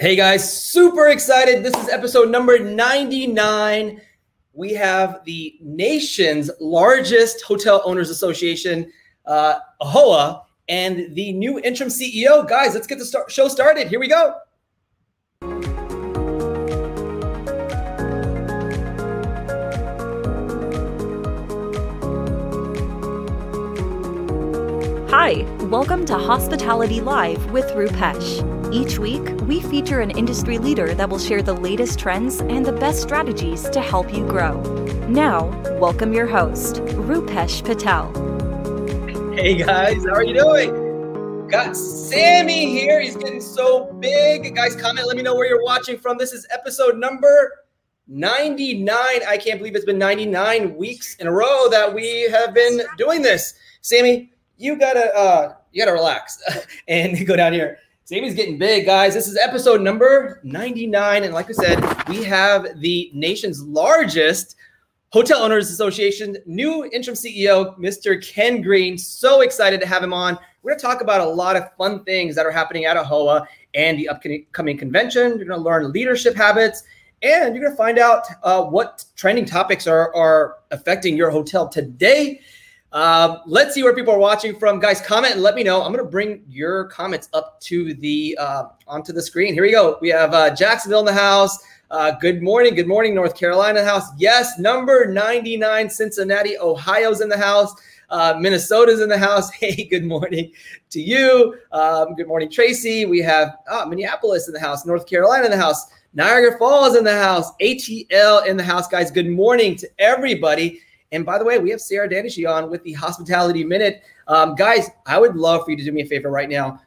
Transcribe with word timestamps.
Hey 0.00 0.16
guys, 0.16 0.70
super 0.70 1.08
excited. 1.08 1.62
This 1.62 1.76
is 1.76 1.90
episode 1.90 2.30
number 2.30 2.58
99. 2.58 4.00
We 4.54 4.72
have 4.72 5.22
the 5.26 5.58
nation's 5.60 6.50
largest 6.58 7.42
hotel 7.42 7.82
owners 7.84 8.08
association, 8.08 8.90
uh, 9.26 9.58
AAHOA, 9.82 10.44
and 10.70 11.14
the 11.14 11.34
new 11.34 11.58
interim 11.60 11.90
CEO. 11.90 12.48
Guys, 12.48 12.72
let's 12.72 12.86
get 12.86 12.98
the 12.98 13.04
start- 13.04 13.30
show 13.30 13.46
started. 13.46 13.88
Here 13.88 14.00
we 14.00 14.08
go. 14.08 14.36
Hi, 25.10 25.44
welcome 25.66 26.06
to 26.06 26.16
Hospitality 26.16 27.02
Live 27.02 27.50
with 27.50 27.66
Rupesh. 27.72 28.59
Each 28.72 29.00
week, 29.00 29.28
we 29.48 29.60
feature 29.60 29.98
an 29.98 30.12
industry 30.12 30.56
leader 30.58 30.94
that 30.94 31.10
will 31.10 31.18
share 31.18 31.42
the 31.42 31.52
latest 31.52 31.98
trends 31.98 32.40
and 32.40 32.64
the 32.64 32.70
best 32.70 33.02
strategies 33.02 33.68
to 33.70 33.80
help 33.80 34.14
you 34.14 34.24
grow. 34.24 34.62
Now, 35.08 35.46
welcome 35.80 36.12
your 36.12 36.28
host, 36.28 36.76
Rupesh 36.76 37.64
Patel. 37.64 38.12
Hey 39.34 39.56
guys, 39.56 40.04
how 40.04 40.12
are 40.12 40.22
you 40.22 40.34
doing? 40.34 41.48
Got 41.48 41.76
Sammy 41.76 42.66
here. 42.66 43.00
He's 43.00 43.16
getting 43.16 43.40
so 43.40 43.92
big. 43.94 44.54
Guys, 44.54 44.76
comment, 44.76 45.04
let 45.08 45.16
me 45.16 45.24
know 45.24 45.34
where 45.34 45.48
you're 45.48 45.64
watching 45.64 45.98
from. 45.98 46.16
This 46.16 46.32
is 46.32 46.46
episode 46.52 46.96
number 46.96 47.64
99. 48.06 48.96
I 48.96 49.36
can't 49.36 49.58
believe 49.58 49.74
it's 49.74 49.84
been 49.84 49.98
99 49.98 50.76
weeks 50.76 51.16
in 51.16 51.26
a 51.26 51.32
row 51.32 51.68
that 51.70 51.92
we 51.92 52.30
have 52.30 52.54
been 52.54 52.82
doing 52.96 53.20
this. 53.20 53.52
Sammy, 53.80 54.32
you 54.58 54.76
gotta 54.76 55.12
uh 55.16 55.54
you 55.72 55.84
gotta 55.84 55.96
relax 55.96 56.40
and 56.86 57.26
go 57.26 57.34
down 57.34 57.52
here. 57.52 57.80
Sammy's 58.10 58.34
getting 58.34 58.58
big, 58.58 58.86
guys. 58.86 59.14
This 59.14 59.28
is 59.28 59.36
episode 59.36 59.82
number 59.82 60.40
99. 60.42 61.22
And 61.22 61.32
like 61.32 61.48
I 61.48 61.52
said, 61.52 62.08
we 62.08 62.24
have 62.24 62.80
the 62.80 63.08
nation's 63.14 63.62
largest 63.62 64.56
Hotel 65.10 65.40
Owners 65.40 65.70
Association, 65.70 66.36
new 66.44 66.86
interim 66.86 67.16
CEO, 67.16 67.78
Mr. 67.78 68.20
Ken 68.20 68.62
Green. 68.62 68.98
So 68.98 69.42
excited 69.42 69.80
to 69.80 69.86
have 69.86 70.02
him 70.02 70.12
on. 70.12 70.36
We're 70.64 70.72
going 70.72 70.80
to 70.80 70.86
talk 70.86 71.02
about 71.02 71.20
a 71.20 71.24
lot 71.24 71.54
of 71.54 71.72
fun 71.78 72.02
things 72.02 72.34
that 72.34 72.44
are 72.44 72.50
happening 72.50 72.84
at 72.84 72.96
AAHOA 72.96 73.46
and 73.74 73.96
the 73.96 74.08
upcoming 74.08 74.76
convention. 74.76 75.38
You're 75.38 75.46
going 75.46 75.60
to 75.60 75.64
learn 75.64 75.92
leadership 75.92 76.34
habits, 76.34 76.82
and 77.22 77.54
you're 77.54 77.62
going 77.62 77.76
to 77.76 77.80
find 77.80 78.00
out 78.00 78.24
uh, 78.42 78.64
what 78.64 79.04
trending 79.14 79.44
topics 79.44 79.86
are, 79.86 80.12
are 80.16 80.56
affecting 80.72 81.16
your 81.16 81.30
hotel 81.30 81.68
today. 81.68 82.40
Um, 82.92 83.42
let's 83.46 83.74
see 83.74 83.82
where 83.82 83.94
people 83.94 84.12
are 84.12 84.18
watching 84.18 84.58
from, 84.58 84.80
guys. 84.80 85.00
Comment 85.00 85.34
and 85.34 85.42
let 85.42 85.54
me 85.54 85.62
know. 85.62 85.82
I'm 85.82 85.92
gonna 85.92 86.04
bring 86.04 86.42
your 86.48 86.86
comments 86.86 87.28
up 87.32 87.60
to 87.62 87.94
the 87.94 88.36
uh, 88.40 88.64
onto 88.88 89.12
the 89.12 89.22
screen. 89.22 89.54
Here 89.54 89.62
we 89.62 89.70
go. 89.70 89.96
We 90.00 90.08
have 90.08 90.34
uh, 90.34 90.54
Jacksonville 90.54 91.00
in 91.00 91.06
the 91.06 91.12
house. 91.12 91.56
Uh, 91.90 92.12
good 92.20 92.42
morning, 92.42 92.74
good 92.74 92.86
morning, 92.88 93.14
North 93.14 93.36
Carolina 93.36 93.84
house. 93.84 94.08
Yes, 94.16 94.58
number 94.60 95.06
99, 95.06 95.90
Cincinnati, 95.90 96.56
Ohio's 96.58 97.20
in 97.20 97.28
the 97.28 97.38
house. 97.38 97.74
Uh, 98.10 98.36
Minnesota's 98.38 99.00
in 99.00 99.08
the 99.08 99.18
house. 99.18 99.50
Hey, 99.60 99.84
good 99.84 100.04
morning 100.04 100.52
to 100.90 101.00
you. 101.00 101.58
Um, 101.72 102.14
good 102.14 102.26
morning, 102.28 102.50
Tracy. 102.50 103.06
We 103.06 103.20
have 103.22 103.56
oh, 103.68 103.86
Minneapolis 103.86 104.48
in 104.48 104.54
the 104.54 104.60
house, 104.60 104.86
North 104.86 105.06
Carolina 105.06 105.44
in 105.44 105.50
the 105.50 105.56
house, 105.56 105.86
Niagara 106.12 106.58
Falls 106.58 106.96
in 106.96 107.04
the 107.04 107.16
house, 107.16 107.52
ATL 107.60 108.46
in 108.46 108.56
the 108.56 108.64
house, 108.64 108.88
guys. 108.88 109.10
Good 109.10 109.28
morning 109.28 109.76
to 109.76 109.88
everybody. 109.98 110.80
And 111.12 111.26
by 111.26 111.38
the 111.38 111.44
way, 111.44 111.58
we 111.58 111.70
have 111.70 111.80
Sarah 111.80 112.08
Dandashy 112.08 112.48
on 112.48 112.70
with 112.70 112.82
the 112.84 112.92
Hospitality 112.92 113.64
Minute. 113.64 114.02
Um, 114.28 114.54
guys, 114.54 114.88
I 115.06 115.18
would 115.18 115.36
love 115.36 115.64
for 115.64 115.72
you 115.72 115.76
to 115.76 115.84
do 115.84 115.92
me 115.92 116.02
a 116.02 116.06
favor 116.06 116.30
right 116.30 116.48
now. 116.48 116.80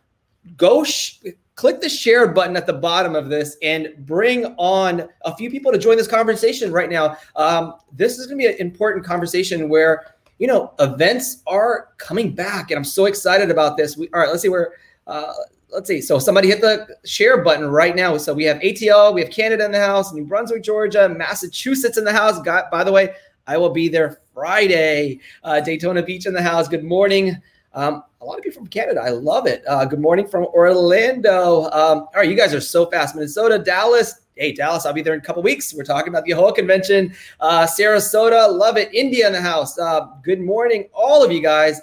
Go 0.55 0.83
sh- 0.83 1.19
click 1.55 1.81
the 1.81 1.89
share 1.89 2.27
button 2.27 2.55
at 2.55 2.66
the 2.66 2.73
bottom 2.73 3.16
of 3.16 3.29
this 3.29 3.57
and 3.61 3.94
bring 3.99 4.45
on 4.57 5.07
a 5.21 5.35
few 5.35 5.49
people 5.49 5.71
to 5.71 5.77
join 5.77 5.97
this 5.97 6.07
conversation 6.07 6.71
right 6.71 6.89
now. 6.89 7.17
Um, 7.35 7.75
this 7.91 8.17
is 8.17 8.27
going 8.27 8.39
to 8.39 8.47
be 8.47 8.53
an 8.53 8.59
important 8.59 9.05
conversation 9.05 9.69
where 9.69 10.13
you 10.40 10.47
know 10.47 10.73
events 10.79 11.44
are 11.45 11.90
coming 11.97 12.34
back, 12.34 12.72
and 12.72 12.78
I'm 12.78 12.84
so 12.84 13.05
excited 13.05 13.51
about 13.51 13.78
this. 13.78 13.97
We 13.97 14.09
all 14.13 14.22
right. 14.22 14.29
Let's 14.29 14.41
see 14.41 14.50
where. 14.50 14.73
Uh, 15.05 15.34
let's 15.69 15.88
see. 15.88 16.01
So 16.01 16.19
somebody 16.19 16.47
hit 16.47 16.61
the 16.61 16.97
share 17.03 17.44
button 17.44 17.67
right 17.67 17.95
now. 17.95 18.16
So 18.17 18.34
we 18.34 18.44
have 18.44 18.57
ATL, 18.59 19.13
we 19.13 19.22
have 19.22 19.31
Canada 19.31 19.66
in 19.66 19.72
the 19.72 19.79
house, 19.79 20.13
New 20.13 20.23
Brunswick, 20.23 20.63
Georgia, 20.63 21.09
Massachusetts 21.09 21.97
in 21.97 22.03
the 22.03 22.13
house. 22.13 22.40
Got 22.41 22.72
by 22.72 22.84
the 22.84 22.91
way, 22.91 23.13
I 23.45 23.57
will 23.57 23.69
be 23.69 23.89
there 23.89 24.21
Friday. 24.33 25.19
Uh, 25.43 25.59
Daytona 25.59 26.01
Beach 26.01 26.25
in 26.25 26.33
the 26.33 26.41
house. 26.41 26.67
Good 26.67 26.83
morning. 26.83 27.41
Um, 27.73 28.03
a 28.21 28.25
lot 28.25 28.37
of 28.37 28.43
people 28.43 28.61
from 28.61 28.67
Canada. 28.67 29.01
I 29.01 29.09
love 29.09 29.47
it. 29.47 29.63
Uh, 29.67 29.83
good 29.85 29.99
morning 29.99 30.27
from 30.27 30.45
Orlando. 30.45 31.63
Um, 31.65 31.99
all 31.99 32.11
right, 32.15 32.29
you 32.29 32.35
guys 32.35 32.53
are 32.53 32.61
so 32.61 32.85
fast. 32.85 33.15
Minnesota, 33.15 33.59
Dallas. 33.59 34.21
Hey, 34.35 34.53
Dallas, 34.53 34.85
I'll 34.85 34.93
be 34.93 35.01
there 35.01 35.13
in 35.13 35.19
a 35.19 35.23
couple 35.23 35.43
weeks. 35.43 35.73
We're 35.73 35.83
talking 35.83 36.09
about 36.09 36.23
the 36.23 36.31
AAHOA 36.31 36.55
convention. 36.55 37.13
Uh, 37.39 37.67
Sarasota, 37.67 38.51
love 38.51 38.77
it. 38.77 38.93
India 38.93 39.27
in 39.27 39.33
the 39.33 39.41
house. 39.41 39.77
Uh, 39.77 40.07
good 40.23 40.39
morning, 40.39 40.87
all 40.93 41.23
of 41.23 41.31
you 41.31 41.41
guys. 41.41 41.81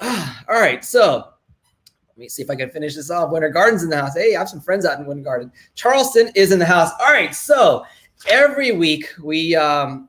all 0.00 0.10
right, 0.48 0.84
so 0.84 1.28
let 2.08 2.18
me 2.18 2.28
see 2.28 2.42
if 2.42 2.50
I 2.50 2.56
can 2.56 2.70
finish 2.70 2.94
this 2.94 3.10
off. 3.10 3.30
Winter 3.30 3.50
Gardens 3.50 3.82
in 3.82 3.90
the 3.90 3.96
house. 3.96 4.16
Hey, 4.16 4.34
I 4.34 4.38
have 4.38 4.48
some 4.48 4.60
friends 4.60 4.86
out 4.86 4.98
in 4.98 5.06
Winter 5.06 5.22
Garden. 5.22 5.52
Charleston 5.74 6.30
is 6.34 6.50
in 6.50 6.58
the 6.58 6.64
house. 6.64 6.90
All 6.98 7.12
right, 7.12 7.34
so 7.34 7.84
every 8.28 8.72
week 8.72 9.10
we 9.22 9.54
um, 9.54 10.08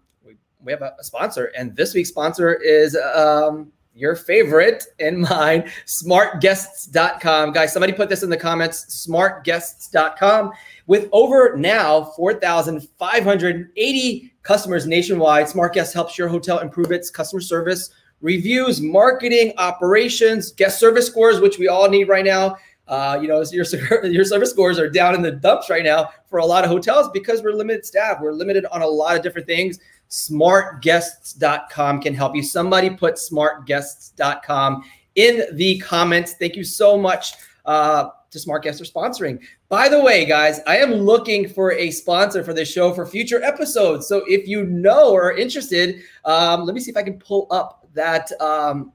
we 0.64 0.72
have 0.72 0.82
a, 0.82 0.96
a 1.00 1.04
sponsor, 1.04 1.52
and 1.58 1.76
this 1.76 1.94
week's 1.94 2.10
sponsor 2.10 2.56
is 2.56 2.98
um, 3.16 3.72
your 3.98 4.16
favorite 4.16 4.86
and 5.00 5.22
mine, 5.22 5.70
smartguests.com. 5.86 7.52
Guys, 7.52 7.74
somebody 7.74 7.92
put 7.94 8.10
this 8.10 8.24
in 8.24 8.30
the 8.30 8.38
comments, 8.38 9.08
smartguests.com. 9.08 10.52
With 10.86 11.10
over 11.12 11.58
now 11.58 12.04
4,580 12.16 14.34
customers 14.44 14.86
nationwide, 14.86 15.50
Smart 15.50 15.74
Guests 15.74 15.94
helps 15.94 16.18
your 16.18 16.30
hotel 16.30 16.60
improve 16.60 16.92
its 16.92 17.10
customer 17.10 17.42
service, 17.42 17.90
reviews, 18.22 18.80
marketing, 18.82 19.54
operations, 19.58 20.52
guest 20.52 20.80
service 20.80 21.08
scores, 21.08 21.42
which 21.42 21.58
we 21.58 21.68
all 21.68 21.90
need 21.90 22.08
right 22.08 22.24
now. 22.24 22.56
Uh, 22.88 23.20
you 23.22 23.28
know, 23.28 23.44
your 23.52 23.66
your 24.06 24.24
service 24.24 24.50
scores 24.50 24.80
are 24.80 24.90
down 24.90 25.14
in 25.14 25.22
the 25.22 25.32
dumps 25.32 25.70
right 25.70 25.84
now 25.84 26.10
for 26.28 26.40
a 26.40 26.46
lot 26.46 26.64
of 26.64 26.70
hotels 26.70 27.10
because 27.10 27.42
we're 27.42 27.52
limited 27.52 27.86
staff. 27.86 28.22
We're 28.22 28.32
limited 28.32 28.66
on 28.68 28.82
a 28.82 28.88
lot 28.88 29.18
of 29.18 29.24
different 29.24 29.46
things 29.46 29.78
smartguests.com 30.10 32.02
can 32.02 32.14
help 32.14 32.36
you. 32.36 32.44
Somebody 32.44 32.90
put 32.90 33.16
smartguests.com 33.16 34.84
in 35.16 35.44
the 35.54 35.80
comments. 35.80 36.34
Thank 36.34 36.56
you 36.56 36.64
so 36.64 36.98
much 36.98 37.34
uh, 37.66 38.10
to 38.32 38.40
Smart 38.40 38.64
Guests 38.64 38.80
for 38.80 38.86
sponsoring. 38.86 39.42
By 39.70 39.90
the 39.90 40.02
way, 40.02 40.26
guys, 40.26 40.62
I 40.66 40.78
am 40.78 40.94
looking 40.94 41.50
for 41.50 41.74
a 41.74 41.92
sponsor 41.92 42.44
for 42.44 42.54
this 42.54 42.72
show 42.72 42.94
for 42.94 43.06
future 43.06 43.44
episodes. 43.44 44.08
So 44.08 44.24
if 44.28 44.48
you 44.48 44.66
know 44.66 45.12
or 45.12 45.32
are 45.32 45.38
interested, 45.38 46.02
um, 46.24 46.64
let 46.66 46.74
me 46.74 46.80
see 46.80 46.92
if 46.92 46.98
I 46.98 47.04
can 47.04 47.20
pull 47.20 47.48
up 47.52 47.88
that. 47.94 48.32
Um, 48.42 48.94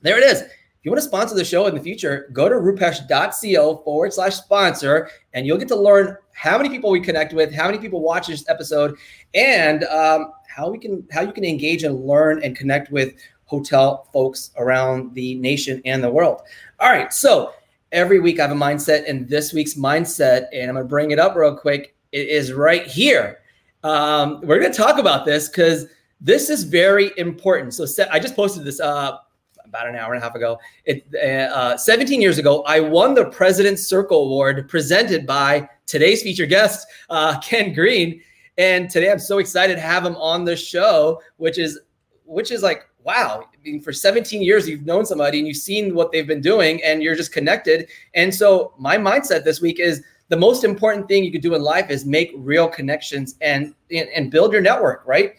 there 0.00 0.16
it 0.16 0.24
is. 0.24 0.42
If 0.42 0.50
you 0.82 0.90
want 0.90 1.02
to 1.02 1.08
sponsor 1.08 1.34
the 1.34 1.44
show 1.44 1.66
in 1.66 1.74
the 1.74 1.80
future, 1.80 2.30
go 2.32 2.48
to 2.48 2.54
rupesh.co 2.54 3.78
forward 3.78 4.12
slash 4.12 4.36
sponsor, 4.36 5.10
and 5.34 5.44
you'll 5.44 5.58
get 5.58 5.68
to 5.68 5.76
learn 5.76 6.16
how 6.32 6.56
many 6.56 6.68
people 6.68 6.90
we 6.90 7.00
connect 7.00 7.32
with, 7.32 7.52
how 7.52 7.66
many 7.66 7.78
people 7.78 8.00
watch 8.00 8.28
this 8.28 8.48
episode, 8.48 8.96
and 9.34 9.84
um, 9.84 10.32
how 10.56 10.70
we 10.70 10.78
can 10.78 11.06
how 11.12 11.20
you 11.20 11.32
can 11.32 11.44
engage 11.44 11.84
and 11.84 12.06
learn 12.06 12.42
and 12.42 12.56
connect 12.56 12.90
with 12.90 13.14
hotel 13.44 14.08
folks 14.12 14.50
around 14.56 15.14
the 15.14 15.34
nation 15.36 15.82
and 15.84 16.02
the 16.02 16.10
world. 16.10 16.42
All 16.80 16.90
right, 16.90 17.12
so 17.12 17.52
every 17.92 18.20
week 18.20 18.40
I 18.40 18.42
have 18.48 18.52
a 18.52 18.58
mindset, 18.58 19.08
and 19.08 19.28
this 19.28 19.52
week's 19.52 19.74
mindset, 19.74 20.46
and 20.52 20.70
I'm 20.70 20.76
gonna 20.76 20.86
bring 20.86 21.10
it 21.10 21.18
up 21.18 21.36
real 21.36 21.54
quick. 21.54 21.94
It 22.12 22.28
is 22.28 22.52
right 22.52 22.86
here. 22.86 23.40
Um, 23.84 24.40
we're 24.42 24.58
gonna 24.58 24.72
talk 24.72 24.98
about 24.98 25.26
this 25.26 25.48
because 25.48 25.86
this 26.20 26.48
is 26.48 26.64
very 26.64 27.12
important. 27.18 27.74
So 27.74 27.86
I 28.10 28.18
just 28.18 28.34
posted 28.34 28.64
this 28.64 28.80
uh, 28.80 29.18
about 29.62 29.86
an 29.86 29.96
hour 29.96 30.14
and 30.14 30.22
a 30.22 30.26
half 30.26 30.34
ago. 30.34 30.58
It, 30.86 31.06
uh, 31.14 31.76
17 31.76 32.22
years 32.22 32.38
ago, 32.38 32.62
I 32.62 32.80
won 32.80 33.14
the 33.14 33.26
President's 33.26 33.86
Circle 33.86 34.24
Award 34.24 34.68
presented 34.70 35.26
by 35.26 35.68
today's 35.84 36.22
featured 36.22 36.48
guest, 36.48 36.86
uh, 37.10 37.38
Ken 37.40 37.74
Green. 37.74 38.22
And 38.58 38.88
today 38.90 39.10
I'm 39.10 39.18
so 39.18 39.38
excited 39.38 39.74
to 39.74 39.80
have 39.80 40.04
him 40.04 40.16
on 40.16 40.44
the 40.44 40.56
show, 40.56 41.20
which 41.36 41.58
is 41.58 41.78
which 42.24 42.50
is 42.50 42.62
like 42.62 42.88
wow. 43.04 43.44
I 43.54 43.56
mean, 43.62 43.80
for 43.80 43.92
17 43.92 44.42
years 44.42 44.68
you've 44.68 44.84
known 44.84 45.06
somebody 45.06 45.38
and 45.38 45.46
you've 45.46 45.58
seen 45.58 45.94
what 45.94 46.10
they've 46.10 46.26
been 46.26 46.40
doing 46.40 46.82
and 46.82 47.02
you're 47.02 47.14
just 47.14 47.32
connected. 47.32 47.88
And 48.14 48.34
so 48.34 48.74
my 48.78 48.96
mindset 48.96 49.44
this 49.44 49.60
week 49.60 49.78
is 49.78 50.02
the 50.28 50.36
most 50.36 50.64
important 50.64 51.06
thing 51.06 51.22
you 51.22 51.30
could 51.30 51.40
do 51.40 51.54
in 51.54 51.62
life 51.62 51.88
is 51.88 52.04
make 52.04 52.32
real 52.36 52.68
connections 52.68 53.36
and 53.40 53.74
and, 53.90 54.08
and 54.08 54.30
build 54.30 54.52
your 54.52 54.62
network, 54.62 55.02
right? 55.06 55.34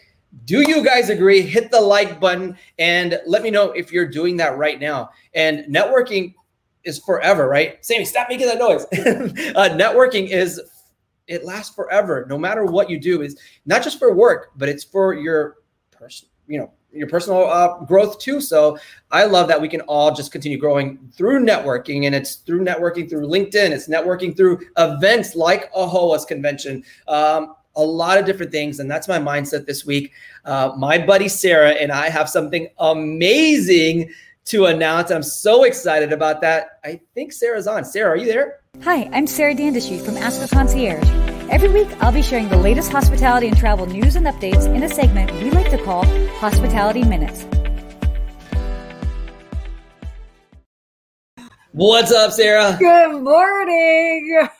Do 0.45 0.61
you 0.61 0.83
guys 0.83 1.09
agree? 1.09 1.41
Hit 1.41 1.71
the 1.71 1.81
like 1.81 2.19
button 2.19 2.57
and 2.79 3.19
let 3.25 3.43
me 3.43 3.49
know 3.49 3.71
if 3.71 3.91
you're 3.91 4.07
doing 4.07 4.37
that 4.37 4.57
right 4.57 4.79
now. 4.79 5.09
And 5.33 5.65
networking 5.65 6.35
is 6.83 6.99
forever, 6.99 7.47
right? 7.47 7.83
Sammy, 7.85 8.05
stop 8.05 8.27
making 8.29 8.47
that 8.47 8.59
noise. 8.59 8.83
uh, 9.55 9.69
networking 9.75 10.29
is 10.29 10.61
it 11.27 11.45
lasts 11.45 11.75
forever 11.75 12.25
no 12.29 12.37
matter 12.37 12.65
what 12.65 12.89
you 12.89 12.99
do 12.99 13.21
is 13.21 13.37
not 13.65 13.83
just 13.83 13.99
for 13.99 14.13
work 14.13 14.51
but 14.55 14.69
it's 14.69 14.83
for 14.83 15.13
your 15.13 15.57
person 15.91 16.27
you 16.47 16.59
know 16.59 16.71
your 16.91 17.07
personal 17.07 17.45
uh, 17.45 17.79
growth 17.85 18.19
too. 18.19 18.41
So 18.41 18.77
I 19.11 19.25
love 19.25 19.47
that 19.47 19.61
we 19.61 19.67
can 19.67 19.81
all 19.81 20.13
just 20.13 20.31
continue 20.31 20.57
growing 20.57 20.97
through 21.13 21.45
networking, 21.45 22.05
and 22.05 22.15
it's 22.15 22.35
through 22.35 22.63
networking 22.63 23.09
through 23.09 23.27
LinkedIn. 23.27 23.71
It's 23.71 23.87
networking 23.87 24.35
through 24.35 24.59
events 24.77 25.35
like 25.35 25.71
AAHOA's 25.73 26.25
convention. 26.25 26.83
Um, 27.07 27.55
a 27.75 27.83
lot 27.83 28.17
of 28.17 28.25
different 28.25 28.51
things, 28.51 28.79
and 28.79 28.89
that's 28.89 29.07
my 29.07 29.19
mindset 29.19 29.65
this 29.65 29.85
week. 29.85 30.11
Uh, 30.45 30.73
my 30.77 30.97
buddy 30.97 31.27
Sarah 31.27 31.71
and 31.71 31.91
I 31.91 32.09
have 32.09 32.29
something 32.29 32.67
amazing 32.79 34.11
to 34.47 34.67
announce. 34.67 35.11
I'm 35.11 35.23
so 35.23 35.63
excited 35.63 36.13
about 36.13 36.39
that. 36.41 36.79
I 36.85 37.01
think 37.13 37.33
Sarah's 37.33 37.67
on. 37.67 37.83
Sarah, 37.83 38.11
are 38.11 38.15
you 38.15 38.27
there? 38.27 38.61
Hi, 38.81 39.09
I'm 39.11 39.27
Sarah 39.27 39.53
Dandashy 39.53 40.03
from 40.03 40.15
Ask 40.15 40.41
a 40.41 40.47
Concierge. 40.47 41.05
Every 41.49 41.67
week, 41.67 41.89
I'll 42.01 42.13
be 42.13 42.21
sharing 42.21 42.47
the 42.47 42.57
latest 42.57 42.89
hospitality 42.89 43.47
and 43.47 43.57
travel 43.57 43.85
news 43.85 44.15
and 44.15 44.25
updates 44.25 44.73
in 44.73 44.83
a 44.83 44.89
segment 44.89 45.33
we 45.33 45.51
like 45.51 45.69
to 45.71 45.83
call 45.83 46.05
Hospitality 46.39 47.03
Minutes. 47.03 47.45
What's 51.73 52.13
up, 52.13 52.31
Sarah? 52.31 52.77
Good 52.79 53.21
morning. 53.21 54.47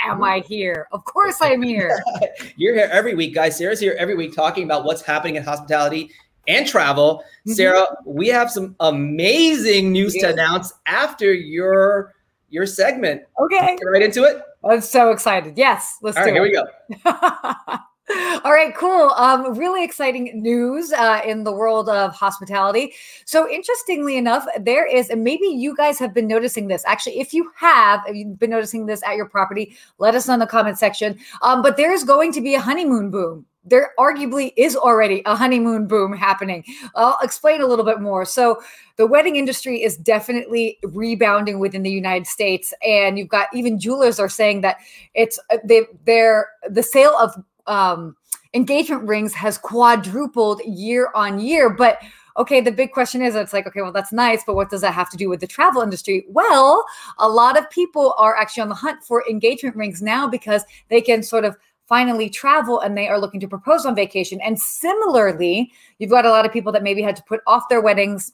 Am 0.00 0.22
I 0.22 0.42
here? 0.44 0.88
Of 0.90 1.04
course, 1.04 1.38
I'm 1.40 1.62
here. 1.62 2.02
You're 2.56 2.74
here 2.74 2.90
every 2.90 3.14
week, 3.14 3.36
guys. 3.36 3.56
Sarah's 3.56 3.78
here 3.78 3.94
every 3.98 4.16
week 4.16 4.34
talking 4.34 4.64
about 4.64 4.84
what's 4.84 5.00
happening 5.00 5.36
in 5.36 5.44
hospitality 5.44 6.10
and 6.48 6.66
travel. 6.66 7.18
Mm-hmm. 7.18 7.52
Sarah, 7.52 7.86
we 8.04 8.28
have 8.28 8.50
some 8.50 8.76
amazing 8.80 9.92
news 9.92 10.14
to 10.14 10.30
announce 10.30 10.72
after 10.86 11.32
your 11.32 12.14
your 12.50 12.66
segment. 12.66 13.22
Okay. 13.40 13.76
Get 13.76 13.84
right 13.84 14.02
into 14.02 14.24
it. 14.24 14.42
I'm 14.64 14.80
so 14.80 15.10
excited. 15.10 15.56
Yes, 15.56 15.98
let's 16.02 16.16
All 16.16 16.24
do 16.24 16.30
right, 16.30 16.42
it. 16.42 16.54
Here 16.54 16.64
we 16.94 17.10
go. 17.12 17.76
All 18.44 18.52
right, 18.52 18.74
cool. 18.74 19.10
Um, 19.10 19.56
really 19.56 19.84
exciting 19.84 20.42
news 20.42 20.92
uh, 20.92 21.20
in 21.24 21.44
the 21.44 21.52
world 21.52 21.88
of 21.88 22.12
hospitality. 22.14 22.94
So, 23.26 23.48
interestingly 23.48 24.16
enough, 24.16 24.44
there 24.60 24.84
is, 24.84 25.08
and 25.08 25.22
maybe 25.22 25.46
you 25.46 25.76
guys 25.76 26.00
have 26.00 26.12
been 26.12 26.26
noticing 26.26 26.66
this. 26.66 26.82
Actually, 26.84 27.20
if 27.20 27.32
you 27.32 27.50
have, 27.56 28.00
if 28.08 28.16
you've 28.16 28.38
been 28.40 28.50
noticing 28.50 28.86
this 28.86 29.02
at 29.04 29.14
your 29.14 29.28
property, 29.28 29.76
let 29.98 30.16
us 30.16 30.26
know 30.26 30.34
in 30.34 30.40
the 30.40 30.46
comment 30.46 30.78
section. 30.78 31.16
Um, 31.42 31.62
but 31.62 31.76
there 31.76 31.92
is 31.92 32.02
going 32.02 32.32
to 32.32 32.40
be 32.40 32.54
a 32.54 32.60
honeymoon 32.60 33.10
boom 33.10 33.46
there 33.64 33.92
arguably 33.98 34.52
is 34.56 34.74
already 34.74 35.22
a 35.24 35.36
honeymoon 35.36 35.86
boom 35.86 36.12
happening. 36.12 36.64
I'll 36.94 37.18
explain 37.22 37.60
a 37.60 37.66
little 37.66 37.84
bit 37.84 38.00
more. 38.00 38.24
So, 38.24 38.60
the 38.96 39.06
wedding 39.06 39.36
industry 39.36 39.82
is 39.82 39.96
definitely 39.96 40.78
rebounding 40.82 41.58
within 41.58 41.82
the 41.82 41.90
United 41.90 42.26
States, 42.26 42.74
and 42.86 43.18
you've 43.18 43.28
got 43.28 43.48
even 43.54 43.78
jewelers 43.78 44.18
are 44.20 44.28
saying 44.28 44.60
that 44.62 44.78
it's 45.14 45.38
uh, 45.50 45.58
they 45.64 45.82
they're 46.04 46.48
the 46.68 46.82
sale 46.82 47.16
of 47.18 47.34
um, 47.66 48.16
engagement 48.54 49.04
rings 49.04 49.34
has 49.34 49.58
quadrupled 49.58 50.60
year 50.64 51.10
on 51.14 51.38
year, 51.38 51.70
but 51.70 51.98
okay, 52.36 52.60
the 52.60 52.72
big 52.72 52.92
question 52.92 53.22
is 53.22 53.34
it's 53.34 53.52
like, 53.52 53.66
okay, 53.66 53.82
well, 53.82 53.92
that's 53.92 54.12
nice, 54.12 54.42
but 54.44 54.54
what 54.54 54.70
does 54.70 54.80
that 54.80 54.94
have 54.94 55.10
to 55.10 55.16
do 55.16 55.28
with 55.28 55.40
the 55.40 55.46
travel 55.46 55.82
industry? 55.82 56.24
Well, 56.28 56.84
a 57.18 57.28
lot 57.28 57.58
of 57.58 57.68
people 57.70 58.14
are 58.18 58.36
actually 58.36 58.62
on 58.62 58.68
the 58.68 58.74
hunt 58.74 59.02
for 59.04 59.24
engagement 59.28 59.76
rings 59.76 60.00
now 60.00 60.26
because 60.26 60.64
they 60.88 61.00
can 61.00 61.22
sort 61.22 61.44
of 61.44 61.56
finally 61.88 62.30
travel 62.30 62.80
and 62.80 62.96
they 62.96 63.08
are 63.08 63.20
looking 63.20 63.40
to 63.40 63.48
propose 63.48 63.84
on 63.84 63.94
vacation. 63.94 64.40
And 64.40 64.58
similarly, 64.58 65.72
you've 65.98 66.10
got 66.10 66.24
a 66.24 66.30
lot 66.30 66.46
of 66.46 66.52
people 66.52 66.72
that 66.72 66.82
maybe 66.82 67.02
had 67.02 67.16
to 67.16 67.22
put 67.24 67.40
off 67.46 67.68
their 67.68 67.82
weddings 67.82 68.32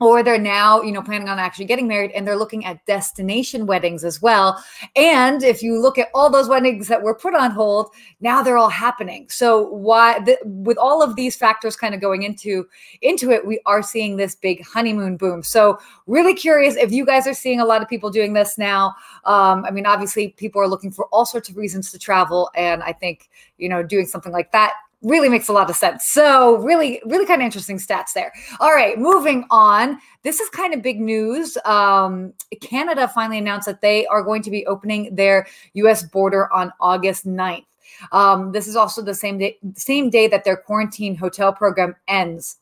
or 0.00 0.22
they're 0.22 0.38
now 0.38 0.82
you 0.82 0.92
know 0.92 1.02
planning 1.02 1.28
on 1.28 1.38
actually 1.38 1.64
getting 1.64 1.88
married 1.88 2.10
and 2.12 2.26
they're 2.26 2.36
looking 2.36 2.64
at 2.64 2.84
destination 2.86 3.66
weddings 3.66 4.04
as 4.04 4.20
well. 4.20 4.62
And 4.94 5.42
if 5.42 5.62
you 5.62 5.80
look 5.80 5.98
at 5.98 6.08
all 6.14 6.30
those 6.30 6.48
weddings 6.48 6.88
that 6.88 7.02
were 7.02 7.14
put 7.14 7.34
on 7.34 7.50
hold 7.50 7.90
now 8.20 8.42
they're 8.42 8.58
all 8.58 8.68
happening. 8.68 9.26
So 9.30 9.68
why 9.68 10.20
the, 10.20 10.38
with 10.44 10.78
all 10.78 11.02
of 11.02 11.16
these 11.16 11.36
factors 11.36 11.76
kind 11.76 11.94
of 11.94 12.00
going 12.00 12.22
into 12.22 12.66
into 13.02 13.30
it 13.30 13.46
we 13.46 13.60
are 13.66 13.82
seeing 13.82 14.16
this 14.16 14.34
big 14.34 14.64
honeymoon 14.64 15.16
boom. 15.16 15.42
So 15.42 15.78
really 16.06 16.34
curious 16.34 16.76
if 16.76 16.92
you 16.92 17.06
guys 17.06 17.26
are 17.26 17.34
seeing 17.34 17.60
a 17.60 17.64
lot 17.64 17.82
of 17.82 17.88
people 17.88 18.10
doing 18.10 18.32
this 18.34 18.58
now. 18.58 18.94
Um, 19.24 19.64
i 19.64 19.70
mean 19.70 19.86
obviously 19.86 20.28
people 20.28 20.60
are 20.60 20.68
looking 20.68 20.90
for 20.90 21.06
all 21.06 21.24
sorts 21.24 21.48
of 21.48 21.56
reasons 21.56 21.90
to 21.92 21.98
travel. 21.98 22.50
And 22.54 22.82
i 22.82 22.92
think 22.92 23.30
you 23.56 23.68
know 23.68 23.82
doing 23.82 24.06
something 24.06 24.32
like 24.32 24.52
that 24.52 24.74
really 25.02 25.28
makes 25.28 25.48
a 25.48 25.52
lot 25.52 25.70
of 25.70 25.76
sense. 25.76 26.04
So, 26.06 26.56
really, 26.58 27.00
really 27.04 27.26
kind 27.26 27.40
of 27.40 27.44
interesting 27.44 27.78
stats 27.78 28.12
there. 28.14 28.32
All 28.60 28.72
right, 28.72 28.98
moving 28.98 29.44
on. 29.50 29.98
This 30.22 30.40
is 30.40 30.48
kind 30.50 30.74
of 30.74 30.82
big 30.82 31.00
news. 31.00 31.56
Um, 31.64 32.32
Canada 32.60 33.08
finally 33.08 33.38
announced 33.38 33.66
that 33.66 33.80
they 33.80 34.06
are 34.06 34.22
going 34.22 34.42
to 34.42 34.50
be 34.50 34.66
opening 34.66 35.14
their 35.14 35.46
US 35.74 36.02
border 36.02 36.52
on 36.52 36.72
August 36.80 37.26
9th. 37.26 37.64
Um, 38.12 38.52
this 38.52 38.66
is 38.66 38.76
also 38.76 39.02
the 39.02 39.14
same 39.14 39.38
day, 39.38 39.58
same 39.74 40.10
day 40.10 40.28
that 40.28 40.44
their 40.44 40.56
quarantine 40.56 41.14
hotel 41.14 41.52
program 41.52 41.94
ends. 42.08 42.58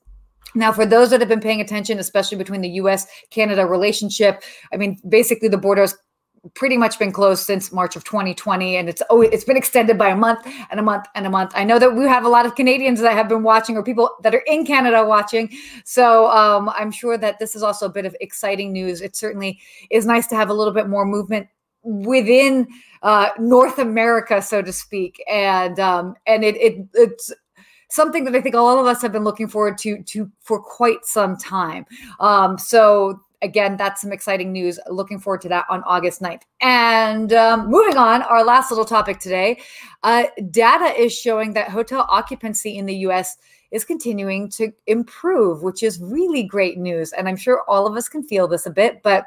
Now, 0.55 0.73
for 0.73 0.87
those 0.87 1.11
that 1.11 1.21
have 1.21 1.29
been 1.29 1.41
paying 1.41 1.61
attention, 1.61 1.99
especially 1.99 2.39
between 2.39 2.61
the 2.61 2.69
US 2.71 3.07
Canada 3.31 3.67
relationship, 3.67 4.43
I 4.73 4.77
mean, 4.77 4.99
basically 5.09 5.49
the 5.49 5.59
border 5.59 5.83
is 5.83 5.97
pretty 6.53 6.77
much 6.77 6.99
been 6.99 7.13
closed 7.13 7.45
since 7.45 7.73
March 7.73 7.97
of 7.97 8.05
2020, 8.05 8.77
and 8.77 8.89
it's 8.89 9.03
oh, 9.09 9.23
it's 9.23 9.45
been 9.45 9.57
extended 9.57 9.97
by 9.97 10.09
a 10.09 10.17
month 10.17 10.47
and 10.71 10.79
a 10.79 10.83
month 10.83 11.07
and 11.15 11.27
a 11.27 11.31
month. 11.31 11.53
I 11.55 11.65
know 11.65 11.79
that 11.79 11.95
we 11.95 12.05
have 12.05 12.25
a 12.25 12.29
lot 12.29 12.45
of 12.45 12.55
Canadians 12.55 13.01
that 13.01 13.15
have 13.15 13.29
been 13.29 13.43
watching, 13.43 13.77
or 13.77 13.83
people 13.83 14.11
that 14.23 14.35
are 14.35 14.45
in 14.47 14.67
Canada 14.67 15.05
watching. 15.05 15.51
So 15.85 16.31
um, 16.31 16.69
I'm 16.71 16.91
sure 16.91 17.17
that 17.17 17.39
this 17.39 17.57
is 17.57 17.63
also 17.63 17.87
a 17.87 17.91
bit 17.91 18.05
of 18.05 18.15
exciting 18.21 18.73
news. 18.73 19.01
It 19.01 19.17
certainly 19.17 19.59
is 19.91 20.05
nice 20.05 20.27
to 20.29 20.37
have 20.37 20.51
a 20.51 20.55
little 20.55 20.75
bit 20.75 20.89
more 20.89 21.07
movement 21.07 21.49
within 21.83 22.67
uh, 23.03 23.29
North 23.39 23.79
America, 23.79 24.43
so 24.43 24.63
to 24.63 24.73
speak, 24.73 25.23
and 25.31 25.79
um, 25.81 26.15
and 26.27 26.45
it, 26.45 26.57
it 26.57 26.87
it's 26.95 27.33
something 27.91 28.25
that 28.25 28.35
I 28.35 28.41
think 28.41 28.55
all 28.55 28.79
of 28.79 28.87
us 28.87 29.01
have 29.03 29.13
been 29.13 29.25
looking 29.25 29.49
forward 29.49 29.79
to 29.79 30.03
to 30.03 30.31
for 30.41 30.61
quite 30.61 31.05
some 31.05 31.37
time. 31.37 31.87
Um, 32.21 32.59
so 32.59 33.21
again, 33.45 33.77
that's 33.77 34.01
some 34.01 34.11
exciting 34.11 34.51
news. 34.51 34.81
Looking 34.89 35.21
forward 35.21 35.43
to 35.43 35.49
that 35.51 35.67
on 35.69 35.85
August 35.85 36.21
9th. 36.21 36.43
And 36.61 37.33
um, 37.33 37.71
moving 37.71 37.97
on, 37.97 38.23
our 38.23 38.43
last 38.43 38.71
little 38.71 38.87
topic 38.87 39.21
today 39.21 39.61
uh, 40.03 40.25
data 40.51 40.99
is 41.01 41.17
showing 41.17 41.53
that 41.53 41.69
hotel 41.69 42.07
occupancy 42.09 42.77
in 42.77 42.87
the 42.87 42.97
US 43.09 43.37
is 43.71 43.85
continuing 43.85 44.49
to 44.51 44.73
improve, 44.87 45.63
which 45.63 45.83
is 45.83 46.01
really 46.01 46.43
great 46.43 46.79
news. 46.79 47.13
And 47.13 47.29
I'm 47.29 47.37
sure 47.37 47.63
all 47.69 47.87
of 47.87 47.97
us 47.97 48.09
can 48.09 48.23
feel 48.23 48.49
this 48.49 48.67
a 48.67 48.71
bit, 48.71 49.03
but 49.03 49.27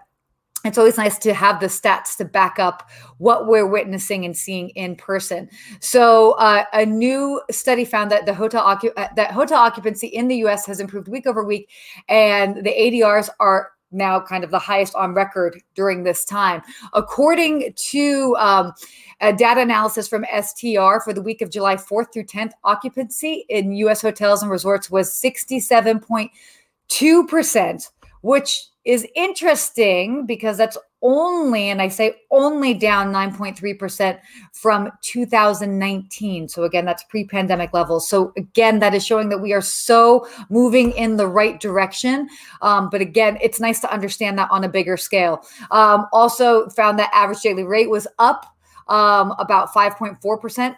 it's 0.65 0.77
always 0.77 0.97
nice 0.97 1.17
to 1.19 1.33
have 1.33 1.59
the 1.59 1.67
stats 1.67 2.17
to 2.17 2.25
back 2.25 2.57
up 2.57 2.89
what 3.19 3.47
we're 3.47 3.67
witnessing 3.67 4.25
and 4.25 4.35
seeing 4.35 4.69
in 4.69 4.95
person. 4.95 5.49
So, 5.79 6.31
uh, 6.33 6.63
a 6.73 6.85
new 6.85 7.41
study 7.51 7.85
found 7.85 8.09
that 8.11 8.25
the 8.25 8.33
hotel 8.33 8.65
uh, 8.65 9.07
that 9.15 9.31
hotel 9.31 9.59
occupancy 9.59 10.07
in 10.07 10.27
the 10.27 10.37
U.S. 10.37 10.65
has 10.65 10.79
improved 10.79 11.07
week 11.07 11.27
over 11.27 11.43
week, 11.43 11.69
and 12.09 12.57
the 12.57 12.71
ADRs 12.71 13.29
are 13.39 13.71
now 13.91 14.19
kind 14.19 14.43
of 14.43 14.51
the 14.51 14.59
highest 14.59 14.93
on 14.95 15.13
record 15.13 15.61
during 15.75 16.03
this 16.03 16.25
time. 16.25 16.61
According 16.93 17.73
to 17.75 18.35
um, 18.37 18.73
a 19.21 19.31
data 19.33 19.61
analysis 19.61 20.07
from 20.07 20.25
STR 20.25 20.99
for 21.03 21.13
the 21.13 21.21
week 21.21 21.41
of 21.41 21.49
July 21.49 21.75
4th 21.75 22.13
through 22.13 22.25
10th, 22.25 22.51
occupancy 22.63 23.45
in 23.49 23.71
US 23.73 24.01
hotels 24.01 24.41
and 24.41 24.51
resorts 24.51 24.91
was 24.91 25.11
67.2%, 25.11 27.89
which 28.21 28.67
is 28.85 29.05
interesting 29.15 30.25
because 30.25 30.57
that's 30.57 30.77
only, 31.01 31.69
and 31.69 31.81
I 31.81 31.87
say 31.87 32.15
only 32.31 32.73
down 32.73 33.13
9.3% 33.13 34.19
from 34.53 34.91
2019. 35.03 36.47
So, 36.49 36.63
again, 36.63 36.85
that's 36.85 37.03
pre 37.03 37.25
pandemic 37.25 37.73
levels. 37.73 38.09
So, 38.09 38.33
again, 38.37 38.79
that 38.79 38.93
is 38.93 39.05
showing 39.05 39.29
that 39.29 39.39
we 39.39 39.53
are 39.53 39.61
so 39.61 40.27
moving 40.49 40.91
in 40.91 41.17
the 41.17 41.27
right 41.27 41.59
direction. 41.59 42.27
Um, 42.61 42.89
but 42.89 43.01
again, 43.01 43.37
it's 43.41 43.59
nice 43.59 43.79
to 43.81 43.93
understand 43.93 44.37
that 44.39 44.49
on 44.51 44.63
a 44.63 44.69
bigger 44.69 44.97
scale. 44.97 45.45
Um, 45.71 46.07
also, 46.11 46.69
found 46.69 46.99
that 46.99 47.11
average 47.13 47.41
daily 47.41 47.63
rate 47.63 47.89
was 47.89 48.07
up 48.19 48.45
um, 48.87 49.33
about 49.37 49.73
5.4% 49.73 50.75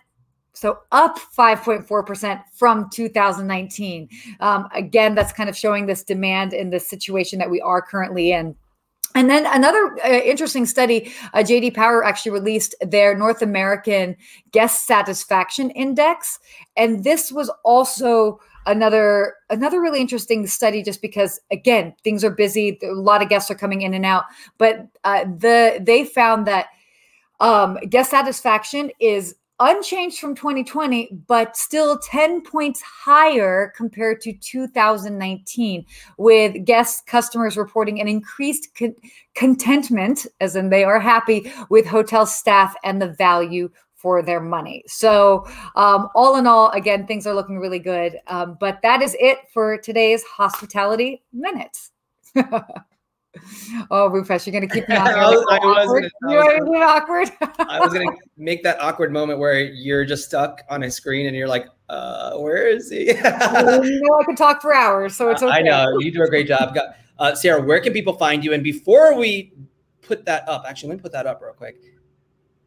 so 0.59 0.79
up 0.91 1.17
5.4% 1.17 2.43
from 2.53 2.89
2019. 2.89 4.09
Um, 4.41 4.67
again, 4.73 5.15
that's 5.15 5.31
kind 5.31 5.49
of 5.49 5.55
showing 5.55 5.85
this 5.85 6.03
demand 6.03 6.51
in 6.51 6.69
the 6.69 6.81
situation 6.81 7.39
that 7.39 7.49
we 7.49 7.61
are 7.61 7.81
currently 7.81 8.33
in. 8.33 8.55
And 9.15 9.29
then 9.29 9.45
another 9.47 9.97
uh, 10.05 10.07
interesting 10.07 10.65
study, 10.65 11.11
uh, 11.33 11.39
JD 11.39 11.73
Power 11.75 12.03
actually 12.03 12.31
released 12.31 12.75
their 12.81 13.17
North 13.17 13.41
American 13.41 14.15
guest 14.51 14.85
satisfaction 14.85 15.71
index, 15.71 16.39
and 16.77 17.03
this 17.03 17.31
was 17.31 17.49
also 17.63 18.39
another 18.65 19.35
another 19.49 19.81
really 19.81 19.99
interesting 19.99 20.45
study 20.45 20.83
just 20.83 21.01
because 21.01 21.39
again 21.49 21.95
things 22.03 22.23
are 22.23 22.29
busy 22.29 22.77
a 22.83 22.91
lot 22.91 23.23
of 23.23 23.29
guests 23.29 23.49
are 23.49 23.55
coming 23.55 23.81
in 23.81 23.93
and 23.93 24.05
out. 24.05 24.25
But 24.57 24.87
uh, 25.03 25.23
the 25.23 25.79
they 25.81 26.05
found 26.05 26.45
that 26.47 26.67
um, 27.39 27.77
guest 27.89 28.11
satisfaction 28.11 28.91
is 28.99 29.35
unchanged 29.59 30.19
from 30.19 30.35
2020, 30.35 31.09
but 31.27 31.57
still 31.57 31.99
10 31.99 32.41
points 32.41 32.81
higher 32.81 33.73
compared 33.75 34.21
to 34.21 34.33
2019, 34.33 35.85
with 36.17 36.65
guests, 36.65 37.01
customers 37.05 37.57
reporting 37.57 37.99
an 37.99 38.07
increased 38.07 38.69
con- 38.77 38.95
contentment, 39.35 40.25
as 40.39 40.55
in 40.55 40.69
they 40.69 40.83
are 40.83 40.99
happy 40.99 41.51
with 41.69 41.85
hotel 41.85 42.25
staff 42.25 42.75
and 42.83 43.01
the 43.01 43.13
value 43.13 43.69
for 43.95 44.21
their 44.21 44.39
money. 44.39 44.81
So, 44.87 45.45
um, 45.75 46.07
all 46.15 46.37
in 46.37 46.47
all, 46.47 46.69
again, 46.69 47.05
things 47.05 47.27
are 47.27 47.33
looking 47.33 47.59
really 47.59 47.79
good. 47.79 48.17
Um, 48.27 48.57
but 48.59 48.79
that 48.81 49.01
is 49.01 49.15
it 49.19 49.39
for 49.53 49.77
today's 49.77 50.23
hospitality 50.23 51.21
minutes. 51.33 51.91
oh, 53.91 54.09
Rupesh, 54.09 54.45
you're 54.45 54.51
going 54.51 54.67
to 54.67 54.73
keep 54.73 54.87
me 54.89 54.95
on. 54.97 55.07
I 55.07 55.29
was, 55.29 55.45
I 55.51 55.59
was 55.59 56.09
gonna, 56.21 56.85
awkward. 56.85 57.29
I 57.59 57.79
was 57.79 57.93
going 57.93 58.07
to 58.07 58.15
make 58.37 58.63
that 58.63 58.79
awkward 58.79 59.11
moment 59.11 59.39
where 59.39 59.59
you're 59.59 60.05
just 60.05 60.25
stuck 60.25 60.61
on 60.69 60.83
a 60.83 60.91
screen 60.91 61.27
and 61.27 61.35
you're 61.35 61.47
like, 61.47 61.67
uh, 61.89 62.37
where 62.37 62.67
is 62.67 62.89
he? 62.89 63.07
you 63.07 63.13
know, 63.21 64.19
I 64.19 64.23
could 64.25 64.37
talk 64.37 64.61
for 64.61 64.73
hours, 64.73 65.15
so 65.15 65.29
it's 65.29 65.41
okay. 65.41 65.51
I 65.51 65.61
know 65.61 65.99
you 65.99 66.11
do 66.11 66.23
a 66.23 66.27
great 66.27 66.47
job. 66.47 66.77
Uh, 67.17 67.35
Sarah, 67.35 67.61
where 67.61 67.81
can 67.81 67.93
people 67.93 68.13
find 68.13 68.43
you? 68.43 68.53
And 68.53 68.63
before 68.63 69.15
we 69.15 69.53
put 70.01 70.25
that 70.25 70.47
up, 70.47 70.65
actually, 70.67 70.89
let 70.89 70.97
me 70.97 71.01
put 71.01 71.11
that 71.13 71.27
up 71.27 71.41
real 71.41 71.53
quick. 71.53 71.77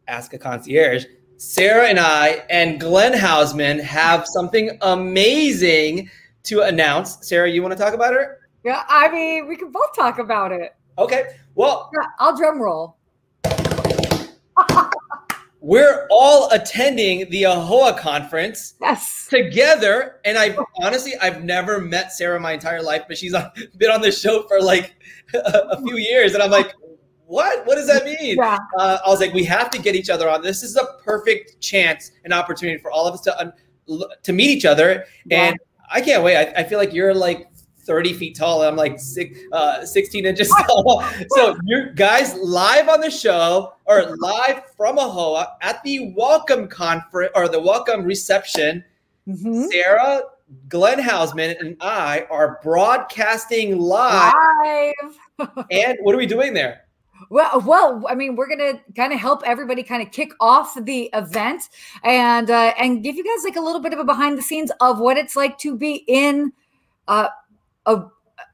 Ask 0.08 0.34
a 0.34 0.38
concierge. 0.38 1.04
Sarah 1.36 1.88
and 1.88 1.98
I 1.98 2.44
and 2.50 2.78
Glenn 2.78 3.12
Hausman 3.12 3.80
have 3.80 4.26
something 4.26 4.78
amazing 4.82 6.08
to 6.44 6.60
announce. 6.62 7.26
Sarah, 7.26 7.50
you 7.50 7.62
want 7.62 7.72
to 7.72 7.78
talk 7.78 7.94
about 7.94 8.14
it? 8.14 8.28
Yeah, 8.64 8.84
I 8.88 9.10
mean, 9.10 9.48
we 9.48 9.56
can 9.56 9.72
both 9.72 9.94
talk 9.94 10.18
about 10.18 10.52
it. 10.52 10.74
Okay. 10.98 11.36
Well, 11.54 11.90
yeah, 11.94 12.06
I'll 12.18 12.36
drum 12.36 12.60
roll. 12.60 12.96
we're 15.62 16.08
all 16.10 16.50
attending 16.50 17.30
the 17.30 17.44
AAHOA 17.44 17.96
conference 17.96 18.74
yes. 18.80 19.28
together. 19.30 20.20
And 20.24 20.36
I 20.36 20.56
honestly, 20.82 21.14
I've 21.20 21.44
never 21.44 21.80
met 21.80 22.12
Sarah 22.12 22.40
my 22.40 22.52
entire 22.52 22.82
life, 22.82 23.04
but 23.06 23.16
she's 23.16 23.32
been 23.76 23.90
on 23.90 24.00
the 24.00 24.10
show 24.10 24.42
for 24.48 24.60
like 24.60 24.96
a, 25.34 25.80
few 25.82 25.96
years. 25.96 26.34
And 26.34 26.42
I'm 26.42 26.50
like, 26.50 26.74
what? 27.26 27.64
What 27.64 27.76
does 27.76 27.86
that 27.86 28.04
mean? 28.04 28.36
Yeah. 28.36 28.58
Uh, 28.76 28.98
I 29.06 29.08
was 29.08 29.20
like, 29.20 29.32
we 29.32 29.44
have 29.44 29.70
to 29.70 29.80
get 29.80 29.94
each 29.94 30.10
other 30.10 30.28
on. 30.28 30.42
This 30.42 30.64
is 30.64 30.76
a 30.76 30.84
perfect 31.04 31.60
chance 31.60 32.10
and 32.24 32.32
opportunity 32.32 32.78
for 32.78 32.90
all 32.90 33.06
of 33.06 33.14
us 33.14 33.20
to 33.22 33.54
to 34.22 34.32
meet 34.32 34.50
each 34.50 34.64
other. 34.64 35.06
Yeah. 35.26 35.44
And 35.44 35.58
I 35.90 36.00
can't 36.00 36.24
wait. 36.24 36.36
I, 36.36 36.60
I, 36.60 36.64
feel 36.64 36.78
like 36.78 36.92
you're 36.92 37.14
like 37.14 37.51
30 37.84 38.12
feet 38.14 38.36
tall. 38.36 38.62
And 38.62 38.70
I'm 38.70 38.76
like 38.76 38.98
six, 38.98 39.38
uh, 39.52 39.84
16 39.84 40.26
inches 40.26 40.48
tall. 40.66 41.04
so 41.30 41.56
you 41.64 41.90
guys 41.94 42.34
live 42.34 42.88
on 42.88 43.00
the 43.00 43.10
show 43.10 43.74
or 43.84 44.16
live 44.16 44.62
from 44.76 44.96
AAHOA 44.96 45.46
at 45.60 45.82
the 45.82 46.12
welcome 46.14 46.68
conference 46.68 47.32
or 47.34 47.48
the 47.48 47.60
welcome 47.60 48.04
reception. 48.04 48.84
Mm-hmm. 49.28 49.64
Sarah, 49.70 50.22
Glenn 50.68 50.98
Hausman, 50.98 51.58
and 51.60 51.76
I 51.80 52.26
are 52.30 52.58
broadcasting 52.62 53.78
live. 53.78 54.32
live. 54.64 55.66
and 55.70 55.98
what 56.02 56.14
are 56.14 56.18
we 56.18 56.26
doing 56.26 56.54
there? 56.54 56.82
Well, 57.30 57.62
well, 57.62 58.04
I 58.08 58.14
mean, 58.14 58.36
we're 58.36 58.48
gonna 58.48 58.80
kind 58.96 59.12
of 59.12 59.18
help 59.18 59.42
everybody 59.46 59.82
kind 59.82 60.02
of 60.02 60.12
kick 60.12 60.32
off 60.40 60.76
the 60.84 61.08
event 61.14 61.68
and 62.02 62.50
uh, 62.50 62.74
and 62.78 63.02
give 63.02 63.16
you 63.16 63.24
guys 63.24 63.44
like 63.44 63.56
a 63.56 63.60
little 63.60 63.80
bit 63.80 63.92
of 63.92 64.00
a 64.00 64.04
behind 64.04 64.36
the 64.36 64.42
scenes 64.42 64.70
of 64.80 64.98
what 64.98 65.16
it's 65.16 65.36
like 65.36 65.56
to 65.58 65.76
be 65.76 66.04
in 66.08 66.52
uh, 67.08 67.28
a 67.86 68.02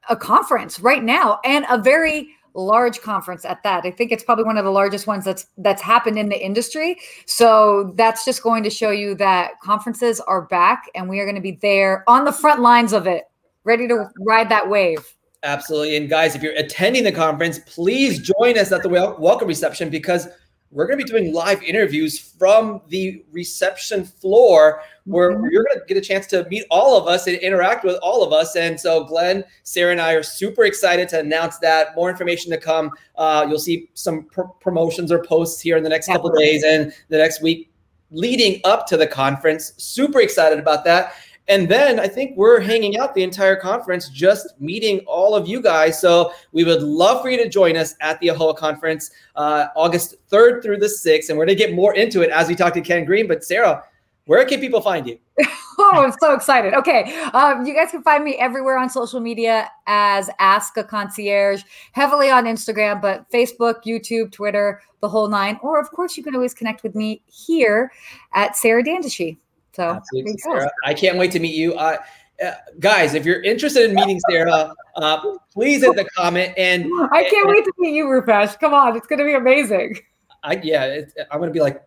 a 0.08 0.16
conference 0.16 0.80
right 0.80 1.04
now 1.04 1.40
and 1.44 1.66
a 1.68 1.78
very 1.78 2.28
large 2.54 3.00
conference 3.00 3.44
at 3.44 3.62
that. 3.62 3.84
I 3.84 3.90
think 3.90 4.10
it's 4.10 4.24
probably 4.24 4.44
one 4.44 4.58
of 4.58 4.64
the 4.64 4.70
largest 4.70 5.06
ones 5.06 5.24
that's 5.24 5.46
that's 5.58 5.82
happened 5.82 6.18
in 6.18 6.28
the 6.28 6.44
industry. 6.44 6.98
So 7.26 7.92
that's 7.96 8.24
just 8.24 8.42
going 8.42 8.62
to 8.64 8.70
show 8.70 8.90
you 8.90 9.14
that 9.16 9.52
conferences 9.62 10.20
are 10.20 10.42
back 10.42 10.90
and 10.94 11.08
we 11.08 11.20
are 11.20 11.24
going 11.24 11.36
to 11.36 11.42
be 11.42 11.58
there 11.62 12.04
on 12.08 12.24
the 12.24 12.32
front 12.32 12.60
lines 12.60 12.92
of 12.92 13.06
it, 13.06 13.24
ready 13.64 13.86
to 13.88 14.08
ride 14.20 14.48
that 14.48 14.68
wave. 14.68 15.06
Absolutely. 15.44 15.96
And 15.96 16.08
guys, 16.08 16.34
if 16.34 16.42
you're 16.42 16.56
attending 16.56 17.04
the 17.04 17.12
conference, 17.12 17.60
please 17.60 18.18
join 18.18 18.58
us 18.58 18.72
at 18.72 18.82
the 18.82 18.88
welcome 18.88 19.46
reception 19.46 19.88
because 19.88 20.26
we're 20.70 20.86
going 20.86 20.98
to 20.98 21.04
be 21.04 21.10
doing 21.10 21.32
live 21.32 21.62
interviews 21.62 22.18
from 22.18 22.82
the 22.88 23.24
reception 23.32 24.04
floor 24.04 24.82
where 25.04 25.32
mm-hmm. 25.32 25.46
you're 25.50 25.64
going 25.64 25.78
to 25.78 25.84
get 25.86 25.96
a 25.96 26.00
chance 26.00 26.26
to 26.26 26.46
meet 26.50 26.64
all 26.70 27.00
of 27.00 27.08
us 27.08 27.26
and 27.26 27.36
interact 27.38 27.84
with 27.84 27.96
all 28.02 28.22
of 28.22 28.32
us. 28.32 28.54
And 28.54 28.78
so, 28.78 29.04
Glenn, 29.04 29.44
Sarah, 29.62 29.92
and 29.92 30.00
I 30.00 30.12
are 30.12 30.22
super 30.22 30.64
excited 30.64 31.08
to 31.10 31.20
announce 31.20 31.58
that. 31.58 31.96
More 31.96 32.10
information 32.10 32.50
to 32.52 32.58
come. 32.58 32.90
Uh, 33.16 33.46
you'll 33.48 33.58
see 33.58 33.88
some 33.94 34.24
pr- 34.24 34.42
promotions 34.60 35.10
or 35.10 35.22
posts 35.22 35.60
here 35.60 35.76
in 35.76 35.82
the 35.82 35.88
next 35.88 36.08
couple 36.08 36.30
days 36.30 36.62
and 36.64 36.92
the 37.08 37.16
next 37.16 37.40
week 37.40 37.70
leading 38.10 38.60
up 38.64 38.86
to 38.86 38.96
the 38.96 39.06
conference. 39.06 39.72
Super 39.76 40.20
excited 40.20 40.58
about 40.58 40.84
that. 40.84 41.14
And 41.48 41.68
then 41.68 41.98
I 41.98 42.06
think 42.06 42.36
we're 42.36 42.60
hanging 42.60 42.98
out 42.98 43.14
the 43.14 43.22
entire 43.22 43.56
conference, 43.56 44.10
just 44.10 44.60
meeting 44.60 45.00
all 45.06 45.34
of 45.34 45.48
you 45.48 45.62
guys. 45.62 45.98
So 46.00 46.32
we 46.52 46.64
would 46.64 46.82
love 46.82 47.22
for 47.22 47.30
you 47.30 47.38
to 47.38 47.48
join 47.48 47.76
us 47.76 47.94
at 48.00 48.20
the 48.20 48.28
AAHOA 48.28 48.56
conference, 48.56 49.10
uh, 49.34 49.66
August 49.74 50.16
3rd 50.30 50.62
through 50.62 50.78
the 50.78 50.86
6th. 50.86 51.30
And 51.30 51.38
we're 51.38 51.46
going 51.46 51.56
to 51.56 51.64
get 51.64 51.74
more 51.74 51.94
into 51.94 52.20
it 52.20 52.30
as 52.30 52.48
we 52.48 52.54
talk 52.54 52.74
to 52.74 52.82
Ken 52.82 53.06
Green. 53.06 53.26
But 53.26 53.44
Sarah, 53.44 53.82
where 54.26 54.44
can 54.44 54.60
people 54.60 54.82
find 54.82 55.06
you? 55.06 55.18
oh, 55.78 55.90
I'm 55.94 56.12
so 56.20 56.34
excited. 56.34 56.74
Okay. 56.74 57.18
Um, 57.32 57.64
you 57.64 57.72
guys 57.74 57.90
can 57.92 58.02
find 58.02 58.22
me 58.22 58.34
everywhere 58.34 58.76
on 58.76 58.90
social 58.90 59.20
media 59.20 59.70
as 59.86 60.28
Ask 60.38 60.76
a 60.76 60.84
Concierge, 60.84 61.62
heavily 61.92 62.28
on 62.28 62.44
Instagram, 62.44 63.00
but 63.00 63.24
Facebook, 63.30 63.84
YouTube, 63.86 64.32
Twitter, 64.32 64.82
the 65.00 65.08
whole 65.08 65.28
nine. 65.28 65.58
Or, 65.62 65.80
of 65.80 65.90
course, 65.92 66.18
you 66.18 66.22
can 66.22 66.34
always 66.34 66.52
connect 66.52 66.82
with 66.82 66.94
me 66.94 67.22
here 67.26 67.90
at 68.34 68.54
Sarah 68.54 68.84
Dandashy. 68.84 69.38
So 69.78 69.84
Absolutely, 69.84 70.36
Sarah. 70.38 70.70
I 70.84 70.92
can't 70.92 71.18
wait 71.18 71.30
to 71.32 71.38
meet 71.38 71.54
you. 71.54 71.74
Uh, 71.74 71.98
uh, 72.44 72.52
guys, 72.80 73.14
if 73.14 73.24
you're 73.24 73.42
interested 73.42 73.88
in 73.88 73.94
meeting 73.94 74.20
Sarah, 74.28 74.74
uh, 74.96 75.36
please 75.52 75.82
hit 75.84 75.94
the 75.94 76.04
comment. 76.16 76.52
And 76.56 76.90
I 77.12 77.22
can't 77.22 77.46
and, 77.46 77.50
wait 77.50 77.64
to 77.64 77.72
meet 77.78 77.94
you, 77.94 78.06
Rupesh. 78.06 78.58
Come 78.58 78.74
on, 78.74 78.96
it's 78.96 79.06
going 79.06 79.20
to 79.20 79.24
be 79.24 79.34
amazing. 79.34 79.98
I 80.42 80.60
yeah, 80.62 81.02
I'm 81.30 81.38
going 81.38 81.48
to 81.48 81.54
be 81.54 81.60
like, 81.60 81.80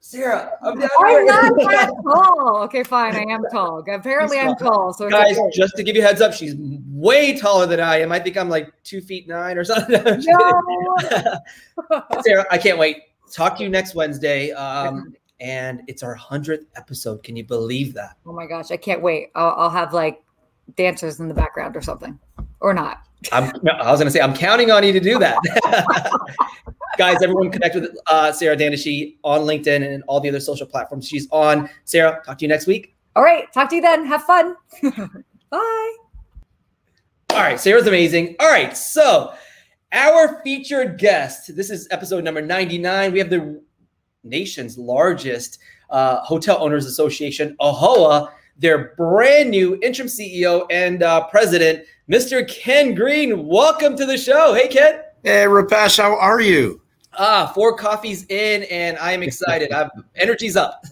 Sarah, 0.00 0.52
I'm, 0.62 0.80
I'm 0.80 1.26
not 1.26 1.54
that 1.56 1.90
tall. 2.04 2.62
Okay, 2.64 2.82
fine. 2.84 3.14
I 3.14 3.24
am 3.30 3.42
tall. 3.52 3.84
Apparently, 3.86 4.38
I'm 4.38 4.56
tall. 4.56 4.94
So 4.94 5.10
guys, 5.10 5.38
okay. 5.38 5.50
just 5.52 5.76
to 5.76 5.82
give 5.82 5.94
you 5.94 6.00
heads 6.00 6.22
up, 6.22 6.32
she's 6.32 6.54
way 6.88 7.38
taller 7.38 7.66
than 7.66 7.80
I 7.80 8.00
am. 8.00 8.12
I 8.12 8.18
think 8.18 8.38
I'm 8.38 8.48
like 8.48 8.72
two 8.82 9.02
feet 9.02 9.28
nine 9.28 9.58
or 9.58 9.64
something. 9.64 10.02
no. 10.04 11.40
Sarah, 12.22 12.46
I 12.50 12.56
can't 12.56 12.78
wait. 12.78 13.02
Talk 13.30 13.58
to 13.58 13.62
you 13.62 13.68
next 13.68 13.94
Wednesday. 13.94 14.52
Um, 14.52 15.14
and 15.40 15.82
it's 15.86 16.02
our 16.02 16.16
100th 16.16 16.66
episode. 16.76 17.22
Can 17.22 17.36
you 17.36 17.44
believe 17.44 17.94
that? 17.94 18.16
Oh 18.26 18.32
my 18.32 18.46
gosh, 18.46 18.70
I 18.70 18.76
can't 18.76 19.02
wait. 19.02 19.30
I'll, 19.34 19.54
I'll 19.56 19.70
have 19.70 19.92
like 19.92 20.22
dancers 20.76 21.20
in 21.20 21.28
the 21.28 21.34
background 21.34 21.76
or 21.76 21.80
something, 21.80 22.18
or 22.60 22.74
not. 22.74 23.06
I'm, 23.32 23.44
I 23.68 23.90
was 23.90 24.00
going 24.00 24.06
to 24.06 24.10
say, 24.10 24.20
I'm 24.20 24.34
counting 24.34 24.70
on 24.70 24.84
you 24.84 24.92
to 24.92 25.00
do 25.00 25.18
that. 25.18 25.38
Guys, 26.98 27.22
everyone 27.22 27.50
connect 27.50 27.74
with 27.74 27.96
uh, 28.06 28.32
Sarah 28.32 28.56
Dandashy 28.56 29.16
on 29.24 29.42
LinkedIn 29.42 29.86
and 29.86 30.02
all 30.06 30.20
the 30.20 30.28
other 30.28 30.40
social 30.40 30.66
platforms 30.66 31.06
she's 31.06 31.28
on. 31.30 31.68
Sarah, 31.84 32.20
talk 32.24 32.38
to 32.38 32.44
you 32.44 32.48
next 32.48 32.66
week. 32.66 32.94
All 33.16 33.22
right. 33.22 33.52
Talk 33.52 33.68
to 33.70 33.76
you 33.76 33.82
then. 33.82 34.06
Have 34.06 34.22
fun. 34.24 34.54
Bye. 35.50 35.96
All 37.30 37.38
right. 37.38 37.60
Sarah's 37.60 37.86
amazing. 37.86 38.36
All 38.40 38.50
right. 38.50 38.76
So, 38.76 39.34
our 39.92 40.40
featured 40.42 40.98
guest, 40.98 41.54
this 41.56 41.70
is 41.70 41.88
episode 41.90 42.22
number 42.22 42.40
99. 42.40 43.12
We 43.12 43.18
have 43.18 43.30
the 43.30 43.60
nation's 44.24 44.78
largest 44.78 45.58
uh, 45.90 46.20
hotel 46.20 46.58
owners 46.60 46.86
association, 46.86 47.56
AAHOA, 47.60 48.30
their 48.58 48.94
brand 48.96 49.50
new 49.50 49.78
interim 49.82 50.08
CEO 50.08 50.66
and 50.70 51.02
uh, 51.02 51.26
president, 51.28 51.84
Mr. 52.10 52.46
Ken 52.46 52.94
Green. 52.94 53.46
Welcome 53.46 53.96
to 53.96 54.06
the 54.06 54.18
show. 54.18 54.54
Hey, 54.54 54.68
Ken. 54.68 55.00
Hey, 55.24 55.44
Rupesh, 55.44 55.98
how 55.98 56.16
are 56.18 56.40
you? 56.40 56.80
Ah, 57.18 57.50
four 57.54 57.76
coffees 57.76 58.24
in, 58.28 58.64
and 58.64 58.96
I 58.98 59.12
am 59.12 59.22
excited. 59.22 59.72
I'm, 59.72 59.90
energy's 60.14 60.56
up. 60.56 60.84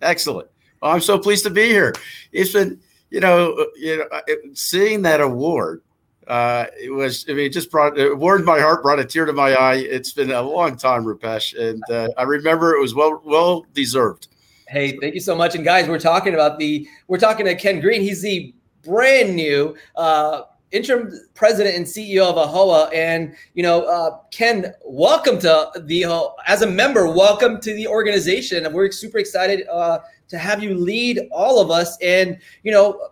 Excellent. 0.00 0.48
Well, 0.80 0.92
I'm 0.92 1.00
so 1.00 1.18
pleased 1.18 1.44
to 1.44 1.50
be 1.50 1.68
here. 1.68 1.94
It's 2.32 2.52
been, 2.52 2.80
you 3.10 3.20
know, 3.20 3.66
you 3.76 3.98
know, 3.98 4.20
seeing 4.54 5.02
that 5.02 5.20
award 5.20 5.82
uh, 6.26 6.66
it 6.80 6.90
was, 6.90 7.24
I 7.28 7.32
mean, 7.32 7.46
it 7.46 7.52
just 7.52 7.70
brought, 7.70 7.98
it 7.98 8.16
warmed 8.16 8.44
my 8.44 8.60
heart, 8.60 8.82
brought 8.82 8.98
a 8.98 9.04
tear 9.04 9.24
to 9.24 9.32
my 9.32 9.54
eye. 9.54 9.76
It's 9.76 10.12
been 10.12 10.30
a 10.30 10.42
long 10.42 10.76
time, 10.76 11.04
Rupesh. 11.04 11.58
And 11.58 11.82
uh, 11.90 12.08
I 12.16 12.22
remember 12.22 12.74
it 12.74 12.80
was 12.80 12.94
well, 12.94 13.20
well 13.24 13.66
deserved. 13.74 14.28
Hey, 14.68 14.96
thank 14.98 15.14
you 15.14 15.20
so 15.20 15.34
much. 15.34 15.54
And 15.54 15.64
guys, 15.64 15.88
we're 15.88 15.98
talking 15.98 16.34
about 16.34 16.58
the, 16.58 16.86
we're 17.08 17.18
talking 17.18 17.46
to 17.46 17.54
Ken 17.54 17.80
Green. 17.80 18.00
He's 18.00 18.22
the 18.22 18.54
brand 18.82 19.34
new, 19.34 19.76
uh, 19.96 20.42
interim 20.70 21.12
president 21.34 21.76
and 21.76 21.84
CEO 21.84 22.24
of 22.24 22.36
AAHOA. 22.36 22.94
And, 22.94 23.34
you 23.54 23.62
know, 23.62 23.82
uh, 23.82 24.18
Ken, 24.30 24.72
welcome 24.84 25.38
to 25.40 25.70
the, 25.80 26.04
uh, 26.04 26.28
as 26.46 26.62
a 26.62 26.66
member, 26.66 27.12
welcome 27.12 27.60
to 27.60 27.74
the 27.74 27.86
organization. 27.86 28.64
And 28.64 28.74
we're 28.74 28.90
super 28.90 29.18
excited 29.18 29.66
uh, 29.68 29.98
to 30.28 30.38
have 30.38 30.62
you 30.62 30.74
lead 30.74 31.28
all 31.30 31.60
of 31.60 31.70
us. 31.70 31.98
And, 32.00 32.38
you 32.62 32.72
know, 32.72 33.10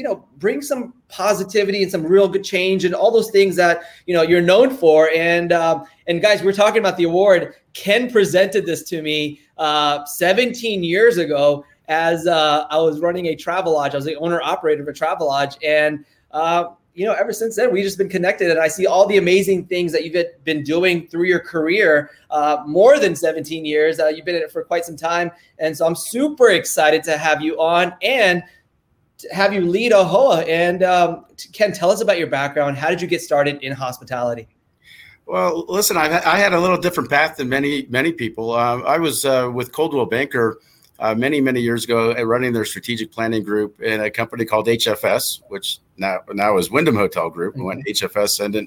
you 0.00 0.04
know 0.04 0.24
bring 0.38 0.62
some 0.62 0.94
positivity 1.10 1.82
and 1.82 1.90
some 1.90 2.04
real 2.04 2.28
good 2.28 2.44
change 2.44 2.84
and 2.84 2.94
all 2.94 3.10
those 3.10 3.30
things 3.30 3.56
that 3.56 3.82
you 4.06 4.14
know 4.14 4.22
you're 4.22 4.40
known 4.40 4.70
for. 4.70 5.10
And 5.10 5.52
um, 5.52 5.86
and 6.06 6.20
guys 6.20 6.42
we're 6.42 6.52
talking 6.52 6.78
about 6.78 6.96
the 6.96 7.04
award. 7.04 7.54
Ken 7.72 8.10
presented 8.10 8.66
this 8.66 8.82
to 8.84 9.02
me 9.02 9.40
uh, 9.58 10.04
17 10.04 10.82
years 10.82 11.18
ago 11.18 11.64
as 11.88 12.26
uh, 12.26 12.66
i 12.70 12.78
was 12.78 13.00
running 13.00 13.26
a 13.26 13.36
Travelodge. 13.36 13.92
I 13.92 13.96
was 13.96 14.04
the 14.04 14.16
owner 14.16 14.40
operator 14.40 14.82
of 14.82 14.88
a 14.88 14.92
Travelodge. 14.92 15.56
And 15.64 16.04
uh, 16.30 16.70
you 16.94 17.06
know, 17.06 17.12
ever 17.12 17.32
since 17.32 17.56
then, 17.56 17.72
we've 17.72 17.84
just 17.84 17.98
been 17.98 18.08
connected, 18.08 18.50
and 18.50 18.58
I 18.58 18.68
see 18.68 18.86
all 18.86 19.06
the 19.06 19.18
amazing 19.18 19.66
things 19.66 19.92
that 19.92 20.04
you've 20.04 20.44
been 20.44 20.62
doing 20.62 21.06
through 21.06 21.24
your 21.24 21.38
career. 21.38 22.10
Uh, 22.30 22.62
more 22.66 22.98
than 22.98 23.14
17 23.14 23.64
years, 23.64 24.00
uh, 24.00 24.08
you've 24.08 24.24
been 24.24 24.34
in 24.34 24.42
it 24.42 24.50
for 24.50 24.64
quite 24.64 24.84
some 24.84 24.96
time, 24.96 25.30
and 25.58 25.76
so 25.76 25.86
I'm 25.86 25.94
super 25.94 26.50
excited 26.50 27.04
to 27.04 27.16
have 27.16 27.42
you 27.42 27.60
on. 27.60 27.94
And 28.02 28.42
have 29.32 29.52
you 29.52 29.60
lead 29.62 29.92
AAHOA. 29.92 30.48
And 30.48 30.82
um, 30.82 31.24
Ken, 31.52 31.72
tell 31.72 31.90
us 31.90 32.00
about 32.00 32.18
your 32.18 32.28
background. 32.28 32.76
How 32.76 32.90
did 32.90 33.00
you 33.00 33.08
get 33.08 33.20
started 33.20 33.62
in 33.62 33.72
hospitality? 33.72 34.48
Well, 35.26 35.64
listen, 35.68 35.96
I, 35.96 36.06
I 36.26 36.38
had 36.38 36.52
a 36.52 36.60
little 36.60 36.76
different 36.76 37.08
path 37.08 37.36
than 37.36 37.48
many 37.48 37.86
many 37.88 38.12
people. 38.12 38.50
Uh, 38.50 38.80
I 38.80 38.98
was 38.98 39.24
uh, 39.24 39.48
with 39.54 39.70
Coldwell 39.70 40.06
Banker 40.06 40.58
uh, 40.98 41.14
many 41.14 41.40
many 41.40 41.60
years 41.60 41.84
ago, 41.84 42.12
uh, 42.16 42.22
running 42.24 42.52
their 42.52 42.64
strategic 42.64 43.12
planning 43.12 43.44
group 43.44 43.80
in 43.80 44.00
a 44.00 44.10
company 44.10 44.44
called 44.44 44.66
HFS, 44.66 45.40
which 45.48 45.78
now 45.96 46.18
now 46.32 46.58
is 46.58 46.70
Wyndham 46.70 46.96
Hotel 46.96 47.30
Group. 47.30 47.54
Mm-hmm. 47.54 47.64
When 47.64 47.82
HFS 47.84 48.40
ended 48.40 48.66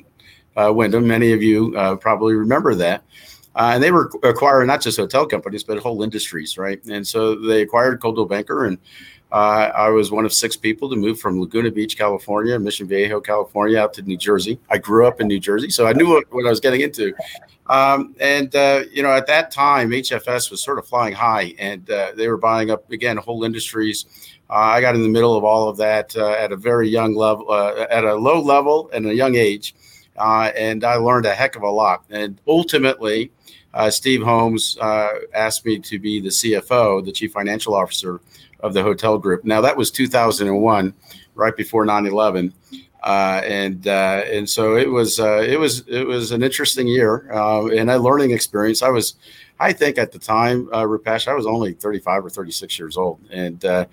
uh, 0.55 0.72
Wyndham, 0.74 1.05
many 1.05 1.33
of 1.33 1.43
you 1.43 1.75
uh, 1.75 1.98
probably 1.98 2.33
remember 2.33 2.75
that. 2.75 3.03
and 3.55 3.83
they 3.83 3.91
were 3.91 4.10
acquiring 4.24 4.67
not 4.67 4.81
just 4.81 4.98
hotel 4.98 5.25
companies, 5.25 5.65
but 5.65 5.79
whole 5.79 6.01
industries, 6.01 6.57
right? 6.57 6.81
And 6.86 7.05
so 7.05 7.36
they 7.36 7.62
acquired 7.62 8.00
Coldwell 8.00 8.27
Banker 8.27 8.65
and 8.65 8.77
uh, 9.33 9.71
I 9.75 9.89
was 9.89 10.11
one 10.11 10.25
of 10.25 10.31
six 10.31 10.55
people 10.55 10.87
to 10.91 10.95
move 10.95 11.19
from 11.19 11.39
Laguna 11.39 11.71
Beach, 11.71 11.97
California, 11.97 12.59
Mission 12.59 12.87
Viejo, 12.87 13.19
California, 13.19 13.79
out 13.79 13.91
to 13.95 14.03
New 14.03 14.15
Jersey. 14.15 14.59
I 14.69 14.77
grew 14.77 15.07
up 15.07 15.19
in 15.19 15.27
New 15.27 15.39
Jersey, 15.39 15.71
so 15.71 15.87
I 15.87 15.93
knew 15.93 16.07
what, 16.07 16.31
what 16.31 16.45
I 16.45 16.51
was 16.51 16.59
getting 16.59 16.81
into. 16.81 17.15
Um, 17.65 18.15
and 18.19 18.55
uh, 18.55 18.83
you 18.91 19.01
know, 19.01 19.11
at 19.11 19.25
that 19.25 19.49
time, 19.49 19.89
HFS 19.89 20.51
was 20.51 20.63
sort 20.63 20.77
of 20.77 20.85
flying 20.85 21.15
high, 21.15 21.55
and 21.57 21.89
uh, 21.89 22.11
they 22.15 22.27
were 22.27 22.37
buying 22.37 22.69
up 22.69 22.91
again 22.91 23.17
whole 23.17 23.43
industries. 23.43 24.05
Uh, 24.51 24.53
I 24.53 24.81
got 24.81 24.93
in 24.93 25.01
the 25.01 25.09
middle 25.09 25.35
of 25.35 25.43
all 25.43 25.67
of 25.67 25.77
that 25.77 26.15
uh, 26.15 26.33
at 26.33 26.51
a 26.51 26.55
very 26.55 26.87
young 26.87 27.15
level, 27.15 27.49
uh, 27.49 27.87
at 27.89 28.03
a 28.03 28.13
low 28.13 28.39
level, 28.39 28.91
and 28.93 29.07
a 29.07 29.15
young 29.15 29.33
age, 29.33 29.73
and 30.15 30.83
I 30.83 30.95
learned 30.97 31.25
a 31.25 31.33
heck 31.33 31.55
of 31.55 31.63
a 31.63 31.71
lot. 31.71 32.03
And 32.11 32.39
ultimately, 32.47 33.31
Steve 33.89 34.21
Holmes 34.21 34.77
asked 34.79 35.65
me 35.65 35.79
to 35.79 35.97
be 35.97 36.19
the 36.19 36.29
CFO, 36.29 37.03
the 37.03 37.11
Chief 37.11 37.31
Financial 37.31 37.73
Officer 37.73 38.21
of 38.63 38.74
the 38.74 38.82
hotel 38.82 39.20
group. 39.20 39.43
Now 39.43 39.62
that 39.62 39.77
was 39.77 39.91
2001, 39.91 40.93
right 41.36 41.55
before 41.55 41.86
9/11, 41.86 42.53
uh, 43.03 43.41
and 43.43 43.88
uh, 43.88 44.24
and 44.32 44.50
so 44.50 44.75
it 44.77 44.89
was 44.89 45.20
uh, 45.20 45.46
it 45.46 45.60
was 45.60 45.84
it 45.88 46.08
was 46.08 46.32
an 46.32 46.41
interesting 46.41 46.88
year 46.88 47.32
uh, 47.32 47.67
and 47.67 47.91
a 47.91 48.00
learning 48.00 48.32
experience. 48.32 48.82
I 48.82 48.89
was, 48.89 49.15
I 49.60 49.74
think 49.74 49.98
at 49.98 50.13
the 50.13 50.20
time, 50.20 50.70
uh, 50.72 50.84
Rupesh, 50.84 51.27
I 51.27 51.34
was 51.34 51.46
only 51.46 51.74
35 51.74 52.25
or 52.25 52.29
36 52.29 52.79
years 52.79 52.98
old, 52.98 53.20
and 53.29 53.63
uh, 53.65 53.86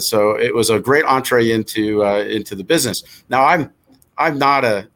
so 0.00 0.36
it 0.38 0.54
was 0.54 0.70
a 0.70 0.80
great 0.80 1.04
entree 1.04 1.50
into 1.50 2.02
into 2.02 2.56
the 2.56 2.64
business. 2.64 3.04
Now 3.28 3.44
I'm 3.44 3.70
I'm 4.16 4.38
not 4.38 4.64
a 4.64 4.88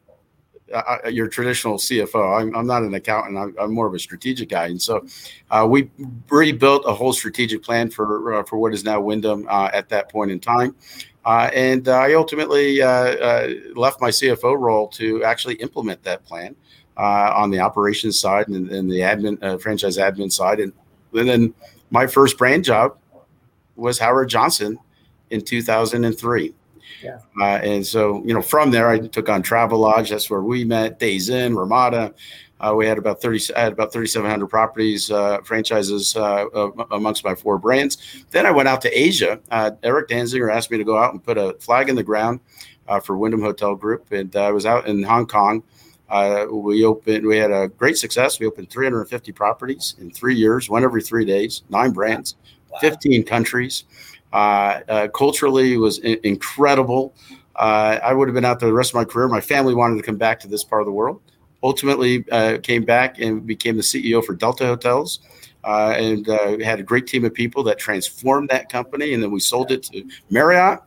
uh, 0.73 1.07
your 1.09 1.27
traditional 1.27 1.77
CFO. 1.77 2.41
I'm, 2.41 2.55
I'm, 2.55 2.67
not 2.67 2.83
an 2.83 2.93
accountant. 2.93 3.37
I'm, 3.37 3.55
I'm, 3.59 3.73
more 3.73 3.87
of 3.87 3.93
a 3.93 3.99
strategic 3.99 4.49
guy. 4.49 4.67
And 4.67 4.81
so 4.81 5.05
uh, 5.51 5.67
we 5.69 5.89
rebuilt 6.29 6.83
a 6.85 6.93
whole 6.93 7.13
strategic 7.13 7.63
plan 7.63 7.89
for 7.89 8.33
uh, 8.33 8.43
for 8.43 8.57
what 8.57 8.73
is 8.73 8.83
now 8.83 8.99
Wyndham 8.99 9.47
uh, 9.49 9.69
at 9.73 9.89
that 9.89 10.09
point 10.09 10.31
in 10.31 10.39
time. 10.39 10.75
Uh, 11.25 11.49
and 11.53 11.87
I 11.87 12.13
ultimately 12.13 12.81
uh, 12.81 13.47
left 13.75 14.01
my 14.01 14.09
CFO 14.09 14.59
role 14.59 14.87
to 14.89 15.23
actually 15.23 15.55
implement 15.55 16.03
that 16.03 16.25
plan 16.25 16.55
on 16.97 17.49
the 17.49 17.59
operations 17.59 18.19
side 18.19 18.47
and, 18.49 18.69
and 18.69 18.91
the 18.91 18.99
admin 18.99 19.61
franchise 19.61 19.97
admin 19.97 20.31
side. 20.31 20.59
And, 20.59 20.73
and 21.13 21.29
then 21.29 21.53
my 21.91 22.07
first 22.07 22.37
brand 22.37 22.65
job 22.65 22.97
was 23.75 23.97
Howard 23.99 24.29
Johnson 24.29 24.77
in 25.29 25.41
2003. 25.41 26.53
Yeah. 27.01 27.19
Uh, 27.39 27.59
and 27.63 27.85
so, 27.85 28.23
you 28.25 28.33
know, 28.33 28.41
from 28.41 28.71
there, 28.71 28.89
I 28.89 28.99
took 28.99 29.29
on 29.29 29.43
Travelodge. 29.43 30.09
That's 30.09 30.29
where 30.29 30.41
we 30.41 30.63
met. 30.63 30.99
Days 30.99 31.29
Inn, 31.29 31.55
Ramada. 31.55 32.13
Uh, 32.63 32.73
we 32.73 32.87
had 32.87 32.97
about 32.97 33.21
30, 33.21 33.53
I 33.55 33.61
had 33.61 33.73
about 33.73 33.91
3,700 33.91 34.47
properties, 34.47 35.11
uh, 35.11 35.39
franchises 35.41 36.15
uh, 36.15 36.45
amongst 36.91 37.25
my 37.25 37.35
four 37.35 37.57
brands. 37.57 37.97
Then 38.31 38.45
I 38.45 38.51
went 38.51 38.69
out 38.69 38.81
to 38.83 38.89
Asia. 38.97 39.41
Uh, 39.51 39.71
Eric 39.83 40.07
Danziger 40.07 40.53
asked 40.53 40.71
me 40.71 40.77
to 40.77 40.85
go 40.85 40.97
out 40.97 41.11
and 41.11 41.21
put 41.21 41.37
a 41.37 41.57
flag 41.59 41.89
in 41.89 41.95
the 41.95 42.03
ground 42.03 42.39
uh, 42.87 43.01
for 43.01 43.17
Wyndham 43.17 43.41
Hotel 43.41 43.75
Group. 43.75 44.09
And 44.13 44.33
I 44.37 44.51
was 44.51 44.65
out 44.65 44.87
in 44.87 45.03
Hong 45.03 45.27
Kong. 45.27 45.61
we 46.49 46.85
opened, 46.85 47.25
we 47.25 47.37
had 47.37 47.51
a 47.51 47.67
great 47.67 47.97
success. 47.97 48.39
We 48.39 48.45
opened 48.45 48.69
350 48.69 49.33
properties 49.33 49.95
in 49.99 50.11
three 50.11 50.35
years, 50.35 50.69
one 50.69 50.85
every 50.85 51.01
three 51.01 51.25
days, 51.25 51.63
nine 51.69 51.91
brands, 51.91 52.37
wow. 52.69 52.79
15 52.79 53.25
countries. 53.25 53.83
Uh, 54.33 54.81
uh, 54.89 55.07
culturally, 55.09 55.77
was 55.77 55.99
I- 56.03 56.19
incredible. 56.23 57.15
Uh, 57.55 57.99
I 58.03 58.13
would 58.13 58.27
have 58.27 58.33
been 58.35 58.45
out 58.45 58.59
there 58.59 58.67
the 58.67 58.73
rest 58.73 58.91
of 58.91 58.95
my 58.95 59.05
career. 59.05 59.27
My 59.27 59.41
family 59.41 59.75
wanted 59.75 59.97
to 59.97 60.03
come 60.03 60.17
back 60.17 60.39
to 60.41 60.47
this 60.47 60.63
part 60.63 60.81
of 60.81 60.87
the 60.87 60.91
world. 60.91 61.21
Ultimately, 61.61 62.23
came 62.63 62.83
back 62.83 63.19
and 63.19 63.45
became 63.47 63.77
the 63.77 63.83
CEO 63.83 64.25
for 64.25 64.33
Delta 64.33 64.65
Hotels. 64.65 65.19
Uh, 65.63 65.95
and 65.97 66.27
uh, 66.27 66.57
had 66.59 66.81
a 66.81 66.83
great 66.83 67.07
team 67.07 67.23
of 67.23 67.33
people 67.33 67.63
that 67.63 67.77
transformed 67.79 68.49
that 68.49 68.69
company. 68.69 69.13
And 69.13 69.23
then 69.23 69.31
we 69.31 69.39
sold 69.39 69.71
it 69.71 69.83
to 69.83 70.03
Marriott, 70.29 70.81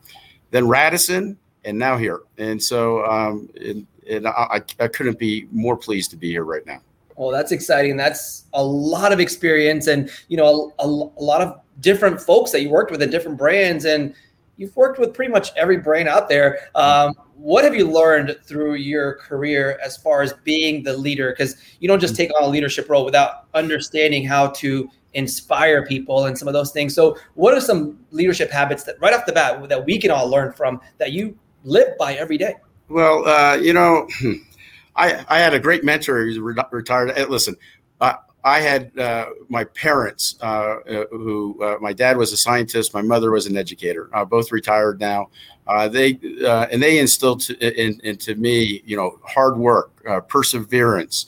then 0.51 0.67
Radisson, 0.67 1.35
and 1.65 1.79
now 1.79 1.97
here. 1.97 2.21
And 2.37 2.61
so, 2.61 3.03
um, 3.03 3.49
and, 3.59 3.87
and 4.07 4.27
I, 4.27 4.61
I, 4.79 4.87
couldn't 4.87 5.17
be 5.17 5.47
more 5.51 5.75
pleased 5.75 6.11
to 6.11 6.15
be 6.15 6.29
here 6.29 6.43
right 6.43 6.63
now. 6.67 6.81
Oh, 7.17 7.31
that's 7.31 7.51
exciting. 7.51 7.97
That's 7.97 8.43
a 8.53 8.63
lot 8.63 9.11
of 9.11 9.19
experience, 9.19 9.87
and 9.87 10.11
you 10.27 10.37
know, 10.37 10.71
a, 10.77 10.83
a, 10.83 10.87
a 10.87 11.23
lot 11.23 11.41
of 11.41 11.59
different 11.79 12.21
folks 12.21 12.51
that 12.51 12.61
you 12.61 12.69
worked 12.69 12.91
with 12.91 13.01
in 13.01 13.09
different 13.09 13.37
brands, 13.37 13.85
and 13.85 14.13
you've 14.57 14.75
worked 14.75 14.99
with 14.99 15.13
pretty 15.13 15.31
much 15.31 15.51
every 15.55 15.77
brand 15.77 16.07
out 16.09 16.29
there. 16.29 16.59
Um, 16.75 17.13
what 17.35 17.63
have 17.63 17.75
you 17.75 17.89
learned 17.89 18.37
through 18.43 18.75
your 18.75 19.15
career 19.15 19.79
as 19.83 19.95
far 19.95 20.21
as 20.21 20.33
being 20.43 20.83
the 20.83 20.97
leader? 20.97 21.31
Because 21.31 21.55
you 21.79 21.87
don't 21.87 21.99
just 21.99 22.15
take 22.15 22.31
on 22.35 22.43
a 22.43 22.47
leadership 22.47 22.89
role 22.89 23.05
without 23.05 23.45
understanding 23.53 24.25
how 24.25 24.47
to 24.47 24.89
inspire 25.13 25.85
people 25.85 26.25
and 26.25 26.37
some 26.37 26.47
of 26.47 26.53
those 26.53 26.71
things. 26.71 26.93
So, 26.93 27.17
what 27.35 27.53
are 27.53 27.61
some 27.61 27.99
leadership 28.11 28.51
habits 28.51 28.83
that, 28.83 28.99
right 28.99 29.13
off 29.13 29.25
the 29.25 29.33
bat, 29.33 29.69
that 29.69 29.85
we 29.85 29.99
can 29.99 30.11
all 30.11 30.29
learn 30.29 30.51
from 30.53 30.81
that 30.97 31.11
you 31.11 31.37
live 31.63 31.97
by 31.97 32.15
every 32.15 32.37
day? 32.37 32.55
Well, 32.89 33.27
uh, 33.27 33.55
you 33.55 33.73
know, 33.73 34.07
I 34.95 35.23
I 35.29 35.39
had 35.39 35.53
a 35.53 35.59
great 35.59 35.83
mentor. 35.83 36.25
He's 36.25 36.39
re- 36.39 36.55
retired. 36.71 37.15
Listen, 37.29 37.55
uh, 38.01 38.13
I 38.47 38.61
had 38.61 38.97
uh, 38.97 39.31
my 39.49 39.65
parents, 39.65 40.37
uh, 40.41 40.45
uh, 40.45 41.05
who 41.11 41.61
uh, 41.61 41.79
my 41.81 41.91
dad 41.91 42.15
was 42.15 42.31
a 42.31 42.37
scientist, 42.37 42.93
my 42.93 43.01
mother 43.01 43.29
was 43.29 43.45
an 43.45 43.57
educator, 43.57 44.09
uh, 44.13 44.23
both 44.23 44.53
retired 44.53 45.01
now. 45.01 45.29
Uh, 45.67 45.89
they 45.89 46.11
and 46.71 46.81
they 46.81 46.97
instilled 46.97 47.41
to, 47.41 47.57
in, 47.59 47.99
into 48.05 48.35
me, 48.35 48.81
you 48.85 48.95
know, 48.95 49.19
hard 49.23 49.57
work, 49.57 49.91
perseverance, 50.29 51.25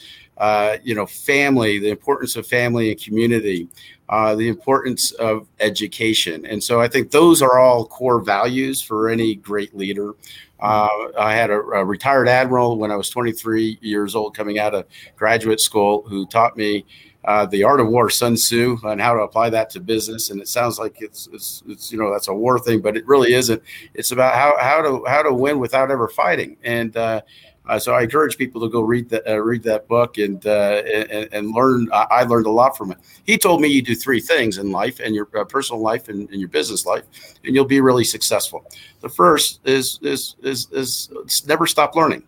you 0.81 0.95
know, 0.95 1.05
family, 1.05 1.77
the 1.77 1.89
importance 1.89 2.37
of 2.37 2.47
family 2.47 2.89
and 2.91 3.03
community, 3.03 3.67
the 4.09 4.47
importance 4.47 5.11
of 5.11 5.45
education, 5.59 6.45
and 6.45 6.63
so 6.63 6.79
I 6.79 6.87
think 6.87 7.11
those 7.11 7.41
are 7.41 7.59
all 7.59 7.85
core 7.85 8.21
values 8.21 8.81
for 8.81 9.09
any 9.09 9.35
great 9.35 9.75
leader. 9.75 10.13
I 10.61 11.33
had 11.33 11.49
a, 11.49 11.59
a 11.59 11.83
retired 11.83 12.29
admiral 12.29 12.77
when 12.77 12.91
I 12.91 12.95
was 12.95 13.09
23 13.09 13.79
years 13.81 14.15
old, 14.15 14.37
coming 14.37 14.57
out 14.57 14.73
of 14.73 14.85
graduate 15.17 15.59
school, 15.59 16.03
who 16.07 16.25
taught 16.27 16.55
me 16.55 16.85
uh, 17.25 17.45
the 17.45 17.63
art 17.63 17.81
of 17.81 17.87
war, 17.87 18.09
Sun 18.09 18.35
Tzu, 18.35 18.77
and 18.83 19.01
how 19.01 19.13
to 19.13 19.21
apply 19.21 19.49
that 19.49 19.69
to 19.71 19.79
business. 19.79 20.29
And 20.29 20.39
it 20.41 20.47
sounds 20.47 20.79
like 20.79 21.01
it's, 21.01 21.27
it's, 21.33 21.63
it's, 21.67 21.91
you 21.91 21.97
know 21.97 22.11
that's 22.11 22.27
a 22.27 22.33
war 22.33 22.59
thing, 22.59 22.81
but 22.81 22.95
it 22.95 23.05
really 23.07 23.33
isn't. 23.33 23.61
It's 23.93 24.11
about 24.11 24.35
how 24.35 24.57
how 24.59 24.81
to 24.81 25.03
how 25.05 25.23
to 25.23 25.33
win 25.33 25.59
without 25.59 25.91
ever 25.91 26.07
fighting. 26.07 26.57
And 26.63 26.95
uh, 26.95 27.21
uh, 27.69 27.77
so 27.77 27.93
I 27.93 28.01
encourage 28.01 28.35
people 28.35 28.59
to 28.61 28.69
go 28.69 28.81
read 28.81 29.09
that 29.09 29.27
uh, 29.29 29.37
read 29.39 29.61
that 29.63 29.87
book 29.87 30.17
and, 30.17 30.43
uh, 30.47 30.81
and, 30.91 31.29
and 31.31 31.51
learn. 31.51 31.87
I 31.91 32.23
learned 32.23 32.47
a 32.47 32.51
lot 32.51 32.75
from 32.75 32.91
it. 32.91 32.97
He 33.25 33.37
told 33.37 33.61
me 33.61 33.67
you 33.67 33.83
do 33.83 33.95
three 33.95 34.19
things 34.19 34.57
in 34.57 34.71
life, 34.71 34.99
and 34.99 35.13
your 35.13 35.29
uh, 35.37 35.43
personal 35.43 35.81
life 35.81 36.09
and, 36.09 36.27
and, 36.29 36.39
your 36.39 36.49
business 36.49 36.85
life, 36.87 37.03
and 37.43 37.53
you'll 37.53 37.65
be 37.65 37.79
really 37.79 38.05
successful. 38.05 38.65
The 39.01 39.09
first 39.09 39.59
is 39.65 39.99
is 40.01 40.35
is, 40.41 40.67
is 40.71 41.09
never 41.45 41.67
stop 41.67 41.95
learning. 41.95 42.23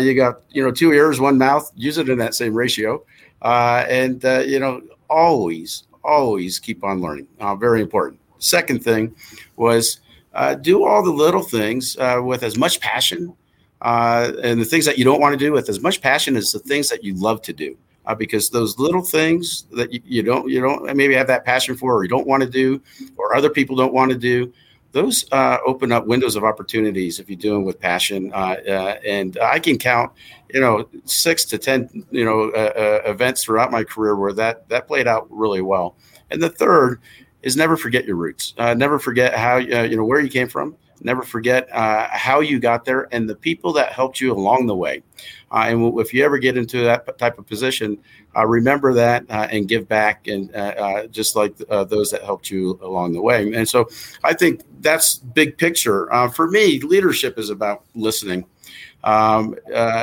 you 0.00 0.14
got 0.14 0.40
you 0.50 0.62
know 0.62 0.70
two 0.70 0.92
ears, 0.92 1.20
one 1.20 1.36
mouth. 1.36 1.70
Use 1.74 1.98
it 1.98 2.08
in 2.08 2.16
that 2.18 2.34
same 2.34 2.54
ratio. 2.54 3.04
Uh, 3.42 3.84
and, 3.88 4.24
uh, 4.24 4.40
you 4.40 4.58
know, 4.58 4.82
always, 5.08 5.84
always 6.04 6.58
keep 6.58 6.84
on 6.84 7.00
learning. 7.00 7.26
Uh, 7.40 7.54
very 7.54 7.80
important. 7.80 8.20
Second 8.38 8.82
thing 8.82 9.14
was 9.56 10.00
uh, 10.34 10.54
do 10.54 10.84
all 10.84 11.02
the 11.02 11.10
little 11.10 11.42
things 11.42 11.96
uh, 11.98 12.20
with 12.22 12.42
as 12.42 12.56
much 12.56 12.80
passion 12.80 13.34
uh, 13.82 14.32
and 14.42 14.60
the 14.60 14.64
things 14.64 14.84
that 14.84 14.98
you 14.98 15.04
don't 15.04 15.20
want 15.20 15.32
to 15.32 15.38
do 15.38 15.52
with 15.52 15.68
as 15.68 15.80
much 15.80 16.00
passion 16.00 16.36
as 16.36 16.52
the 16.52 16.58
things 16.58 16.88
that 16.88 17.02
you 17.02 17.14
love 17.14 17.42
to 17.42 17.52
do. 17.52 17.76
Uh, 18.06 18.14
because 18.14 18.48
those 18.48 18.78
little 18.78 19.02
things 19.02 19.66
that 19.72 19.92
you, 19.92 20.00
you 20.04 20.22
don't 20.22 20.48
you 20.48 20.58
don't 20.58 20.96
maybe 20.96 21.14
have 21.14 21.26
that 21.26 21.44
passion 21.44 21.76
for 21.76 21.94
or 21.94 22.02
you 22.02 22.08
don't 22.08 22.26
want 22.26 22.42
to 22.42 22.48
do 22.48 22.80
or 23.18 23.36
other 23.36 23.50
people 23.50 23.76
don't 23.76 23.92
want 23.92 24.10
to 24.10 24.16
do 24.16 24.50
those 24.92 25.24
uh, 25.32 25.58
open 25.64 25.92
up 25.92 26.06
windows 26.06 26.36
of 26.36 26.44
opportunities 26.44 27.18
if 27.20 27.30
you 27.30 27.36
do 27.36 27.54
them 27.54 27.64
with 27.64 27.78
passion. 27.80 28.32
Uh, 28.32 28.56
uh, 28.68 28.98
and 29.06 29.38
I 29.40 29.58
can 29.58 29.78
count, 29.78 30.12
you 30.52 30.60
know, 30.60 30.88
six 31.04 31.44
to 31.46 31.58
ten, 31.58 31.88
you 32.10 32.24
know, 32.24 32.50
uh, 32.50 33.00
uh, 33.06 33.10
events 33.10 33.44
throughout 33.44 33.70
my 33.70 33.84
career 33.84 34.16
where 34.16 34.32
that 34.32 34.68
that 34.68 34.86
played 34.86 35.06
out 35.06 35.26
really 35.30 35.62
well. 35.62 35.96
And 36.30 36.42
the 36.42 36.50
third 36.50 37.00
is 37.42 37.56
never 37.56 37.76
forget 37.76 38.04
your 38.04 38.16
roots. 38.16 38.54
Uh, 38.58 38.74
never 38.74 38.98
forget 38.98 39.34
how 39.34 39.56
you 39.56 39.96
know 39.96 40.04
where 40.04 40.20
you 40.20 40.30
came 40.30 40.48
from. 40.48 40.76
Never 41.02 41.22
forget 41.22 41.68
uh, 41.72 42.08
how 42.10 42.40
you 42.40 42.60
got 42.60 42.84
there 42.84 43.08
and 43.12 43.28
the 43.28 43.34
people 43.34 43.72
that 43.74 43.92
helped 43.92 44.20
you 44.20 44.32
along 44.32 44.66
the 44.66 44.76
way. 44.76 45.02
Uh, 45.50 45.64
and 45.68 45.98
if 45.98 46.12
you 46.12 46.24
ever 46.24 46.38
get 46.38 46.56
into 46.56 46.84
that 46.84 47.18
type 47.18 47.38
of 47.38 47.46
position, 47.46 47.98
uh, 48.36 48.46
remember 48.46 48.94
that 48.94 49.24
uh, 49.28 49.48
and 49.50 49.66
give 49.66 49.88
back, 49.88 50.28
and 50.28 50.54
uh, 50.54 50.58
uh, 50.58 51.06
just 51.06 51.34
like 51.34 51.56
those 51.56 52.10
that 52.10 52.22
helped 52.22 52.50
you 52.50 52.78
along 52.82 53.12
the 53.12 53.20
way. 53.20 53.52
And 53.52 53.68
so, 53.68 53.88
I 54.22 54.34
think 54.34 54.62
that's 54.80 55.18
big 55.18 55.58
picture 55.58 56.08
for 56.32 56.48
me. 56.48 56.80
Leadership 56.80 57.38
is 57.38 57.50
about 57.50 57.84
listening. 57.94 58.44
Um, 59.02 59.56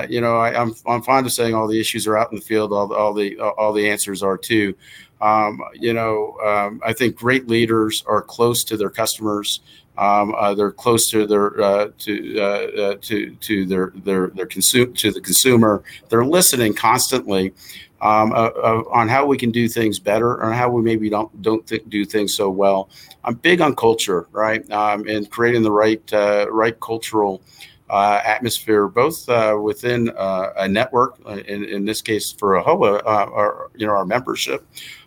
you 0.09 0.19
know, 0.19 0.37
I, 0.37 0.49
am 0.49 0.73
I'm, 0.85 0.95
I'm 0.95 1.01
fond 1.03 1.25
of 1.25 1.31
saying 1.31 1.53
all 1.53 1.67
the 1.67 1.79
issues 1.79 2.07
are 2.07 2.17
out 2.17 2.31
in 2.31 2.35
the 2.35 2.41
field, 2.41 2.73
all 2.73 2.87
the, 2.87 2.95
all 2.95 3.13
the 3.13 3.39
all 3.39 3.71
the 3.71 3.89
answers 3.89 4.23
are 4.23 4.37
too. 4.37 4.75
Um, 5.21 5.61
you 5.73 5.93
know, 5.93 6.37
um, 6.45 6.81
I 6.85 6.93
think 6.93 7.15
great 7.15 7.47
leaders 7.47 8.03
are 8.07 8.21
close 8.21 8.63
to 8.65 8.77
their 8.77 8.89
customers. 8.89 9.61
Um, 9.97 10.35
uh, 10.37 10.53
they're 10.53 10.71
close 10.71 11.09
to 11.09 11.25
their 11.25 11.59
uh, 11.59 11.89
to 11.99 12.39
uh, 12.39 12.43
uh 12.43 12.95
to 13.01 13.31
to 13.35 13.65
their 13.65 13.91
their 13.95 14.27
their 14.27 14.45
consume 14.45 14.93
to 14.93 15.11
the 15.11 15.21
consumer. 15.21 15.83
They're 16.09 16.25
listening 16.25 16.75
constantly 16.75 17.53
um, 18.01 18.31
uh, 18.31 18.49
uh, 18.49 18.83
on 18.91 19.07
how 19.07 19.25
we 19.25 19.37
can 19.37 19.49
do 19.49 19.67
things 19.67 19.97
better 19.97 20.43
or 20.43 20.51
how 20.53 20.69
we 20.69 20.83
maybe 20.83 21.09
don't 21.09 21.41
don't 21.41 21.65
th- 21.65 21.83
do 21.89 22.05
things 22.05 22.35
so 22.35 22.49
well. 22.49 22.89
I'm 23.23 23.35
big 23.35 23.59
on 23.59 23.75
culture, 23.75 24.27
right, 24.31 24.69
um, 24.71 25.07
and 25.07 25.29
creating 25.29 25.63
the 25.63 25.71
right 25.71 26.03
right 26.51 26.79
cultural. 26.79 27.41
atmosphere, 27.89 28.87
both 28.87 29.27
within 29.63 30.11
a 30.17 30.67
network, 30.67 31.17
in, 31.47 31.63
in 31.63 31.85
this 31.85 32.01
case 32.01 32.33
for 32.33 32.61
AAHOA, 32.61 33.01
our, 33.05 33.71
you 33.75 33.87
know, 33.87 33.93
our 33.93 34.05
membership, 34.05 34.61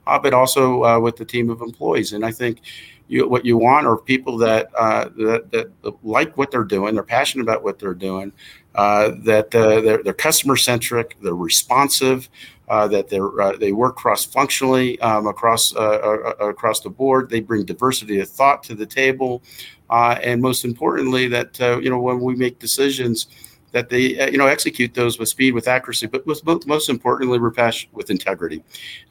but 0.06 0.32
also 0.32 0.98
with 0.98 1.16
the 1.16 1.24
team 1.24 1.50
of 1.50 1.60
employees. 1.60 2.14
And 2.14 2.24
I 2.24 2.32
think 2.32 2.62
you, 3.10 3.28
what 3.28 3.44
you 3.44 3.58
want 3.58 3.86
are 3.86 3.96
people 3.96 4.38
that, 4.38 4.68
uh, 4.78 5.08
that, 5.16 5.50
that 5.50 5.94
like 6.04 6.38
what 6.38 6.50
they're 6.50 6.64
doing, 6.64 6.94
they're 6.94 7.02
passionate 7.02 7.42
about 7.42 7.64
what 7.64 7.78
they're 7.78 7.92
doing, 7.92 8.32
uh, 8.76 9.10
that 9.24 9.52
uh, 9.54 9.80
they're, 9.80 10.02
they're, 10.02 10.14
customer 10.14 10.56
centric, 10.56 11.16
they're 11.20 11.34
responsive, 11.34 12.28
uh, 12.68 12.86
that 12.86 13.08
they're 13.08 13.40
uh, 13.40 13.56
they 13.56 13.72
work 13.72 13.96
cross 13.96 14.24
functionally 14.24 14.96
um, 15.00 15.26
across 15.26 15.74
uh, 15.74 16.34
across 16.38 16.78
the 16.78 16.88
board. 16.88 17.28
They 17.28 17.40
bring 17.40 17.64
diversity 17.64 18.20
of 18.20 18.30
thought 18.30 18.62
to 18.64 18.76
the 18.76 18.86
table, 18.86 19.42
and 19.90 20.40
most 20.40 20.64
importantly, 20.64 21.26
that 21.26 21.58
you 21.58 21.90
know 21.90 21.98
when 21.98 22.20
we 22.20 22.36
make 22.36 22.60
decisions 22.60 23.26
that 23.72 23.88
they 23.88 24.18
uh, 24.18 24.28
you 24.28 24.38
know 24.38 24.46
execute 24.46 24.94
those 24.94 25.18
with 25.18 25.28
speed, 25.28 25.54
with 25.54 25.68
accuracy, 25.68 26.06
but 26.06 26.26
with 26.26 26.44
most 26.66 26.88
importantly, 26.88 27.38
Rupesh, 27.38 27.86
with 27.92 28.10
integrity. 28.10 28.62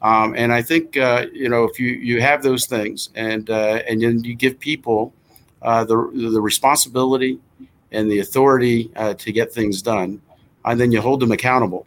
Um, 0.02 0.34
and 0.36 0.52
I 0.52 0.62
think 0.62 0.96
uh, 0.96 1.26
you 1.32 1.48
know 1.48 1.64
if 1.64 1.78
you 1.78 1.88
you 1.88 2.20
have 2.20 2.42
those 2.42 2.66
things, 2.66 3.10
and 3.14 3.48
uh, 3.48 3.82
and 3.88 4.02
then 4.02 4.22
you 4.24 4.34
give 4.34 4.58
people 4.58 5.14
uh, 5.62 5.84
the 5.84 5.96
the 6.14 6.40
responsibility 6.40 7.38
and 7.92 8.10
the 8.10 8.20
authority 8.20 8.90
uh, 8.96 9.14
to 9.14 9.32
get 9.32 9.52
things 9.52 9.82
done, 9.82 10.20
and 10.64 10.80
then 10.80 10.92
you 10.92 11.00
hold 11.00 11.20
them 11.20 11.32
accountable. 11.32 11.86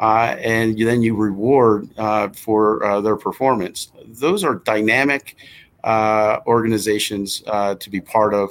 Uh, 0.00 0.36
and 0.38 0.78
you, 0.78 0.86
then 0.86 1.02
you 1.02 1.16
reward 1.16 1.88
for 2.36 3.00
their 3.02 3.16
performance. 3.16 3.90
Those 4.06 4.44
are 4.44 4.54
dynamic 4.54 5.36
organizations 5.84 7.40
to 7.40 7.90
be 7.90 8.00
part 8.00 8.32
of 8.32 8.50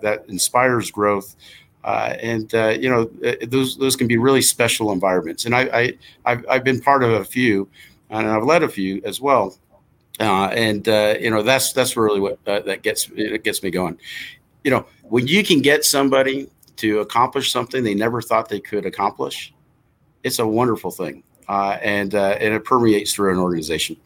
that 0.00 0.24
inspires 0.26 0.90
growth, 0.90 1.36
uh, 1.84 2.14
and 2.20 2.54
uh, 2.54 2.68
you 2.78 2.88
know 2.90 3.10
uh, 3.26 3.34
those 3.46 3.76
those 3.76 3.96
can 3.96 4.06
be 4.06 4.18
really 4.18 4.42
special 4.42 4.92
environments. 4.92 5.44
And 5.44 5.54
I, 5.54 5.96
I 6.24 6.30
have 6.30 6.44
I've 6.48 6.64
been 6.64 6.80
part 6.80 7.02
of 7.02 7.12
a 7.12 7.24
few, 7.24 7.68
and 8.10 8.26
I've 8.26 8.42
led 8.42 8.62
a 8.62 8.68
few 8.68 9.00
as 9.04 9.20
well. 9.20 9.56
Uh, 10.20 10.46
and 10.48 10.88
uh, 10.88 11.14
you 11.20 11.30
know 11.30 11.42
that's 11.42 11.72
that's 11.72 11.96
really 11.96 12.20
what 12.20 12.38
uh, 12.46 12.60
that 12.60 12.82
gets 12.82 13.08
it 13.14 13.44
gets 13.44 13.62
me 13.62 13.70
going. 13.70 13.98
You 14.64 14.72
know 14.72 14.86
when 15.02 15.26
you 15.26 15.44
can 15.44 15.60
get 15.60 15.84
somebody 15.84 16.48
to 16.76 17.00
accomplish 17.00 17.52
something 17.52 17.82
they 17.82 17.94
never 17.94 18.20
thought 18.20 18.48
they 18.48 18.60
could 18.60 18.84
accomplish, 18.84 19.54
it's 20.24 20.40
a 20.40 20.46
wonderful 20.46 20.90
thing, 20.90 21.22
and 21.48 22.12
and 22.14 22.54
it 22.54 22.64
permeates 22.64 23.14
through 23.14 23.32
an 23.32 23.38
organization. 23.38 23.96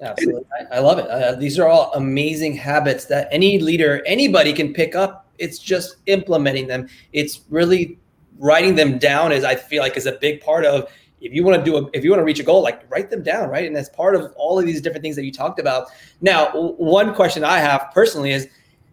Absolutely, 0.00 0.44
I, 0.72 0.76
I 0.76 0.78
love 0.78 0.98
it. 0.98 1.38
these 1.38 1.58
are 1.58 1.68
all 1.68 1.92
amazing 1.92 2.56
habits 2.56 3.04
that 3.04 3.28
any 3.30 3.58
leader, 3.58 4.02
anybody 4.06 4.54
can 4.54 4.72
pick 4.72 4.94
up 4.94 5.19
it's 5.40 5.58
just 5.58 5.96
implementing 6.06 6.68
them. 6.68 6.88
It's 7.12 7.40
really 7.50 7.98
writing 8.38 8.74
them 8.74 8.98
down 8.98 9.32
as 9.32 9.42
I 9.44 9.54
feel 9.54 9.82
like 9.82 9.96
is 9.96 10.06
a 10.06 10.12
big 10.12 10.40
part 10.40 10.64
of 10.64 10.90
if 11.20 11.34
you 11.34 11.44
want 11.44 11.62
to 11.62 11.70
do 11.70 11.76
a, 11.76 11.90
if 11.92 12.02
you 12.02 12.10
want 12.10 12.20
to 12.20 12.24
reach 12.24 12.40
a 12.40 12.42
goal, 12.42 12.62
like 12.62 12.90
write 12.90 13.10
them 13.10 13.22
down, 13.22 13.50
right? 13.50 13.66
And 13.66 13.76
that's 13.76 13.90
part 13.90 14.14
of 14.14 14.32
all 14.36 14.58
of 14.58 14.64
these 14.64 14.80
different 14.80 15.02
things 15.02 15.16
that 15.16 15.24
you 15.24 15.32
talked 15.32 15.58
about. 15.58 15.88
Now, 16.20 16.50
one 16.52 17.14
question 17.14 17.44
I 17.44 17.58
have 17.58 17.90
personally 17.92 18.32
is, 18.32 18.48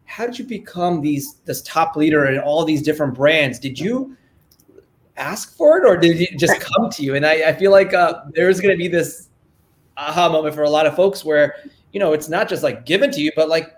how 0.05 0.25
did 0.25 0.37
you 0.37 0.45
become 0.45 1.01
these 1.01 1.35
this 1.45 1.61
top 1.63 1.95
leader 1.95 2.25
in 2.27 2.39
all 2.39 2.65
these 2.65 2.81
different 2.81 3.13
brands? 3.13 3.59
Did 3.59 3.79
you 3.79 4.17
ask 5.15 5.55
for 5.55 5.77
it, 5.77 5.85
or 5.85 5.97
did 5.97 6.21
it 6.21 6.37
just 6.37 6.59
come 6.61 6.89
to 6.91 7.03
you? 7.03 7.15
And 7.15 7.25
I, 7.25 7.49
I 7.49 7.53
feel 7.53 7.71
like 7.71 7.93
uh, 7.93 8.21
there's 8.33 8.59
going 8.59 8.73
to 8.73 8.77
be 8.77 8.87
this 8.87 9.29
aha 9.97 10.29
moment 10.29 10.53
for 10.53 10.63
a 10.63 10.69
lot 10.69 10.85
of 10.85 10.95
folks 10.95 11.25
where 11.25 11.55
you 11.91 11.99
know 11.99 12.13
it's 12.13 12.29
not 12.29 12.47
just 12.47 12.63
like 12.63 12.85
given 12.85 13.11
to 13.11 13.21
you, 13.21 13.31
but 13.35 13.49
like 13.49 13.73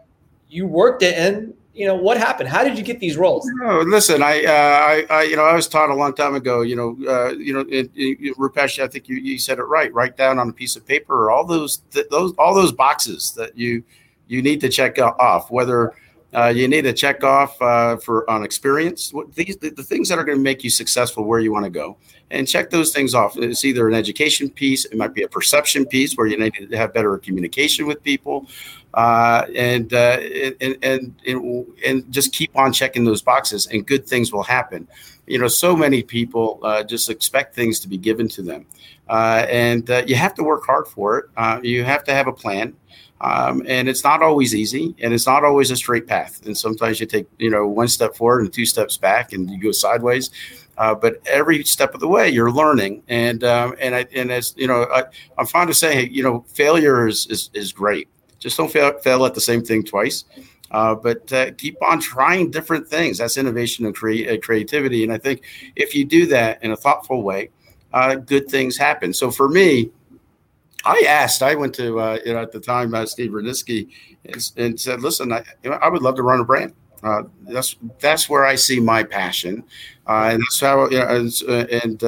you 0.49 0.65
worked 0.65 1.03
it 1.03 1.15
and 1.17 1.53
you 1.79 1.85
know 1.85 1.95
what 1.95 2.17
happened? 2.17 2.49
How 2.49 2.65
did 2.65 2.77
you 2.77 2.83
get 2.83 2.99
these 2.99 3.15
roles? 3.15 3.49
No, 3.61 3.79
listen 3.79 4.21
I, 4.21 4.43
uh, 4.43 4.51
I, 4.51 5.05
I 5.09 5.23
you 5.23 5.37
know 5.37 5.45
i 5.45 5.55
was 5.55 5.65
taught 5.65 5.89
a 5.89 5.95
long 5.95 6.13
time 6.13 6.35
ago 6.35 6.59
you 6.59 6.75
know 6.75 6.97
uh, 7.07 7.29
you 7.29 7.53
know 7.53 7.61
it, 7.69 7.89
it, 7.95 8.37
rupesh 8.37 8.83
i 8.83 8.87
think 8.87 9.07
you, 9.07 9.15
you 9.15 9.39
said 9.39 9.59
it 9.59 9.63
right. 9.63 9.93
Write 9.93 10.17
down 10.17 10.39
on 10.39 10.49
a 10.49 10.53
piece 10.53 10.75
of 10.75 10.85
paper 10.85 11.31
all 11.31 11.45
those 11.45 11.77
th- 11.91 12.07
those 12.11 12.33
all 12.37 12.53
those 12.53 12.73
boxes 12.73 13.31
that 13.37 13.57
you 13.57 13.81
you 14.27 14.41
need 14.41 14.59
to 14.59 14.67
check 14.67 14.99
off 14.99 15.49
whether 15.51 15.93
uh, 16.33 16.47
you 16.47 16.67
need 16.67 16.83
to 16.83 16.93
check 16.93 17.23
off 17.23 17.59
uh, 17.61 17.97
for 17.97 18.29
on 18.29 18.43
experience 18.43 19.11
what 19.13 19.33
these 19.35 19.57
the, 19.57 19.69
the 19.71 19.83
things 19.83 20.09
that 20.09 20.19
are 20.19 20.23
going 20.23 20.37
to 20.37 20.43
make 20.43 20.63
you 20.63 20.69
successful 20.69 21.23
where 21.23 21.39
you 21.39 21.51
want 21.51 21.65
to 21.65 21.71
go 21.71 21.97
and 22.31 22.47
check 22.47 22.69
those 22.69 22.93
things 22.93 23.15
off 23.15 23.37
it's 23.37 23.65
either 23.65 23.87
an 23.87 23.95
education 23.95 24.49
piece 24.49 24.85
it 24.85 24.97
might 24.97 25.13
be 25.13 25.23
a 25.23 25.27
perception 25.27 25.85
piece 25.85 26.13
where 26.15 26.27
you 26.27 26.37
need 26.37 26.53
to 26.69 26.77
have 26.77 26.93
better 26.93 27.17
communication 27.17 27.87
with 27.87 28.01
people 28.03 28.47
uh, 28.93 29.45
and, 29.55 29.93
uh, 29.93 30.19
and, 30.61 30.77
and, 30.81 31.13
and 31.27 31.67
and 31.85 32.11
just 32.11 32.33
keep 32.33 32.55
on 32.57 32.73
checking 32.73 33.03
those 33.03 33.21
boxes, 33.21 33.67
and 33.67 33.85
good 33.85 34.07
things 34.07 34.33
will 34.33 34.43
happen. 34.43 34.87
You 35.27 35.37
know, 35.37 35.47
so 35.47 35.75
many 35.75 36.01
people 36.01 36.59
uh, 36.63 36.83
just 36.83 37.09
expect 37.09 37.53
things 37.53 37.79
to 37.81 37.87
be 37.87 37.97
given 37.97 38.27
to 38.29 38.41
them, 38.41 38.65
uh, 39.07 39.45
and 39.47 39.87
you 40.07 40.15
have 40.15 40.33
to 40.35 40.43
work 40.43 40.65
hard 40.65 40.87
for 40.87 41.19
it. 41.19 41.63
You 41.63 41.83
have 41.83 42.03
to 42.05 42.13
have 42.13 42.27
a 42.27 42.33
plan. 42.33 42.75
Um, 43.21 43.63
and 43.67 43.89
it's 43.89 44.03
not 44.03 44.21
always 44.21 44.55
easy, 44.55 44.95
and 44.99 45.13
it's 45.13 45.27
not 45.27 45.43
always 45.43 45.71
a 45.71 45.75
straight 45.75 46.07
path. 46.07 46.45
And 46.45 46.57
sometimes 46.57 46.99
you 46.99 47.05
take, 47.05 47.27
you 47.37 47.49
know, 47.49 47.67
one 47.67 47.87
step 47.87 48.15
forward 48.15 48.41
and 48.41 48.53
two 48.53 48.65
steps 48.65 48.97
back, 48.97 49.33
and 49.33 49.49
you 49.49 49.59
go 49.59 49.71
sideways. 49.71 50.29
Uh, 50.77 50.95
but 50.95 51.21
every 51.27 51.63
step 51.65 51.93
of 51.93 51.99
the 51.99 52.07
way, 52.07 52.29
you're 52.29 52.51
learning, 52.51 53.03
and 53.09 53.43
um, 53.43 53.75
and 53.81 53.93
I, 53.93 54.05
and 54.15 54.31
as 54.31 54.53
you 54.55 54.67
know, 54.67 54.83
I, 54.83 55.03
am 55.37 55.45
fond 55.45 55.69
of 55.69 55.75
saying, 55.75 56.13
you 56.13 56.23
know, 56.23 56.45
failure 56.47 57.07
is 57.07 57.27
is, 57.27 57.49
is 57.53 57.73
great. 57.73 58.07
Just 58.39 58.55
don't 58.55 58.71
fail, 58.71 58.97
fail 58.99 59.25
at 59.25 59.35
the 59.35 59.41
same 59.41 59.63
thing 59.63 59.83
twice. 59.83 60.23
Uh, 60.71 60.95
but 60.95 61.31
uh, 61.33 61.51
keep 61.57 61.75
on 61.83 61.99
trying 61.99 62.51
different 62.51 62.87
things. 62.87 63.17
That's 63.17 63.37
innovation 63.37 63.85
and 63.85 63.95
uh, 63.95 64.37
creativity. 64.41 65.03
And 65.03 65.11
I 65.11 65.17
think 65.17 65.41
if 65.75 65.95
you 65.95 66.05
do 66.05 66.27
that 66.27 66.63
in 66.63 66.71
a 66.71 66.77
thoughtful 66.77 67.23
way, 67.23 67.49
uh, 67.91 68.15
good 68.15 68.47
things 68.47 68.77
happen. 68.77 69.13
So 69.13 69.31
for 69.31 69.49
me, 69.49 69.89
I 70.85 71.03
asked. 71.07 71.43
I 71.43 71.55
went 71.55 71.75
to 71.75 71.99
uh, 71.99 72.19
you 72.25 72.33
know 72.33 72.41
at 72.41 72.51
the 72.51 72.59
time 72.59 72.93
uh, 72.93 73.05
Steve 73.05 73.31
Rudnitsky 73.31 73.89
and, 74.25 74.51
and, 74.57 74.79
said, 74.79 75.01
"Listen, 75.01 75.31
I, 75.31 75.43
you 75.63 75.69
know, 75.69 75.77
I 75.77 75.89
would 75.89 76.01
love 76.01 76.15
to 76.15 76.23
run 76.23 76.39
a 76.39 76.45
brand. 76.45 76.73
that's 77.47 77.75
that's 77.99 78.29
where 78.29 78.45
I 78.45 78.55
see 78.55 78.79
my 78.79 79.03
passion, 79.03 79.63
and 80.07 80.41
that's 80.41 80.59
how 80.59 80.89
you 80.89 80.99
know, 80.99 81.07
and, 81.07 81.71
and, 81.71 82.03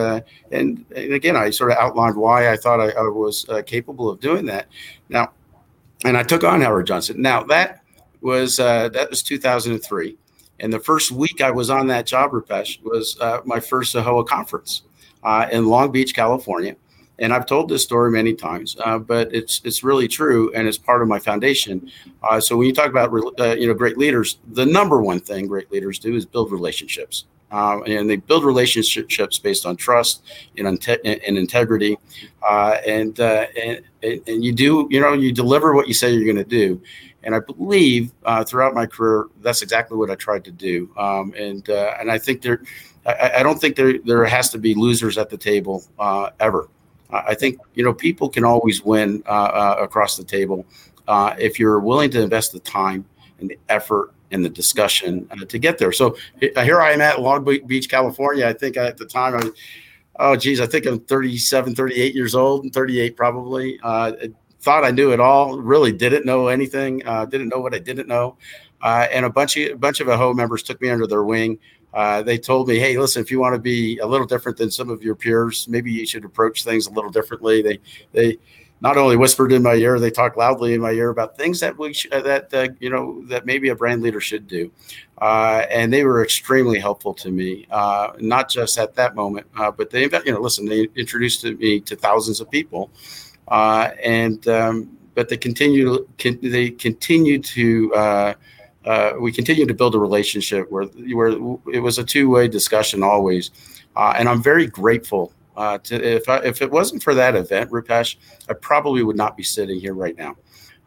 and 0.52 0.86
and 0.96 1.14
again, 1.14 1.36
I 1.36 1.50
sort 1.50 1.72
of 1.72 1.78
outlined 1.78 2.16
why 2.16 2.52
I 2.52 2.58
thought 2.58 2.80
I, 2.80 2.92
I 2.92 3.08
was 3.10 3.46
capable 3.66 4.10
of 4.10 4.20
doing 4.20 4.46
that. 4.46 4.68
Now, 5.10 5.32
and 6.06 6.18
I 6.18 6.24
took 6.24 6.44
on 6.44 6.62
Howard 6.62 6.88
Johnson. 6.88 7.22
Now 7.22 7.44
that 7.44 7.84
was 8.22 8.60
uh, 8.60 8.90
that 8.90 9.10
was 9.10 9.22
2003, 9.24 10.18
and 10.60 10.72
the 10.72 10.80
first 10.80 11.12
week 11.12 11.42
I 11.42 11.52
was 11.52 11.70
on 11.70 11.88
that 11.88 12.06
job, 12.06 12.32
Rupesh, 12.32 12.82
was 12.84 13.18
uh, 13.20 13.42
my 13.46 13.60
first 13.60 13.96
AAHOA 13.96 14.28
conference 14.28 14.84
uh, 15.24 15.48
in 15.52 15.66
Long 15.66 15.92
Beach, 15.92 16.16
California. 16.16 16.76
And 17.22 17.34
I've 17.34 17.46
told 17.46 17.70
this 17.70 17.84
story 17.84 18.12
many 18.12 18.34
times, 18.34 18.76
uh, 18.84 18.98
but 18.98 19.34
it's 19.34 19.62
it's 19.64 19.84
really 19.84 20.08
true, 20.08 20.52
and 20.54 20.68
it's 20.68 20.78
part 20.78 21.02
of 21.02 21.08
my 21.08 21.20
foundation. 21.20 21.90
Uh, 22.24 22.40
so 22.40 22.58
when 22.58 22.68
you 22.68 22.74
talk 22.74 22.90
about 22.90 23.14
uh, 23.40 23.54
you 23.54 23.68
know 23.68 23.76
great 23.76 23.98
leaders, 23.98 24.40
the 24.52 24.66
number 24.66 25.02
one 25.02 25.20
thing 25.20 25.46
great 25.48 25.72
leaders 25.72 26.00
do 26.00 26.16
is 26.16 26.26
build 26.26 26.52
relationships. 26.52 27.26
Um, 27.52 27.84
and 27.86 28.10
they 28.10 28.16
build 28.16 28.46
relationships 28.46 29.38
based 29.38 29.66
on 29.66 29.76
trust 29.76 30.24
and, 30.58 30.68
and 30.68 31.38
integrity, 31.38 31.98
uh, 32.48 32.78
and, 32.88 33.20
uh, 33.20 33.46
and 33.62 33.82
and 34.02 34.44
you 34.44 34.54
do 34.54 34.88
you 34.90 35.02
know 35.02 35.14
you 35.14 35.34
deliver 35.34 35.76
what 35.76 35.88
you 35.88 35.94
say 35.94 36.12
you're 36.12 36.24
going 36.24 36.38
to 36.38 36.44
do, 36.46 36.82
and 37.24 37.36
I 37.36 37.40
believe 37.40 38.14
uh, 38.24 38.44
throughout 38.46 38.74
my 38.74 38.86
career 38.86 39.28
that's 39.42 39.62
exactly 39.62 39.98
what 39.98 40.10
I 40.10 40.16
tried 40.16 40.46
to 40.46 40.52
do, 40.52 40.90
um, 40.98 41.34
and 41.38 41.70
uh, 41.70 41.96
and 42.00 42.10
I 42.10 42.18
think 42.18 42.42
there, 42.42 42.64
I, 43.06 43.32
I, 43.40 43.44
don't 43.44 43.60
think 43.60 43.76
there 43.76 44.00
there 44.00 44.24
has 44.24 44.50
to 44.52 44.58
be 44.58 44.74
losers 44.74 45.18
at 45.18 45.30
the 45.30 45.38
table 45.38 45.84
uh, 46.00 46.30
ever. 46.40 46.70
I 47.12 47.36
think 47.36 47.60
you 47.76 47.84
know 47.84 47.94
people 47.94 48.30
can 48.30 48.44
always 48.44 48.84
win 48.84 49.24
uh, 49.26 49.76
across 49.80 50.18
the 50.18 50.24
table 50.24 50.66
if 51.38 51.60
you're 51.60 51.80
willing 51.80 52.10
to 52.12 52.22
invest 52.22 52.52
the 52.54 52.60
time 52.60 53.06
and 53.40 53.50
the 53.50 53.60
effort 53.70 54.14
and 54.32 54.46
the 54.46 54.50
discussion 54.50 55.28
uh, 55.32 55.46
to 55.46 55.60
get 55.60 55.78
there. 55.78 55.92
So 55.92 56.16
here 56.40 56.82
I 56.82 56.92
am 56.92 57.02
at 57.02 57.22
Long 57.22 57.44
Beach, 57.44 57.90
California. 57.90 58.48
I 58.48 58.54
think 58.54 58.78
at 58.78 58.98
the 58.98 59.06
time 59.06 59.36
I 59.36 59.50
oh 60.20 60.36
geez, 60.36 60.62
I 60.62 60.68
think 60.68 60.86
I'm 60.86 61.00
37, 61.00 61.76
38 61.76 62.16
years 62.16 62.36
old, 62.36 62.64
and 62.64 62.74
38 62.74 63.16
probably. 63.16 63.80
Uh, 63.84 64.14
thought 64.62 64.86
I 64.86 64.92
knew 64.92 65.12
it 65.12 65.20
all, 65.20 65.60
really 65.60 65.92
didn't 65.92 66.26
know 66.26 66.48
anything, 66.48 67.06
uh, 67.06 67.26
didn't 67.26 67.50
know 67.50 67.60
what 67.60 67.74
I 67.74 67.80
didn't 67.80 68.08
know. 68.08 68.38
Uh, 68.82 69.08
and 69.12 69.26
a 69.26 69.30
bunch 69.30 69.58
of 69.58 69.72
a 69.72 69.76
bunch 69.76 70.00
of 70.00 70.08
AAHOA 70.08 70.36
members 70.36 70.64
took 70.64 70.82
me 70.82 70.90
under 70.90 71.08
their 71.08 71.24
wing. 71.24 71.60
Uh, 71.94 72.22
they 72.22 72.38
told 72.38 72.68
me, 72.68 72.80
"Hey, 72.80 72.98
listen, 72.98 73.22
if 73.22 73.32
you 73.32 73.40
want 73.40 73.54
to 73.54 73.60
be 73.60 73.98
a 74.00 74.08
little 74.08 74.28
different 74.28 74.58
than 74.58 74.72
some 74.72 74.90
of 74.90 75.04
your 75.04 75.16
peers, 75.16 75.68
maybe 75.68 75.92
you 75.92 76.06
should 76.06 76.26
approach 76.26 76.64
things 76.64 76.88
a 76.88 76.92
little 76.92 77.12
differently." 77.12 77.62
They 77.62 77.80
they 78.14 78.38
not 78.82 78.98
only 78.98 79.16
whispered 79.16 79.52
in 79.52 79.62
my 79.62 79.76
ear, 79.76 80.00
they 80.00 80.10
talked 80.10 80.38
loudly 80.38 80.74
in 80.74 80.82
my 80.82 80.92
ear 80.92 81.10
about 81.10 81.38
things 81.38 81.60
that 81.60 81.78
we 81.78 81.94
sh- 81.94 82.08
that 82.12 82.52
uh, 82.54 82.70
you 82.80 82.90
know 82.90 83.24
that 83.28 83.46
maybe 83.46 83.70
a 83.70 83.76
brand 83.76 84.02
leader 84.02 84.20
should 84.20 84.48
do, 84.48 84.72
uh, 85.22 85.66
and 85.70 85.94
they 85.94 86.04
were 86.04 86.24
extremely 86.24 86.80
helpful 86.80 87.14
to 87.14 87.30
me. 87.30 87.68
Uh, 87.70 88.12
not 88.20 88.50
just 88.50 88.80
at 88.80 88.96
that 88.96 89.16
moment, 89.16 89.46
uh, 89.58 89.70
but 89.70 89.92
they 89.92 90.04
you 90.04 90.32
know 90.32 90.42
listen, 90.42 90.66
they 90.66 90.88
introduced 90.96 91.44
me 91.46 91.80
to 91.82 91.96
thousands 91.96 92.42
of 92.42 92.50
people, 92.50 92.90
uh, 93.50 93.90
and 94.04 94.48
um, 94.48 94.98
but 95.14 95.30
they 95.30 95.38
continue 95.38 96.08
con- 96.18 96.40
they 96.42 96.72
continue 96.72 97.40
to. 97.40 98.36
Uh, 98.86 99.14
we 99.20 99.32
continue 99.32 99.66
to 99.66 99.74
build 99.74 99.94
a 99.94 100.00
relationship 100.00 100.72
where, 100.72 100.86
where 100.86 101.30
it 101.72 101.82
was 101.82 102.00
a 102.00 102.04
two-way 102.04 102.48
discussion 102.48 103.04
always, 103.04 103.52
and 103.96 104.28
I'm 104.28 104.42
very 104.42 104.68
grateful 104.68 105.34
uh, 105.58 105.78
to, 105.80 105.96
if 105.96 106.30
I, 106.30 106.38
if 106.38 106.62
it 106.62 106.72
wasn't 106.72 107.04
for 107.04 107.14
that 107.16 107.36
event, 107.36 107.72
Rupesh, 107.72 108.16
I 108.50 108.54
probably 108.54 109.04
would 109.04 109.18
not 109.18 109.36
be 109.36 109.44
sitting 109.44 109.80
here 109.80 109.94
right 109.94 110.18
now. 110.18 110.36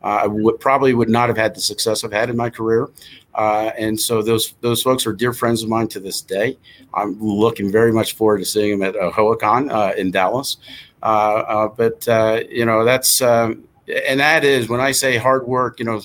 Uh, 0.03 0.21
I 0.23 0.27
would 0.27 0.61
probably 0.61 0.93
would 0.95 1.09
not 1.09 1.29
have 1.29 1.37
had 1.37 1.55
the 1.55 1.61
success 1.61 2.05
I've 2.05 2.13
had 2.13 2.29
in 2.29 2.37
my 2.37 2.51
career, 2.51 2.91
uh, 3.35 3.71
and 3.79 3.99
so 3.99 4.21
those 4.21 4.55
those 4.61 4.83
folks 4.83 5.07
are 5.07 5.15
dear 5.15 5.33
friends 5.33 5.63
of 5.63 5.71
mine 5.71 5.89
to 5.89 6.01
this 6.01 6.21
day. 6.21 6.59
I'm 6.93 7.19
looking 7.23 7.73
very 7.73 7.91
much 7.91 8.15
forward 8.15 8.39
to 8.39 8.45
seeing 8.45 8.79
them 8.79 8.89
at 8.89 8.95
AAHOACon 9.01 9.73
uh, 9.73 9.95
in 9.97 10.11
Dallas. 10.11 10.59
Uh, 11.03 11.07
uh, 11.07 11.69
but 11.69 12.07
you 12.51 12.67
know 12.67 12.85
that's 12.85 13.23
um, 13.23 13.65
and 14.09 14.21
that 14.21 14.45
is 14.45 14.69
when 14.69 14.81
I 14.81 14.93
say 14.93 15.17
hard 15.17 15.47
work. 15.47 15.79
You 15.79 15.87
know, 15.87 16.03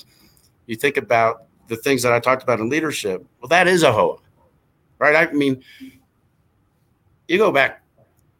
you 0.66 0.76
think 0.76 0.96
about 0.96 1.44
the 1.70 1.76
things 1.76 2.02
that 2.02 2.12
I 2.12 2.18
talked 2.18 2.42
about 2.42 2.58
in 2.58 2.68
leadership. 2.68 3.24
Well, 3.40 3.48
that 3.48 3.68
is 3.68 3.84
AAHOA, 3.84 4.18
right? 4.98 5.16
I 5.16 5.32
mean, 5.32 5.62
you 7.28 7.38
go 7.38 7.52
back 7.52 7.82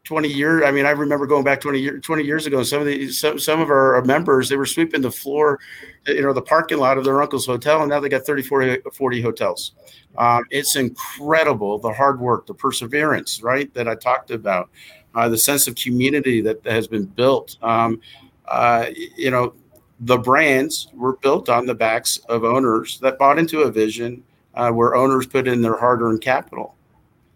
20 0.03 0.29
years. 0.29 0.65
I 0.67 0.73
mean, 0.73 0.85
I 0.85 0.91
remember 0.91 1.27
going 1.29 1.45
back 1.45 1.61
20 1.61 1.79
years, 1.79 2.03
20 2.03 2.25
years 2.25 2.47
ago, 2.47 2.65
some 2.65 2.81
of 2.81 2.87
the, 2.87 3.09
some, 3.13 3.39
some 3.39 3.61
of 3.61 3.71
our 3.71 4.03
members, 4.05 4.49
they 4.49 4.57
were 4.57 4.67
sweeping 4.67 5.01
the 5.01 5.13
floor, 5.13 5.61
you 6.09 6.23
know, 6.23 6.33
the 6.33 6.43
parking 6.43 6.79
lot 6.79 6.99
of 6.99 7.05
their 7.05 7.23
uncle's 7.23 7.47
hotel. 7.47 7.81
And 7.83 7.89
now 7.89 8.01
they 8.01 8.09
got 8.09 8.27
30, 8.27 8.43
40, 8.43 8.79
40 8.93 9.23
hotels. 9.23 9.73
Um, 10.19 10.43
it's 10.51 10.75
incredible. 10.75 11.79
The 11.79 11.93
hard 11.93 12.19
work, 12.21 12.49
the 12.49 12.55
perseverance, 12.55 13.45
right. 13.45 13.73
That 13.75 13.87
I 13.87 13.95
talked 13.95 14.33
about, 14.33 14.71
uh, 15.15 15.29
the 15.29 15.39
sense 15.39 15.69
of 15.69 15.77
community 15.77 16.41
that 16.41 16.67
has 16.67 16.89
been 16.89 17.05
built. 17.05 17.57
Um, 17.63 18.01
uh, 18.49 18.87
you 19.17 19.31
know, 19.31 19.55
the 20.01 20.19
brands 20.19 20.89
were 20.95 21.17
built 21.17 21.49
on 21.49 21.67
the 21.67 21.75
backs 21.75 22.19
of 22.29 22.45
owners 22.45 22.99
that 23.01 23.19
bought 23.19 23.39
into 23.39 23.63
a 23.63 23.71
vision 23.71 24.23
uh, 24.55 24.71
where 24.71 24.95
owners 24.95 25.27
put 25.27 25.47
in 25.47 25.63
their 25.63 25.77
hard-earned 25.79 26.21
capital 26.21 26.75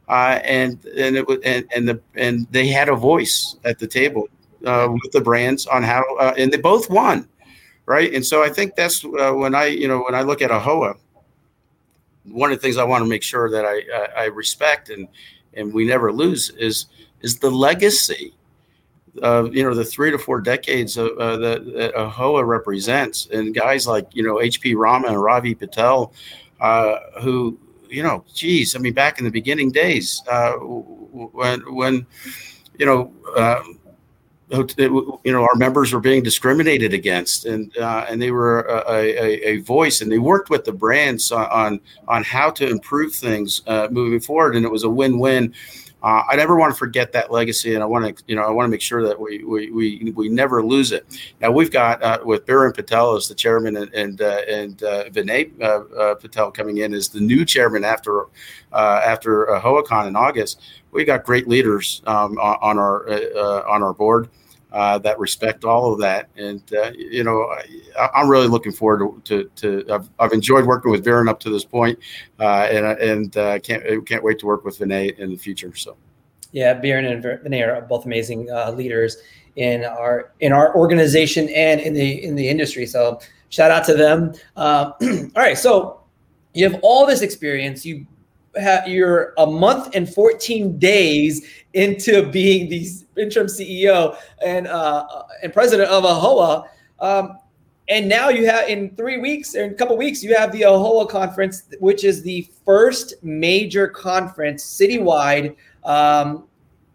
uh, 0.09 0.41
and 0.45 0.85
and 0.97 1.17
it 1.17 1.27
was 1.27 1.39
and, 1.45 1.67
and 1.75 1.89
the 1.89 2.01
and 2.15 2.47
they 2.51 2.67
had 2.67 2.89
a 2.89 2.95
voice 2.95 3.57
at 3.65 3.79
the 3.79 3.87
table 3.87 4.29
uh, 4.67 4.89
with 5.03 5.13
the 5.13 5.21
brands 5.21 5.67
on 5.67 5.83
how 5.83 6.03
uh, 6.19 6.35
and 6.37 6.53
they 6.53 6.59
both 6.59 6.91
won, 6.91 7.29
right? 7.87 8.13
And 8.13 8.25
so 8.25 8.43
I 8.43 8.51
think 8.51 8.75
that's 8.75 9.05
uh, 9.05 9.33
when 9.33 9.55
I 9.55 9.67
you 9.67 9.89
know 9.89 10.03
when 10.03 10.15
I 10.15 10.23
look 10.23 10.43
at 10.43 10.51
AAHOA, 10.51 10.97
one 12.25 12.53
of 12.53 12.59
the 12.59 12.63
things 12.63 12.77
I 12.77 12.85
want 12.85 13.03
to 13.03 13.09
make 13.09 13.23
sure 13.23 13.51
that 13.51 13.65
I 13.65 14.23
I 14.23 14.25
respect 14.27 14.91
and 14.91 15.09
and 15.55 15.73
we 15.73 15.87
never 15.87 16.13
lose 16.13 16.51
is 16.51 16.87
is 17.23 17.39
the 17.39 17.51
legacy 17.51 18.35
of 19.23 19.55
you 19.55 19.63
know 19.63 19.75
the 19.75 19.85
three 19.85 20.11
to 20.11 20.19
four 20.19 20.41
decades 20.41 20.97
of, 20.97 21.17
uh, 21.19 21.37
that, 21.37 21.65
that 21.75 21.95
AAHOA 21.95 22.47
represents, 22.47 23.27
and 23.27 23.55
guys 23.55 23.87
like 23.87 24.07
you 24.13 24.23
know 24.23 24.41
H.P. 24.41 24.75
Rama 24.75 25.09
and 25.09 25.23
Ravi 25.23 25.55
Patel, 25.55 26.13
uh, 26.61 26.97
who 27.21 27.59
you 27.89 28.03
know, 28.03 28.25
geez, 28.35 28.75
I 28.75 28.81
mean, 28.81 28.93
back 28.93 29.19
in 29.19 29.25
the 29.25 29.31
beginning 29.31 29.71
days, 29.71 30.23
uh, 30.29 30.53
when 30.53 31.61
when 31.75 32.07
you 32.79 32.87
know. 32.87 33.13
Uh, 33.37 33.63
you 34.51 35.19
know, 35.25 35.43
our 35.43 35.57
members 35.57 35.93
were 35.93 36.01
being 36.01 36.23
discriminated 36.23 36.93
against, 36.93 37.47
and 37.47 37.77
uh, 37.79 38.07
and 38.09 38.21
they 38.21 38.31
were 38.31 38.61
a, 38.61 38.93
a, 38.93 39.49
a, 39.49 39.57
voice, 39.63 40.01
and 40.01 40.13
they 40.13 40.19
worked 40.19 40.51
with 40.51 40.65
the 40.65 40.73
brands 40.73 41.33
on 41.33 41.81
on 42.07 42.23
how 42.23 42.51
to 42.51 42.69
improve 42.69 43.15
things 43.15 43.63
uh, 43.67 43.89
moving 43.91 44.21
forward, 44.21 44.55
and 44.55 44.65
it 44.65 44.71
was 44.71 44.85
a 44.85 44.89
win 44.89 45.19
win 45.19 45.53
uh, 46.05 46.23
I 46.29 46.37
never 46.37 46.55
want 46.55 46.71
to 46.71 46.79
forget 46.79 47.13
that 47.13 47.33
legacy, 47.33 47.75
and 47.75 47.83
I 47.83 47.87
want 47.87 48.19
to, 48.19 48.25
you 48.27 48.37
know, 48.37 48.43
I 48.43 48.51
want 48.51 48.67
to 48.67 48.71
make 48.71 48.83
sure 48.83 49.03
that 49.03 49.19
we 49.19 49.43
we 49.43 49.71
we, 49.71 50.13
we 50.15 50.29
never 50.29 50.63
lose 50.63 50.93
it. 50.93 51.07
Now 51.41 51.51
we've 51.51 51.71
got 51.71 52.03
uh, 52.03 52.19
with 52.23 52.45
Biran 52.45 52.75
Patel 52.75 53.17
as 53.17 53.27
the 53.27 53.35
chairman, 53.35 53.75
and 53.79 53.93
and 53.95 54.21
uh, 54.21 54.43
and 54.47 54.83
uh, 54.83 55.05
Vinay 55.05 55.59
uh, 55.63 55.65
uh, 55.97 56.15
Patel 56.17 56.51
coming 56.51 56.77
in 56.77 56.93
as 56.93 57.09
the 57.09 57.21
new 57.21 57.47
chairman 57.47 57.85
after 57.85 58.27
after 58.71 59.51
uh, 59.51 59.63
Hoacon 59.63 60.07
in 60.07 60.15
August. 60.15 60.61
We 60.91 61.07
got 61.07 61.25
great 61.25 61.49
leaders 61.49 62.03
um, 62.07 62.39
on, 62.39 62.59
on, 62.61 62.79
our 62.79 63.09
on 63.67 63.83
our 63.83 63.95
board. 63.95 64.29
Uh, 64.75 64.99
that 64.99 65.17
respect 65.21 65.65
all 65.65 65.93
of 65.93 66.01
that. 66.01 66.29
And 66.37 66.61
uh, 66.75 66.91
you 66.99 67.23
know, 67.23 67.49
I, 67.97 68.21
am 68.21 68.29
really 68.29 68.49
looking 68.49 68.73
forward 68.73 69.25
to. 69.27 69.45
to, 69.55 69.83
to 69.85 69.95
I've, 69.95 70.11
I've, 70.19 70.33
enjoyed 70.33 70.67
working 70.67 70.91
with 70.91 71.05
Biran 71.05 71.29
up 71.29 71.39
to 71.41 71.51
this 71.51 71.65
point, 71.65 71.97
uh, 72.41 72.67
and 72.69 72.85
and 72.99 73.37
uh, 73.37 73.61
can't 73.61 73.85
can't 74.05 74.25
wait 74.25 74.41
to 74.41 74.47
work 74.47 74.65
with 74.65 74.81
Vinay 74.81 75.17
in 75.17 75.31
the 75.31 75.37
future. 75.37 75.73
So, 75.77 75.97
yeah, 76.51 76.75
Biran 76.75 77.09
and 77.09 77.23
Vinay 77.23 77.65
are 77.65 77.83
both 77.83 78.05
amazing 78.05 78.51
uh, 78.51 78.73
leaders 78.73 79.19
in 79.55 79.85
our 79.85 80.33
in 80.41 80.53
our 80.53 80.75
organization 80.75 81.49
and 81.51 81.81
in 81.81 81.95
the 81.95 82.25
in 82.25 82.35
the 82.35 82.49
industry. 82.49 82.85
So, 82.85 83.21
shout 83.51 83.71
out 83.71 83.85
to 83.85 83.95
them. 83.95 84.33
Uh, 84.57 84.91
all 85.01 85.31
right, 85.37 85.57
so 85.57 86.01
you 86.53 86.69
have 86.69 86.81
all 86.83 87.07
this 87.07 87.23
experience. 87.23 87.87
You 87.87 88.09
you're 88.87 89.35
a 89.39 89.47
month 89.47 89.95
and 89.95 90.13
14 90.13 90.79
days 90.79 91.47
into 91.73 92.31
being 92.31 92.69
the 92.69 92.87
interim 93.17 93.47
CEO 93.47 94.17
and 94.45 94.67
uh, 94.67 95.07
and 95.43 95.53
president 95.53 95.91
of 95.91 96.05
AAHOA. 96.05 96.69
Um, 97.01 97.39
and 97.89 98.09
now 98.09 98.31
you 98.31 98.47
have 98.47 98.69
in 98.69 98.95
three 98.97 99.19
weeks 99.19 99.55
or 99.55 99.65
in 99.65 99.73
a 99.73 99.75
couple 99.75 99.97
weeks, 99.97 100.23
you 100.23 100.35
have 100.35 100.53
the 100.53 100.63
AAHOA 100.63 101.09
conference, 101.09 101.65
which 101.81 102.05
is 102.05 102.23
the 102.23 102.49
first 102.65 103.15
major 103.23 103.89
conference 103.89 104.65
citywide 104.65 105.55
um, 105.85 106.45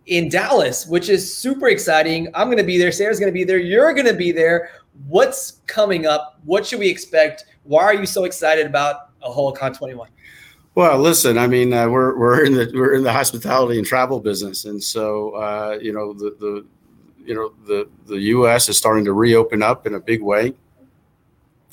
in 0.08 0.30
Dallas, 0.30 0.88
which 0.88 1.10
is 1.10 1.36
super 1.36 1.68
exciting. 1.68 2.28
I'm 2.34 2.48
going 2.48 2.58
to 2.58 2.64
be 2.64 2.80
there. 2.80 2.92
Sarah's 2.92 3.20
going 3.20 3.32
to 3.32 3.38
be 3.38 3.44
there. 3.44 3.60
You're 3.60 3.94
going 3.94 4.08
to 4.08 4.16
be 4.16 4.32
there. 4.32 4.72
What's 5.08 5.62
coming 5.68 6.08
up? 6.08 6.40
What 6.44 6.66
should 6.66 6.80
we 6.80 6.90
expect? 6.90 7.46
Why 7.64 7.84
are 7.84 7.94
you 7.94 8.08
so 8.08 8.24
excited 8.24 8.66
about 8.66 9.20
AAHOA 9.22 9.56
Con 9.56 9.74
21? 9.74 10.10
Well, 10.76 11.00
listen, 11.00 11.38
I 11.38 11.48
mean, 11.48 11.74
uh, 11.74 11.90
we're 11.90 12.18
we're 12.18 12.46
in 12.46 12.54
the 12.54 12.72
we're 12.74 12.96
in 12.96 13.04
the 13.04 13.12
hospitality 13.12 13.78
and 13.78 13.88
travel 13.88 14.20
business, 14.20 14.66
and 14.66 14.82
so 14.82 15.32
uh, 15.32 15.80
you 15.82 15.92
know 15.92 16.14
the 16.14 16.36
the 16.40 16.66
you 17.26 17.36
know 17.36 17.54
the 17.66 17.90
the 18.06 18.20
U.S. 18.34 18.70
is 18.70 18.78
starting 18.78 19.04
to 19.06 19.14
reopen 19.14 19.64
up 19.64 19.88
in 19.88 19.96
a 19.96 20.00
big 20.00 20.22
way. 20.22 20.54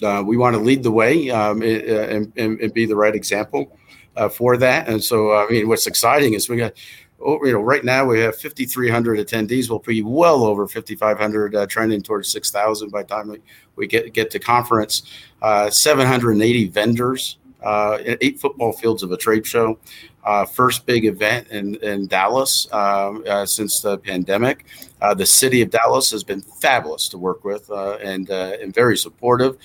Uh, 0.02 0.22
we 0.26 0.36
want 0.36 0.54
to 0.54 0.60
lead 0.60 0.82
the 0.82 0.90
way 0.90 1.30
um, 1.30 1.62
and, 1.62 2.30
and, 2.36 2.60
and, 2.60 2.74
be 2.74 2.84
the 2.84 2.94
right 2.94 3.14
example 3.14 3.78
uh, 4.14 4.28
for 4.28 4.58
that. 4.58 4.86
And 4.90 5.02
so, 5.02 5.34
I 5.34 5.48
mean, 5.48 5.68
what's 5.68 5.86
exciting 5.86 6.34
is 6.34 6.48
we 6.48 6.56
got. 6.58 6.72
Oh, 7.18 7.42
you 7.46 7.52
know, 7.52 7.62
right 7.62 7.82
now 7.82 8.04
we 8.04 8.20
have 8.20 8.36
5,300 8.36 9.18
attendees. 9.18 9.70
We'll 9.70 9.78
be 9.78 10.02
well 10.02 10.44
over 10.44 10.68
5,500, 10.68 11.54
uh, 11.54 11.66
trending 11.66 12.02
towards 12.02 12.30
6,000 12.30 12.90
by 12.90 13.04
the 13.04 13.08
time 13.08 13.28
we, 13.28 13.38
we 13.74 13.86
get 13.86 14.12
get 14.12 14.30
to 14.32 14.38
conference. 14.38 15.02
Uh, 15.40 15.70
780 15.70 16.68
vendors 16.68 17.38
uh, 17.62 17.98
eight 18.20 18.38
football 18.38 18.72
fields 18.72 19.02
of 19.02 19.12
a 19.12 19.16
trade 19.16 19.46
show. 19.46 19.78
Uh, 20.26 20.44
first 20.44 20.86
big 20.86 21.04
event 21.04 21.46
in, 21.52 21.76
in 21.76 22.04
Dallas 22.08 22.66
um, 22.72 23.22
uh, 23.28 23.46
since 23.46 23.80
the 23.80 23.96
pandemic. 23.96 24.66
Uh, 25.00 25.14
the 25.14 25.24
city 25.24 25.62
of 25.62 25.70
Dallas 25.70 26.10
has 26.10 26.24
been 26.24 26.40
fabulous 26.40 27.08
to 27.10 27.16
work 27.16 27.44
with 27.44 27.70
uh, 27.70 27.92
and, 27.98 28.28
uh, 28.28 28.56
and 28.60 28.74
very 28.74 28.96
supportive. 28.96 29.56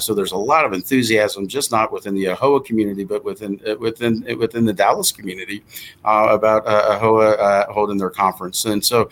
so 0.00 0.12
there's 0.12 0.32
a 0.32 0.36
lot 0.36 0.66
of 0.66 0.74
enthusiasm, 0.74 1.48
just 1.48 1.72
not 1.72 1.92
within 1.92 2.14
the 2.14 2.24
AAHOA 2.24 2.66
community, 2.66 3.04
but 3.04 3.24
within 3.24 3.58
within 3.80 4.22
within 4.38 4.66
the 4.66 4.72
Dallas 4.72 5.12
community 5.12 5.64
about 6.04 6.66
AAHOA 6.66 7.70
holding 7.70 7.96
their 7.96 8.10
conference. 8.10 8.66
And 8.66 8.84
so 8.84 9.08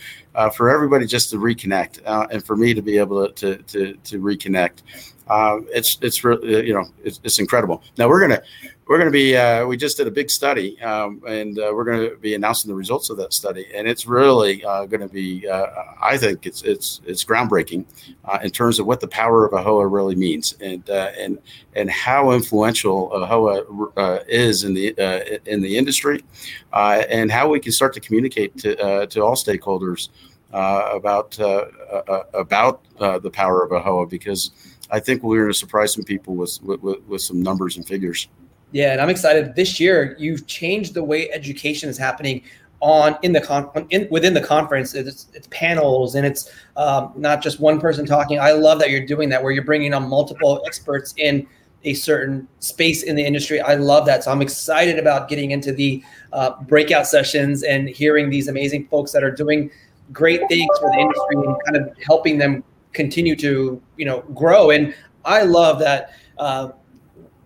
for 0.55 0.69
everybody 0.69 1.07
just 1.07 1.31
to 1.31 1.37
reconnect 1.37 2.01
and 2.31 2.45
for 2.45 2.57
me 2.57 2.75
to 2.75 2.83
be 2.83 2.99
able 2.99 3.27
to, 3.27 3.57
to, 3.57 3.63
to, 3.63 3.95
to 4.05 4.21
reconnect 4.21 4.83
uh, 5.29 5.61
it's 5.73 5.99
it's 6.03 6.23
really 6.23 6.67
you 6.67 6.75
know 6.75 6.87
it's, 7.03 7.21
it's, 7.25 7.39
incredible. 7.39 7.83
Now 7.97 8.09
we're 8.09 8.21
gonna 8.21 8.43
we're 8.87 8.99
going 8.99 9.09
to 9.09 9.13
be 9.13 9.37
uh, 9.37 9.67
we 9.67 9.77
just 9.77 9.97
did 9.97 10.07
a 10.07 10.11
big 10.11 10.31
study 10.31 10.81
um, 10.83 11.23
and 11.27 11.59
uh, 11.59 11.71
we're 11.75 11.85
going 11.85 12.11
to 12.11 12.17
be 12.17 12.35
announcing 12.35 12.69
the 12.69 12.75
results 12.75 13.11
of 13.11 13.17
that 13.17 13.33
study 13.33 13.67
and 13.75 13.89
it's 13.89 14.07
really 14.07 14.65
uh, 14.65 14.85
going 14.87 15.01
to 15.01 15.09
be 15.09 15.49
uh, 15.49 15.67
i 16.03 16.17
think 16.17 16.47
it's 16.47 16.63
it's 16.63 17.01
it's 17.07 17.25
groundbreaking 17.25 17.85
uh, 18.27 18.39
in 18.43 18.51
terms 18.51 18.79
of 18.79 18.87
what 18.87 19.01
the 19.01 19.09
power 19.09 19.47
of 19.47 19.53
AAHOA 19.53 19.91
really 19.91 20.15
means 20.15 20.55
and 20.61 20.89
uh, 20.91 21.11
and 21.19 21.39
and 21.75 21.91
how 21.91 22.33
influential 22.33 23.11
AAHOA 23.11 24.25
is 24.29 24.65
in 24.65 24.75
the 24.75 25.41
in 25.51 25.63
the 25.63 25.77
industry 25.77 26.23
and 26.73 27.31
how 27.31 27.49
we 27.49 27.61
can 27.61 27.73
start 27.73 27.95
to 27.95 28.01
communicate 28.01 28.57
to 28.59 29.07
to 29.07 29.21
all 29.23 29.35
stakeholders 29.35 30.11
about 30.53 31.39
about 32.35 32.83
the 32.99 33.31
power 33.31 33.65
of 33.65 33.71
AAHOA 33.71 34.11
because 34.11 34.51
I 34.91 35.01
think 35.01 35.23
we're 35.23 35.41
going 35.41 35.53
to 35.53 35.59
surprise 35.59 35.95
some 35.95 36.05
people 36.05 36.37
with, 36.37 36.63
with, 36.63 37.03
with 37.09 37.23
some 37.23 37.43
numbers 37.43 37.77
and 37.77 37.89
figures. 37.89 38.29
Yeah, 38.75 38.91
and 38.91 39.01
I'm 39.01 39.09
excited. 39.09 39.55
This 39.55 39.79
year, 39.79 40.17
you've 40.19 40.49
changed 40.49 40.95
the 40.95 41.05
way 41.05 41.31
education 41.31 41.89
is 41.89 41.97
happening 41.97 42.43
on 42.81 43.17
in 43.23 43.31
the 43.33 43.41
con 43.41 43.71
in, 43.91 44.09
within 44.11 44.35
the 44.35 44.41
conference. 44.41 44.95
It's, 44.95 45.29
it's 45.33 45.47
panels 45.53 46.17
and 46.17 46.27
it's 46.27 46.51
um, 46.77 47.13
not 47.15 47.41
just 47.41 47.61
one 47.61 47.79
person 47.79 48.05
talking. 48.05 48.41
I 48.41 48.51
love 48.51 48.81
that 48.81 48.91
you're 48.91 49.07
doing 49.07 49.29
that, 49.29 49.41
where 49.41 49.53
you're 49.53 49.63
bringing 49.63 49.95
on 49.95 50.09
multiple 50.09 50.61
experts 50.67 51.15
in 51.19 51.47
a 51.85 51.95
certain 51.95 52.49
space 52.59 53.05
in 53.05 53.15
the 53.15 53.25
industry. 53.25 53.61
I 53.61 53.75
love 53.75 54.07
that. 54.07 54.25
So 54.25 54.33
I'm 54.33 54.43
excited 54.43 54.99
about 54.99 55.29
getting 55.29 55.53
into 55.53 55.71
the 55.71 56.03
uh, 56.33 56.61
breakout 56.63 57.07
sessions 57.07 57.63
and 57.63 57.89
hearing 57.89 58.29
these 58.29 58.49
amazing 58.49 58.89
folks 58.89 59.13
that 59.13 59.23
are 59.23 59.31
doing 59.31 59.71
great 60.13 60.41
things 60.49 60.69
for 60.81 60.91
the 60.91 60.99
industry 60.99 61.37
and 61.37 61.57
kind 61.65 61.77
of 61.77 61.97
helping 62.05 62.39
them 62.39 62.65
continue 62.93 63.37
to 63.37 63.81
you 63.97 64.05
know 64.05 64.23
grow. 64.35 64.71
And 64.71 64.97
I 65.25 65.43
love 65.43 65.79
that 65.79 66.11
uh, 66.39 66.71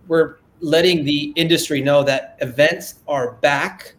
we're 0.07 0.38
letting 0.61 1.03
the 1.03 1.33
industry 1.35 1.81
know 1.81 2.03
that 2.03 2.37
events 2.41 2.95
are 3.07 3.33
back. 3.33 3.95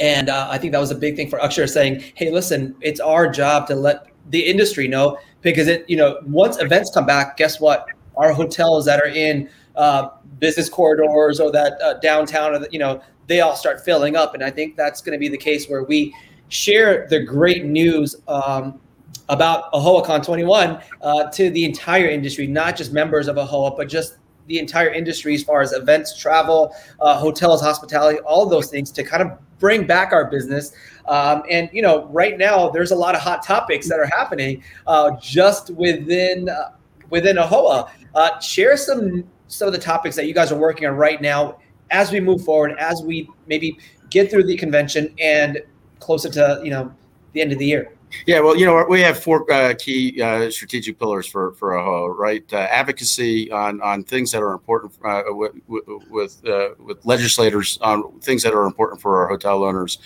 And 0.00 0.28
uh, 0.28 0.48
I 0.50 0.58
think 0.58 0.72
that 0.72 0.80
was 0.80 0.90
a 0.90 0.96
big 0.96 1.16
thing 1.16 1.28
for 1.28 1.38
Akshar 1.38 1.68
saying, 1.68 2.02
hey, 2.14 2.30
listen, 2.30 2.74
it's 2.80 3.00
our 3.00 3.30
job 3.30 3.66
to 3.68 3.74
let 3.74 4.06
the 4.30 4.44
industry 4.44 4.88
know 4.88 5.18
because 5.42 5.68
it, 5.68 5.88
you 5.88 5.96
know, 5.96 6.18
once 6.24 6.60
events 6.60 6.90
come 6.92 7.06
back, 7.06 7.36
guess 7.36 7.60
what? 7.60 7.86
Our 8.16 8.32
hotels 8.32 8.84
that 8.86 9.00
are 9.00 9.08
in 9.08 9.48
uh, 9.76 10.10
business 10.38 10.68
corridors 10.68 11.40
or 11.40 11.50
that 11.52 11.80
uh, 11.82 11.94
downtown, 11.94 12.54
or 12.54 12.58
the, 12.60 12.68
you 12.70 12.78
know, 12.78 13.02
they 13.26 13.40
all 13.40 13.56
start 13.56 13.84
filling 13.84 14.16
up. 14.16 14.34
And 14.34 14.42
I 14.42 14.50
think 14.50 14.76
that's 14.76 15.00
going 15.00 15.12
to 15.12 15.18
be 15.18 15.28
the 15.28 15.38
case 15.38 15.68
where 15.68 15.84
we 15.84 16.14
share 16.48 17.06
the 17.08 17.20
great 17.20 17.64
news 17.64 18.16
um, 18.28 18.80
about 19.28 19.72
AAHOACon 19.72 20.24
21 20.24 20.80
uh, 21.00 21.30
to 21.30 21.50
the 21.50 21.64
entire 21.64 22.06
industry, 22.06 22.46
not 22.46 22.76
just 22.76 22.92
members 22.92 23.28
of 23.28 23.36
AAHOA, 23.36 23.76
but 23.76 23.88
just 23.88 24.16
the 24.46 24.58
entire 24.58 24.88
industry 24.88 25.34
as 25.34 25.42
far 25.42 25.62
as 25.62 25.72
events, 25.72 26.18
travel, 26.18 26.74
uh, 27.00 27.16
hotels, 27.18 27.60
hospitality, 27.60 28.18
all 28.20 28.46
those 28.46 28.68
things 28.68 28.90
to 28.92 29.02
kind 29.02 29.22
of 29.22 29.38
bring 29.58 29.86
back 29.86 30.12
our 30.12 30.30
business. 30.30 30.72
Um, 31.06 31.42
and 31.48 31.70
you 31.72 31.82
know, 31.82 32.06
right 32.06 32.36
now 32.36 32.68
there's 32.68 32.90
a 32.90 32.96
lot 32.96 33.14
of 33.14 33.20
hot 33.20 33.44
topics 33.44 33.88
that 33.88 33.98
are 33.98 34.06
happening 34.06 34.62
uh, 34.86 35.12
just 35.20 35.70
within 35.70 36.48
uh, 36.48 36.72
within 37.10 37.36
AAHOA. 37.36 37.90
Uh, 38.14 38.38
share 38.40 38.76
some 38.76 39.24
some 39.46 39.68
of 39.68 39.72
the 39.72 39.78
topics 39.78 40.16
that 40.16 40.26
you 40.26 40.34
guys 40.34 40.50
are 40.50 40.58
working 40.58 40.86
on 40.86 40.96
right 40.96 41.20
now 41.20 41.58
as 41.90 42.10
we 42.10 42.20
move 42.20 42.42
forward, 42.42 42.74
as 42.78 43.02
we 43.02 43.28
maybe 43.46 43.78
get 44.10 44.30
through 44.30 44.44
the 44.44 44.56
convention 44.56 45.14
and 45.20 45.60
closer 46.00 46.28
to 46.28 46.60
you 46.64 46.70
know 46.70 46.92
the 47.32 47.40
end 47.40 47.52
of 47.52 47.58
the 47.58 47.66
year. 47.66 47.92
Yeah, 48.26 48.40
well, 48.40 48.56
you 48.56 48.66
know, 48.66 48.84
we 48.88 49.00
have 49.00 49.22
four 49.22 49.50
uh, 49.52 49.74
key 49.78 50.20
uh, 50.20 50.50
strategic 50.50 50.98
pillars 50.98 51.26
for 51.26 51.52
for 51.54 51.72
AAHOA, 51.72 52.16
right? 52.16 52.52
Uh, 52.52 52.56
advocacy 52.56 53.50
on 53.50 53.80
on 53.80 54.04
things 54.04 54.30
that 54.32 54.42
are 54.42 54.52
important 54.52 54.92
uh, 55.04 55.22
with 55.28 55.52
with, 56.10 56.48
uh, 56.48 56.70
with 56.78 57.04
legislators 57.04 57.78
on 57.82 58.20
things 58.20 58.42
that 58.42 58.54
are 58.54 58.64
important 58.66 59.00
for 59.00 59.20
our 59.20 59.28
hotel 59.28 59.64
owners, 59.64 59.98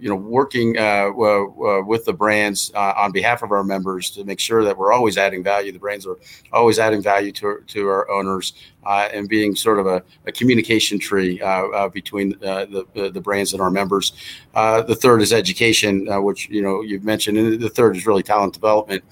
you 0.00 0.08
know, 0.08 0.14
working 0.14 0.78
uh, 0.78 1.10
with 1.12 2.04
the 2.04 2.12
brands 2.12 2.70
uh, 2.74 2.94
on 2.96 3.12
behalf 3.12 3.42
of 3.42 3.50
our 3.50 3.64
members 3.64 4.10
to 4.10 4.24
make 4.24 4.40
sure 4.40 4.64
that 4.64 4.76
we're 4.76 4.92
always 4.92 5.18
adding 5.18 5.42
value. 5.42 5.72
The 5.72 5.78
brands 5.78 6.06
are 6.06 6.18
always 6.52 6.78
adding 6.78 7.02
value 7.02 7.32
to, 7.32 7.62
to 7.66 7.88
our 7.88 8.10
owners 8.10 8.52
uh, 8.84 9.08
and 9.12 9.28
being 9.28 9.54
sort 9.56 9.78
of 9.78 9.86
a, 9.86 10.02
a 10.26 10.32
communication 10.32 10.98
tree 10.98 11.40
uh, 11.40 11.88
between 11.88 12.30
the, 12.40 12.86
the, 12.94 13.10
the 13.10 13.20
brands 13.20 13.52
and 13.52 13.60
our 13.60 13.70
members. 13.70 14.12
the 14.54 14.96
third 14.98 15.22
is 15.22 15.32
education, 15.32 16.06
which 16.22 16.48
you 16.48 16.62
know 16.62 16.82
you've 16.82 17.04
mentioned, 17.04 17.38
and 17.38 17.60
the 17.60 17.70
third 17.70 17.96
is 17.96 18.06
really 18.06 18.22
talent 18.22 18.54
development 18.54 19.04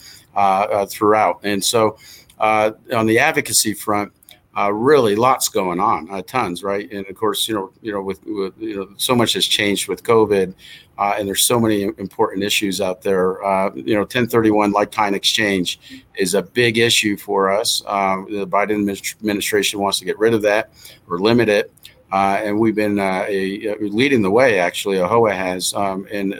throughout. 0.89 1.41
And 1.43 1.65
so, 1.65 1.99
on 2.39 3.07
the 3.07 3.19
advocacy 3.19 3.75
front 3.75 4.13
uh, 4.57 4.73
really 4.73 5.15
lots 5.15 5.49
going 5.49 5.79
on, 5.79 6.09
uh, 6.11 6.23
tons, 6.23 6.63
right? 6.63 6.91
And 6.91 7.07
of 7.07 7.15
course, 7.15 7.47
you 7.47 7.55
know, 7.55 7.73
you 7.83 7.93
know, 7.93 8.01
with, 8.01 8.25
with 8.25 8.55
you 8.59 8.77
know, 8.77 8.89
so 8.97 9.15
much 9.15 9.35
has 9.35 9.47
changed 9.47 9.87
with 9.87 10.03
COVID, 10.03 10.55
uh, 10.99 11.15
and 11.19 11.29
there's 11.29 11.45
so 11.45 11.61
many 11.61 11.83
important 11.83 12.43
issues 12.43 12.81
out 12.81 13.03
there. 13.03 13.45
Uh, 13.45 13.71
you 13.75 13.95
know, 13.95 14.01
1031 14.01 14.73
like 14.73 14.91
kind 14.91 15.15
exchange 15.15 15.79
is 16.17 16.33
a 16.35 16.43
big 16.43 16.79
issue 16.79 17.19
for 17.19 17.51
us. 17.51 17.83
Um, 17.87 18.27
the 18.31 18.47
Biden 18.47 18.89
administration 19.21 19.79
wants 19.79 19.99
to 19.99 20.07
get 20.07 20.19
rid 20.19 20.33
of 20.33 20.41
that 20.43 20.71
or 21.07 21.19
limit 21.19 21.51
it. 21.51 21.71
Uh, 22.11 22.41
and 22.43 22.59
we've 22.59 22.77
been 22.77 22.99
uh, 22.99 23.27
a, 23.29 23.67
a 23.67 23.75
leading 23.81 24.23
the 24.23 24.31
way, 24.31 24.59
actually. 24.59 24.97
AAHOA 24.97 25.37
has 25.37 25.75
um, 25.75 26.07
in 26.07 26.35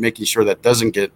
making 0.00 0.24
sure 0.24 0.44
that 0.44 0.62
doesn't 0.62 0.92
get 0.92 1.12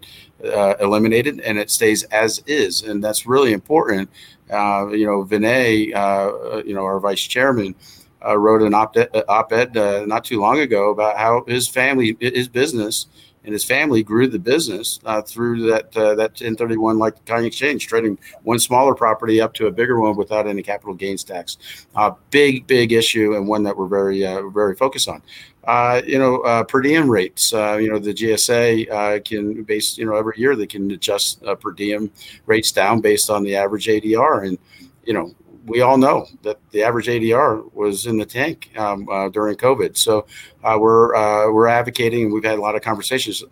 eliminated 0.80 1.38
and 1.40 1.56
it 1.56 1.70
stays 1.70 2.02
as 2.04 2.42
is, 2.46 2.82
and 2.82 3.02
that's 3.02 3.26
really 3.26 3.52
important 3.52 4.10
you 4.52 5.06
know, 5.06 5.24
Vinay, 5.24 5.94
uh, 5.94 6.62
you 6.64 6.74
know, 6.74 6.84
our 6.84 7.00
vice 7.00 7.22
chairman, 7.22 7.74
uh, 8.24 8.38
wrote 8.38 8.62
an 8.62 8.74
op-ed, 8.74 9.08
op-ed 9.28 9.76
uh, 9.76 10.04
not 10.06 10.24
too 10.24 10.40
long 10.40 10.60
ago 10.60 10.90
about 10.90 11.16
how 11.18 11.44
his 11.46 11.68
family, 11.68 12.16
his 12.20 12.48
business, 12.48 13.06
and 13.44 13.52
his 13.52 13.64
family 13.64 14.04
grew 14.04 14.28
the 14.28 14.38
business 14.38 15.00
uh, 15.04 15.20
through 15.20 15.68
that 15.68 15.96
uh, 15.96 16.14
that 16.14 16.30
1031 16.30 16.98
like 16.98 17.24
kind 17.24 17.44
exchange, 17.44 17.88
trading 17.88 18.16
one 18.44 18.60
smaller 18.60 18.94
property 18.94 19.40
up 19.40 19.52
to 19.54 19.66
a 19.66 19.70
bigger 19.72 19.98
one 20.00 20.16
without 20.16 20.46
any 20.46 20.62
capital 20.62 20.94
gains 20.94 21.24
tax. 21.24 21.58
A 21.96 22.12
big, 22.30 22.68
big 22.68 22.92
issue 22.92 23.34
and 23.34 23.48
one 23.48 23.64
that 23.64 23.76
we're 23.76 23.88
very 23.88 24.20
very 24.52 24.76
focused 24.76 25.08
on. 25.08 25.22
Uh, 25.64 26.02
you 26.04 26.18
know, 26.18 26.40
uh, 26.40 26.64
per 26.64 26.80
diem 26.80 27.08
rates. 27.08 27.52
Uh, 27.52 27.76
you 27.76 27.88
know, 27.88 27.98
the 27.98 28.12
GSA 28.12 28.90
uh, 28.90 29.20
can 29.20 29.62
base, 29.62 29.96
you 29.96 30.04
know, 30.04 30.16
every 30.16 30.34
year 30.36 30.56
they 30.56 30.66
can 30.66 30.90
adjust 30.90 31.42
uh, 31.44 31.54
per 31.54 31.70
diem 31.70 32.10
rates 32.46 32.72
down 32.72 33.00
based 33.00 33.30
on 33.30 33.44
the 33.44 33.54
average 33.54 33.86
ADR. 33.86 34.48
And, 34.48 34.58
you 35.04 35.14
know, 35.14 35.32
we 35.64 35.80
all 35.80 35.96
know 35.96 36.26
that 36.42 36.58
the 36.72 36.82
average 36.82 37.06
ADR 37.06 37.72
was 37.74 38.06
in 38.06 38.16
the 38.18 38.26
tank 38.26 38.76
um, 38.76 39.08
uh, 39.08 39.28
during 39.28 39.56
COVID. 39.56 39.96
So 39.96 40.26
we're 40.64 41.52
we're 41.52 41.68
advocating, 41.68 42.24
and 42.24 42.32
we've 42.32 42.42
had 42.42 42.58
a 42.58 42.60
lot 42.60 42.74
of 42.74 42.82
conversations 42.82 43.44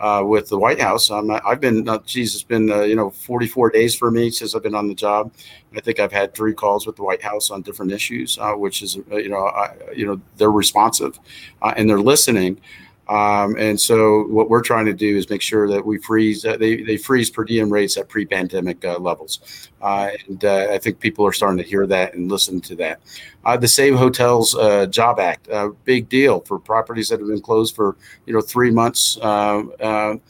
uh, 0.00 0.22
with 0.24 0.48
the 0.48 0.58
White 0.58 0.80
House. 0.80 1.10
I'm 1.10 1.30
I've 1.30 1.60
been, 1.60 1.88
uh, 1.88 1.98
geez, 2.06 2.34
it's 2.34 2.44
been, 2.44 2.70
uh, 2.70 2.82
you 2.82 2.96
know, 2.96 3.10
44 3.10 3.70
days 3.70 3.94
for 3.94 4.10
me 4.10 4.30
since 4.30 4.54
I've 4.54 4.62
been 4.62 4.74
on 4.74 4.88
the 4.88 4.94
job. 4.94 5.32
I 5.76 5.80
think 5.80 6.00
I've 6.00 6.12
had 6.12 6.34
three 6.34 6.54
calls 6.54 6.86
with 6.86 6.96
the 6.96 7.02
White 7.02 7.22
House 7.22 7.50
on 7.50 7.62
different 7.62 7.92
issues, 7.92 8.38
uh, 8.38 8.52
which 8.52 8.82
is, 8.82 8.98
uh, 9.10 9.16
you 9.16 9.28
know, 9.28 9.46
I, 9.46 9.74
you 9.94 10.06
know, 10.06 10.20
they're 10.36 10.50
responsive 10.50 11.18
uh, 11.62 11.74
and 11.76 11.88
they're 11.88 12.00
listening. 12.00 12.60
Um, 13.08 13.56
and 13.56 13.80
so 13.80 14.24
what 14.24 14.50
we're 14.50 14.62
trying 14.62 14.84
to 14.86 14.92
do 14.92 15.16
is 15.16 15.30
make 15.30 15.40
sure 15.40 15.66
that 15.68 15.84
we 15.84 15.98
freeze, 15.98 16.44
uh, 16.44 16.58
they, 16.58 16.82
they 16.82 16.98
freeze 16.98 17.30
per 17.30 17.42
diem 17.42 17.72
rates 17.72 17.96
at 17.96 18.08
pre-pandemic 18.08 18.84
uh, 18.84 18.98
levels. 18.98 19.70
Uh, 19.80 20.10
and 20.28 20.44
uh, 20.44 20.66
I 20.70 20.78
think 20.78 21.00
people 21.00 21.26
are 21.26 21.32
starting 21.32 21.56
to 21.58 21.64
hear 21.64 21.86
that 21.86 22.14
and 22.14 22.30
listen 22.30 22.60
to 22.62 22.74
that. 22.76 23.00
Uh, 23.44 23.56
the 23.56 23.68
Save 23.68 23.96
Hotels 23.96 24.54
uh, 24.54 24.84
Job 24.86 25.20
Act, 25.20 25.48
a 25.48 25.70
big 25.84 26.08
deal 26.10 26.40
for 26.40 26.58
properties 26.58 27.08
that 27.08 27.20
have 27.20 27.28
been 27.28 27.40
closed 27.40 27.74
for, 27.74 27.96
you 28.26 28.34
know, 28.34 28.42
three 28.42 28.70
months 28.70 29.14
to, 29.14 30.20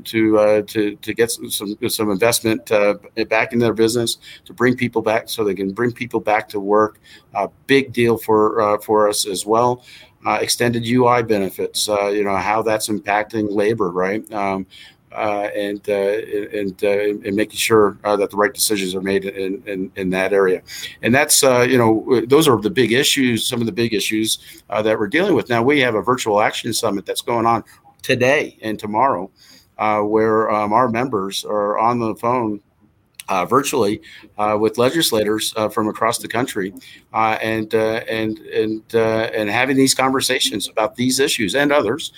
to, 0.00 0.62
to, 0.62 0.94
to 0.94 1.14
get 1.14 1.30
some, 1.30 1.50
some 1.50 2.10
investment 2.10 2.70
back 3.28 3.52
in 3.52 3.58
their 3.58 3.74
business, 3.74 4.18
to 4.46 4.54
bring 4.54 4.76
people 4.76 5.02
back 5.02 5.28
so 5.28 5.44
they 5.44 5.54
can 5.54 5.72
bring 5.72 5.92
people 5.92 6.20
back 6.20 6.48
to 6.48 6.60
work. 6.60 7.00
A 7.34 7.48
big 7.66 7.92
deal 7.92 8.16
for, 8.16 8.80
for 8.80 9.08
us 9.08 9.26
as 9.26 9.44
well 9.44 9.84
uh, 10.24 10.38
extended 10.40 10.86
UI 10.86 11.22
benefits, 11.22 11.88
uh, 11.88 12.06
you 12.06 12.24
know, 12.24 12.36
how 12.36 12.62
that's 12.62 12.88
impacting 12.88 13.50
labor, 13.50 13.90
right? 13.90 14.30
Um, 14.32 14.66
uh, 15.14 15.48
and, 15.54 15.88
uh, 15.88 15.92
and, 15.92 16.82
uh, 16.82 16.88
and 16.88 17.36
making 17.36 17.56
sure 17.56 17.96
uh, 18.02 18.16
that 18.16 18.30
the 18.30 18.36
right 18.36 18.52
decisions 18.52 18.96
are 18.96 19.00
made 19.00 19.24
in, 19.24 19.62
in, 19.64 19.92
in 19.94 20.10
that 20.10 20.32
area. 20.32 20.60
And 21.02 21.14
that's, 21.14 21.42
you 21.42 21.78
know, 21.78 22.22
those 22.26 22.48
are 22.48 22.60
the 22.60 22.70
big 22.70 22.90
issues, 22.90 23.46
some 23.46 23.60
of 23.60 23.66
the 23.66 23.72
big 23.72 23.94
issues 23.94 24.38
that 24.68 24.98
we're 24.98 25.06
dealing 25.06 25.34
with. 25.34 25.48
Now, 25.48 25.62
we 25.62 25.78
have 25.80 25.94
a 25.94 26.02
virtual 26.02 26.40
action 26.40 26.72
summit 26.72 27.06
that's 27.06 27.22
going 27.22 27.46
on 27.46 27.62
today 28.02 28.58
and 28.60 28.76
tomorrow, 28.76 29.30
where 29.76 30.50
um, 30.50 30.72
our 30.72 30.88
members 30.88 31.44
are 31.44 31.78
on 31.78 32.00
the 32.00 32.16
phone 32.16 32.60
uh, 33.28 33.46
virtually 33.46 34.02
uh, 34.38 34.56
with 34.60 34.78
legislators 34.78 35.54
uh, 35.56 35.68
from 35.68 35.88
across 35.88 36.18
the 36.18 36.28
country, 36.28 36.74
uh, 37.12 37.38
and 37.40 37.74
uh, 37.74 38.02
and 38.08 38.38
and 38.38 38.82
uh, 38.94 39.30
and 39.34 39.48
having 39.48 39.76
these 39.76 39.94
conversations 39.94 40.68
about 40.68 40.96
these 40.96 41.20
issues 41.20 41.54
and 41.54 41.72
others 41.72 42.12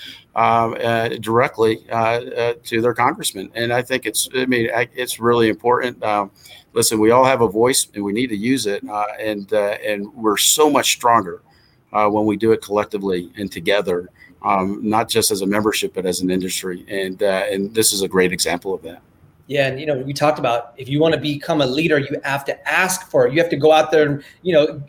directly 1.21 1.77
to 1.87 2.81
their 2.81 2.95
congressman. 2.95 3.51
And 3.55 3.73
I 3.73 3.83
think 3.83 4.07
it's, 4.07 4.29
I 4.35 4.47
mean, 4.47 4.69
I, 4.75 4.89
it's 4.95 5.19
really 5.19 5.49
important. 5.49 6.03
Um, 6.03 6.31
listen, 6.73 7.01
we 7.01 7.11
all 7.11 7.25
have 7.25 7.41
a 7.41 7.49
voice 7.49 7.87
and 7.95 8.05
we 8.05 8.13
need 8.13 8.29
to 8.29 8.37
use 8.37 8.67
it. 8.67 8.83
And, 8.83 9.51
and 9.53 10.13
we're 10.15 10.37
so 10.37 10.69
much 10.69 10.93
stronger 10.93 11.43
when 11.91 12.27
we 12.27 12.37
do 12.37 12.53
it 12.53 12.61
collectively 12.61 13.33
and 13.37 13.51
together, 13.51 14.11
um, 14.43 14.81
not 14.83 15.09
just 15.09 15.31
as 15.31 15.41
a 15.41 15.47
membership, 15.47 15.95
but 15.95 16.05
as 16.05 16.21
an 16.21 16.31
industry. 16.31 16.85
And, 16.89 17.23
and 17.23 17.75
this 17.75 17.95
is 17.95 18.03
a 18.03 18.09
great 18.09 18.33
example 18.33 18.75
of 18.75 18.83
that. 18.83 19.01
Yeah, 19.49 19.69
and 19.69 19.79
you 19.79 19.87
know, 19.87 19.99
we 19.99 20.13
talked 20.13 20.39
about 20.39 20.75
if 20.77 20.89
you 20.89 21.01
want 21.01 21.15
to 21.15 21.21
become 21.21 21.61
a 21.61 21.67
leader, 21.67 21.99
you 21.99 22.21
have 22.25 22.45
to 22.47 22.69
ask 22.69 23.09
for 23.11 23.27
it. 23.27 23.33
You 23.33 23.41
have 23.41 23.51
to 23.51 23.57
go 23.57 23.73
out 23.73 23.91
there 23.91 24.09
and 24.09 24.25
you 24.43 24.53
know 24.53 24.83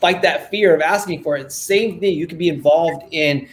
fight 0.00 0.22
that 0.22 0.50
fear 0.50 0.74
of 0.74 0.80
asking 0.80 1.22
for 1.22 1.36
it. 1.36 1.52
Same 1.52 2.00
thing. 2.00 2.16
You 2.16 2.26
can 2.26 2.38
be 2.38 2.48
involved 2.48 3.04
in 3.12 3.46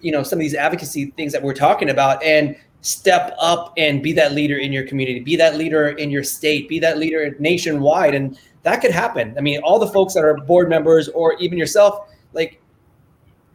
you 0.00 0.10
know 0.10 0.22
some 0.22 0.38
of 0.38 0.40
these 0.40 0.54
advocacy 0.54 1.06
things 1.16 1.32
that 1.32 1.42
we're 1.42 1.54
talking 1.54 1.90
about 1.90 2.22
and 2.22 2.56
step 2.80 3.36
up 3.38 3.74
and 3.76 4.02
be 4.02 4.12
that 4.12 4.32
leader 4.32 4.56
in 4.56 4.72
your 4.72 4.84
community, 4.84 5.20
be 5.20 5.36
that 5.36 5.56
leader 5.56 5.90
in 5.90 6.10
your 6.10 6.24
state, 6.24 6.68
be 6.68 6.80
that 6.80 6.98
leader 6.98 7.36
nationwide, 7.38 8.14
and 8.14 8.38
that 8.62 8.80
could 8.80 8.90
happen. 8.90 9.34
I 9.36 9.40
mean, 9.40 9.60
all 9.60 9.78
the 9.78 9.88
folks 9.88 10.14
that 10.14 10.24
are 10.24 10.34
board 10.34 10.68
members 10.68 11.08
or 11.08 11.34
even 11.34 11.58
yourself, 11.58 12.08
like 12.32 12.62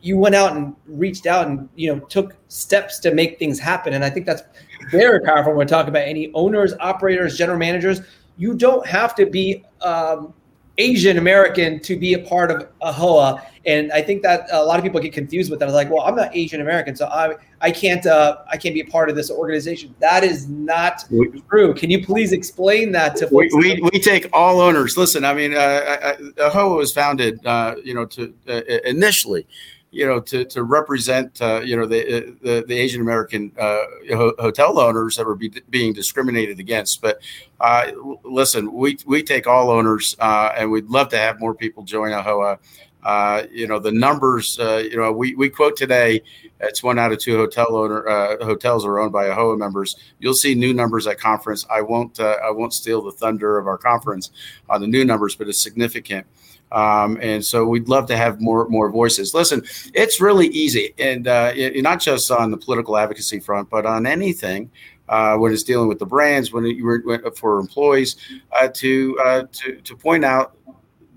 you 0.01 0.17
went 0.17 0.35
out 0.35 0.55
and 0.55 0.75
reached 0.87 1.25
out 1.25 1.47
and 1.47 1.67
you 1.75 1.93
know 1.93 1.99
took 2.05 2.35
steps 2.47 2.99
to 2.99 3.13
make 3.13 3.39
things 3.39 3.59
happen 3.59 3.93
and 3.93 4.03
i 4.03 4.09
think 4.09 4.25
that's 4.25 4.43
very 4.91 5.21
powerful 5.21 5.51
when 5.51 5.57
we're 5.57 5.65
talking 5.65 5.89
about 5.89 6.07
any 6.07 6.31
owners 6.33 6.73
operators 6.79 7.37
general 7.37 7.57
managers. 7.57 8.01
You 8.37 8.53
don't 8.53 8.85
have 8.85 9.15
to 9.15 9.25
be 9.25 9.63
um, 9.81 10.33
asian 10.77 11.17
american 11.17 11.79
to 11.79 11.97
be 11.97 12.13
a 12.13 12.19
part 12.19 12.51
of 12.51 12.67
AAHOA 12.81 13.43
and 13.65 13.91
i 13.91 14.01
think 14.01 14.21
that 14.21 14.47
a 14.51 14.63
lot 14.63 14.77
of 14.77 14.83
people 14.83 14.99
get 14.99 15.11
confused 15.11 15.49
with 15.49 15.59
that. 15.59 15.69
Like 15.71 15.89
well 15.89 16.01
i'm 16.01 16.15
not 16.15 16.35
asian 16.35 16.61
american 16.61 16.95
so 16.95 17.07
i 17.07 17.35
i 17.61 17.71
can't 17.71 18.05
uh, 18.05 18.37
i 18.51 18.57
can't 18.57 18.75
be 18.75 18.81
a 18.81 18.85
part 18.85 19.09
of 19.09 19.15
this 19.15 19.31
organization. 19.31 19.95
That 19.99 20.23
is 20.23 20.47
not 20.47 21.05
we, 21.09 21.41
true. 21.49 21.73
Can 21.73 21.89
you 21.89 22.05
please 22.05 22.31
explain 22.31 22.91
that 22.91 23.15
to 23.17 23.27
we, 23.31 23.49
we, 23.55 23.81
we, 23.91 23.99
take 23.99 24.29
all 24.33 24.61
owners. 24.61 24.97
Listen 24.97 25.25
i 25.25 25.33
mean 25.33 25.55
uh, 25.55 25.57
I, 25.57 26.09
I, 26.11 26.15
AAHOA 26.49 26.77
was 26.77 26.93
founded 26.93 27.43
uh, 27.45 27.75
you 27.83 27.93
know 27.93 28.05
to 28.05 28.33
uh, 28.47 28.61
initially 28.85 29.47
you 29.91 30.05
know, 30.05 30.19
to, 30.19 30.43
to 30.45 30.63
represent, 30.63 31.41
uh, 31.41 31.61
you 31.63 31.75
know, 31.77 31.85
the, 31.85 32.35
the, 32.41 32.65
the 32.67 32.77
Asian 32.77 33.01
American 33.01 33.51
uh, 33.57 33.83
ho- 34.09 34.35
hotel 34.37 34.79
owners 34.79 35.15
that 35.15 35.25
were 35.25 35.35
be, 35.35 35.49
being 35.69 35.93
discriminated 35.93 36.59
against. 36.59 37.01
But 37.01 37.19
uh, 37.59 37.91
listen, 38.23 38.73
we, 38.73 38.97
we 39.05 39.23
take 39.23 39.47
all 39.47 39.69
owners 39.69 40.15
uh, 40.19 40.53
and 40.57 40.71
we'd 40.71 40.87
love 40.87 41.09
to 41.09 41.17
have 41.17 41.39
more 41.39 41.55
people 41.55 41.83
join 41.83 42.11
AAHOA. 42.11 42.59
Uh, 43.03 43.43
you 43.49 43.65
know, 43.65 43.79
the 43.79 43.91
numbers, 43.91 44.59
uh, 44.59 44.77
you 44.77 44.97
know, 44.97 45.13
we, 45.13 45.33
we 45.35 45.49
quote 45.49 45.77
today, 45.77 46.21
it's 46.59 46.83
one 46.83 46.99
out 46.99 47.13
of 47.13 47.19
two 47.19 47.37
hotel 47.37 47.75
owner 47.75 48.03
hotels 48.41 48.83
are 48.83 48.99
owned 48.99 49.13
by 49.13 49.27
AAHOA 49.27 49.57
members. 49.57 49.95
You'll 50.19 50.33
see 50.33 50.53
new 50.53 50.73
numbers 50.73 51.07
at 51.07 51.17
conference. 51.17 51.65
I 51.69 51.81
won't, 51.81 52.19
I 52.19 52.51
won't 52.51 52.73
steal 52.73 53.01
the 53.01 53.11
thunder 53.11 53.57
of 53.57 53.67
our 53.67 53.77
conference 53.77 54.31
on 54.69 54.81
the 54.81 54.87
new 54.87 55.05
numbers, 55.05 55.35
but 55.35 55.47
it's 55.47 55.61
significant. 55.61 56.27
Um, 56.71 57.17
and 57.21 57.43
so 57.43 57.65
we'd 57.65 57.87
love 57.87 58.07
to 58.07 58.17
have 58.17 58.41
more 58.41 58.67
more 58.67 58.89
voices. 58.91 59.33
Listen, 59.33 59.63
it's 59.93 60.19
really 60.19 60.47
easy, 60.47 60.93
and 60.97 61.27
uh, 61.27 61.53
it, 61.55 61.81
not 61.81 62.01
just 62.01 62.29
on 62.29 62.51
the 62.51 62.57
political 62.57 62.97
advocacy 62.97 63.39
front, 63.39 63.69
but 63.69 63.85
on 63.85 64.05
anything. 64.05 64.69
Uh, 65.09 65.37
when 65.37 65.53
it's 65.53 65.63
dealing 65.63 65.87
with 65.87 65.99
the 65.99 66.05
brands, 66.05 66.51
when 66.51 66.65
it, 66.65 66.83
were 66.83 67.01
for 67.37 67.59
employees, 67.59 68.17
uh, 68.59 68.67
to 68.67 69.17
uh, 69.23 69.43
to 69.53 69.77
to 69.77 69.95
point 69.95 70.25
out 70.25 70.57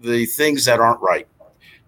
the 0.00 0.26
things 0.26 0.64
that 0.64 0.78
aren't 0.78 1.00
right. 1.00 1.26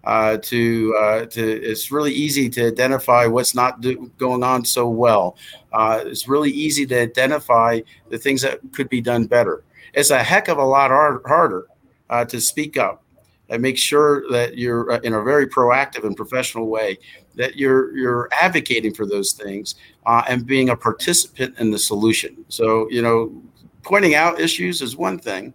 Uh, 0.03 0.35
to 0.35 0.93
uh, 0.99 1.25
to 1.27 1.41
it's 1.41 1.89
really 1.89 2.11
easy 2.11 2.49
to 2.49 2.67
identify 2.67 3.25
what's 3.25 3.55
not 3.55 3.79
do, 3.79 4.11
going 4.17 4.43
on 4.43 4.65
so 4.65 4.89
well. 4.89 5.37
it's 5.73 6.27
really 6.27 6.51
easy 6.51 6.85
to 6.85 6.99
identify 6.99 7.79
the 8.09 8.17
things 8.17 8.41
that 8.41 8.59
could 8.73 8.89
be 8.89 8.99
done 8.99 9.25
better. 9.25 9.63
It's 9.93 10.09
a 10.09 10.21
heck 10.21 10.49
of 10.49 10.57
a 10.57 10.65
lot 10.65 10.91
hard, 10.91 11.21
harder 11.25 11.67
to 12.27 12.41
speak 12.41 12.75
up 12.75 13.02
and 13.49 13.61
make 13.61 13.77
sure 13.77 14.29
that 14.31 14.57
you're 14.57 14.91
uh, 14.91 14.99
in 14.99 15.13
a 15.13 15.23
very 15.23 15.47
proactive 15.47 16.03
and 16.05 16.15
professional 16.15 16.67
way 16.67 16.97
that 17.35 17.55
you're 17.55 17.95
you're 17.95 18.29
advocating 18.41 18.93
for 18.93 19.05
those 19.05 19.33
things 19.33 19.75
uh, 20.05 20.23
and 20.27 20.45
being 20.45 20.69
a 20.69 20.75
participant 20.75 21.57
in 21.59 21.71
the 21.71 21.79
solution. 21.79 22.45
So 22.47 22.89
you 22.89 23.01
know, 23.01 23.33
pointing 23.81 24.15
out 24.15 24.39
issues 24.39 24.81
is 24.81 24.95
one 24.95 25.19
thing, 25.19 25.53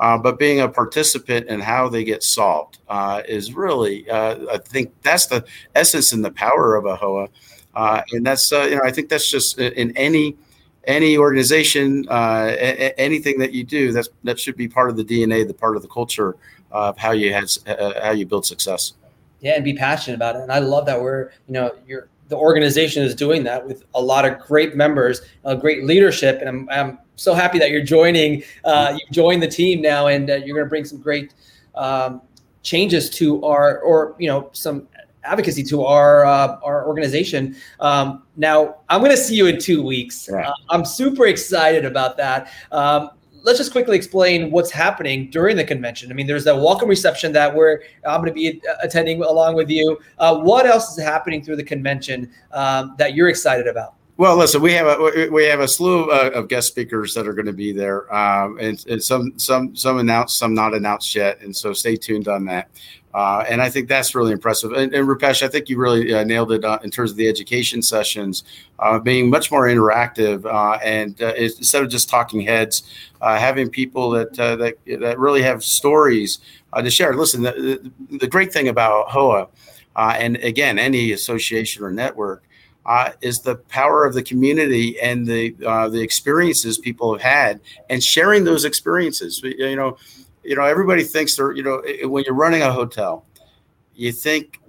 uh, 0.00 0.18
but 0.18 0.38
being 0.38 0.60
a 0.60 0.68
participant 0.68 1.48
in 1.48 1.60
how 1.60 1.88
they 1.88 2.04
get 2.04 2.22
solved 2.22 2.78
uh, 2.88 3.22
is 3.28 3.52
really, 3.52 4.08
uh, 4.08 4.38
I 4.52 4.58
think, 4.58 4.92
that's 5.02 5.26
the 5.26 5.44
essence 5.74 6.12
and 6.12 6.24
the 6.24 6.30
power 6.30 6.76
of 6.76 6.84
AAHOA, 6.84 7.28
uh, 7.74 8.02
and 8.12 8.24
that's 8.24 8.50
you 8.50 8.76
know, 8.76 8.82
I 8.84 8.90
think 8.90 9.08
that's 9.08 9.30
just 9.30 9.58
in 9.58 9.96
any 9.96 10.36
any 10.84 11.18
organization, 11.18 12.08
anything 12.08 13.38
that 13.38 13.52
you 13.52 13.62
do, 13.62 13.92
that's 13.92 14.08
that 14.24 14.40
should 14.40 14.56
be 14.56 14.68
part 14.68 14.88
of 14.88 14.96
the 14.96 15.04
DNA, 15.04 15.46
the 15.46 15.52
part 15.52 15.76
of 15.76 15.82
the 15.82 15.88
culture 15.88 16.36
of 16.70 16.98
how 16.98 17.12
you 17.12 17.32
had 17.32 17.44
uh, 17.66 18.00
how 18.02 18.12
you 18.12 18.26
build 18.26 18.46
success. 18.46 18.94
Yeah, 19.40 19.54
and 19.54 19.64
be 19.64 19.74
passionate 19.74 20.16
about 20.16 20.36
it. 20.36 20.42
And 20.42 20.52
I 20.52 20.58
love 20.58 20.86
that 20.86 21.00
we're 21.00 21.30
you 21.46 21.54
know 21.54 21.72
you're 21.86 22.08
the 22.28 22.36
organization 22.36 23.02
is 23.02 23.14
doing 23.14 23.42
that 23.44 23.66
with 23.66 23.84
a 23.94 24.02
lot 24.02 24.24
of 24.24 24.38
great 24.38 24.76
members, 24.76 25.22
a 25.44 25.56
great 25.56 25.84
leadership, 25.84 26.40
and 26.40 26.48
I'm, 26.48 26.68
I'm 26.70 26.98
so 27.16 27.34
happy 27.34 27.58
that 27.58 27.70
you're 27.70 27.82
joining. 27.82 28.42
Uh, 28.64 28.98
you 28.98 29.00
joined 29.10 29.42
the 29.42 29.48
team 29.48 29.80
now, 29.80 30.06
and 30.06 30.30
uh, 30.30 30.34
you're 30.36 30.54
going 30.54 30.66
to 30.66 30.70
bring 30.70 30.84
some 30.84 31.00
great 31.00 31.34
um, 31.74 32.20
changes 32.62 33.08
to 33.10 33.42
our, 33.44 33.78
or 33.80 34.14
you 34.18 34.28
know, 34.28 34.50
some 34.52 34.86
advocacy 35.24 35.62
to 35.62 35.84
our 35.84 36.24
uh, 36.24 36.58
our 36.62 36.86
organization. 36.86 37.56
Um, 37.80 38.22
now, 38.36 38.76
I'm 38.88 39.00
going 39.00 39.10
to 39.10 39.16
see 39.16 39.34
you 39.34 39.46
in 39.46 39.58
two 39.58 39.82
weeks. 39.82 40.28
Uh, 40.28 40.52
I'm 40.68 40.84
super 40.84 41.26
excited 41.26 41.84
about 41.84 42.16
that. 42.18 42.50
Um, 42.72 43.10
let's 43.42 43.58
just 43.58 43.72
quickly 43.72 43.96
explain 43.96 44.50
what's 44.50 44.70
happening 44.70 45.30
during 45.30 45.56
the 45.56 45.64
convention. 45.64 46.10
I 46.10 46.14
mean, 46.14 46.26
there's 46.26 46.44
that 46.44 46.56
welcome 46.56 46.88
reception 46.88 47.32
that 47.32 47.54
we're 47.54 47.82
I'm 48.06 48.20
going 48.20 48.28
to 48.28 48.32
be 48.32 48.60
attending 48.82 49.22
along 49.22 49.54
with 49.54 49.70
you. 49.70 49.98
Uh, 50.18 50.38
what 50.38 50.66
else 50.66 50.96
is 50.96 51.02
happening 51.02 51.42
through 51.42 51.56
the 51.56 51.64
convention 51.64 52.30
um, 52.52 52.94
that 52.98 53.14
you're 53.14 53.28
excited 53.28 53.66
about? 53.66 53.97
Well, 54.18 54.36
listen, 54.36 54.60
we 54.60 54.72
have 54.72 54.88
a 54.88 55.28
we 55.30 55.44
have 55.44 55.60
a 55.60 55.68
slew 55.68 56.10
of, 56.10 56.32
of 56.32 56.48
guest 56.48 56.66
speakers 56.66 57.14
that 57.14 57.28
are 57.28 57.32
going 57.32 57.46
to 57.46 57.52
be 57.52 57.70
there, 57.70 58.12
um, 58.12 58.58
and, 58.58 58.84
and, 58.88 59.00
some 59.00 59.38
some 59.38 59.76
some 59.76 59.98
announced, 59.98 60.40
some 60.40 60.54
not 60.54 60.74
announced 60.74 61.14
yet, 61.14 61.40
and 61.40 61.54
so 61.54 61.72
stay 61.72 61.94
tuned 61.94 62.26
on 62.26 62.44
that. 62.46 62.68
Uh, 63.14 63.44
and 63.48 63.62
I 63.62 63.70
think 63.70 63.88
that's 63.88 64.16
really 64.16 64.32
impressive. 64.32 64.72
And, 64.72 64.92
and 64.92 65.06
Rupesh, 65.06 65.44
I 65.44 65.48
think 65.48 65.68
you 65.68 65.78
really 65.78 66.12
uh, 66.12 66.24
nailed 66.24 66.50
it 66.50 66.64
uh, 66.64 66.80
in 66.82 66.90
terms 66.90 67.12
of 67.12 67.16
the 67.16 67.28
education 67.28 67.80
sessions 67.80 68.42
uh, 68.80 68.98
being 68.98 69.30
much 69.30 69.52
more 69.52 69.68
interactive 69.68 70.44
uh, 70.44 70.80
and 70.82 71.22
uh, 71.22 71.34
instead 71.36 71.84
of 71.84 71.88
just 71.88 72.08
talking 72.08 72.40
heads, 72.40 72.82
having 73.22 73.70
people 73.70 74.10
that 74.10 74.34
that 74.34 74.78
that 75.00 75.18
really 75.20 75.42
have 75.42 75.62
stories 75.62 76.40
to 76.76 76.90
share. 76.90 77.14
Listen, 77.14 77.42
the, 77.42 77.92
the, 78.18 78.26
great 78.26 78.52
thing 78.52 78.66
about 78.66 79.06
AAHOA, 79.10 79.48
and 79.94 80.36
again, 80.38 80.76
any 80.76 81.12
association 81.12 81.84
or 81.84 81.92
network. 81.92 82.42
Is 83.20 83.40
the 83.40 83.56
power 83.56 84.04
of 84.04 84.14
the 84.14 84.22
community 84.22 84.98
and 85.00 85.26
the 85.26 85.50
the 85.90 86.00
experiences 86.00 86.78
people 86.78 87.12
have 87.12 87.22
had, 87.22 87.60
and 87.90 88.02
sharing 88.02 88.44
those 88.44 88.64
experiences. 88.64 89.40
You 89.42 89.76
know, 89.76 89.96
you 90.48 90.56
know, 90.56 90.64
everybody 90.64 91.04
thinks 91.04 91.36
they're, 91.36 91.52
you 91.52 91.62
know, 91.62 91.82
when 92.08 92.24
you're 92.24 92.34
running 92.34 92.62
a 92.62 92.72
hotel, 92.72 93.26
you 93.94 94.12
think, 94.12 94.60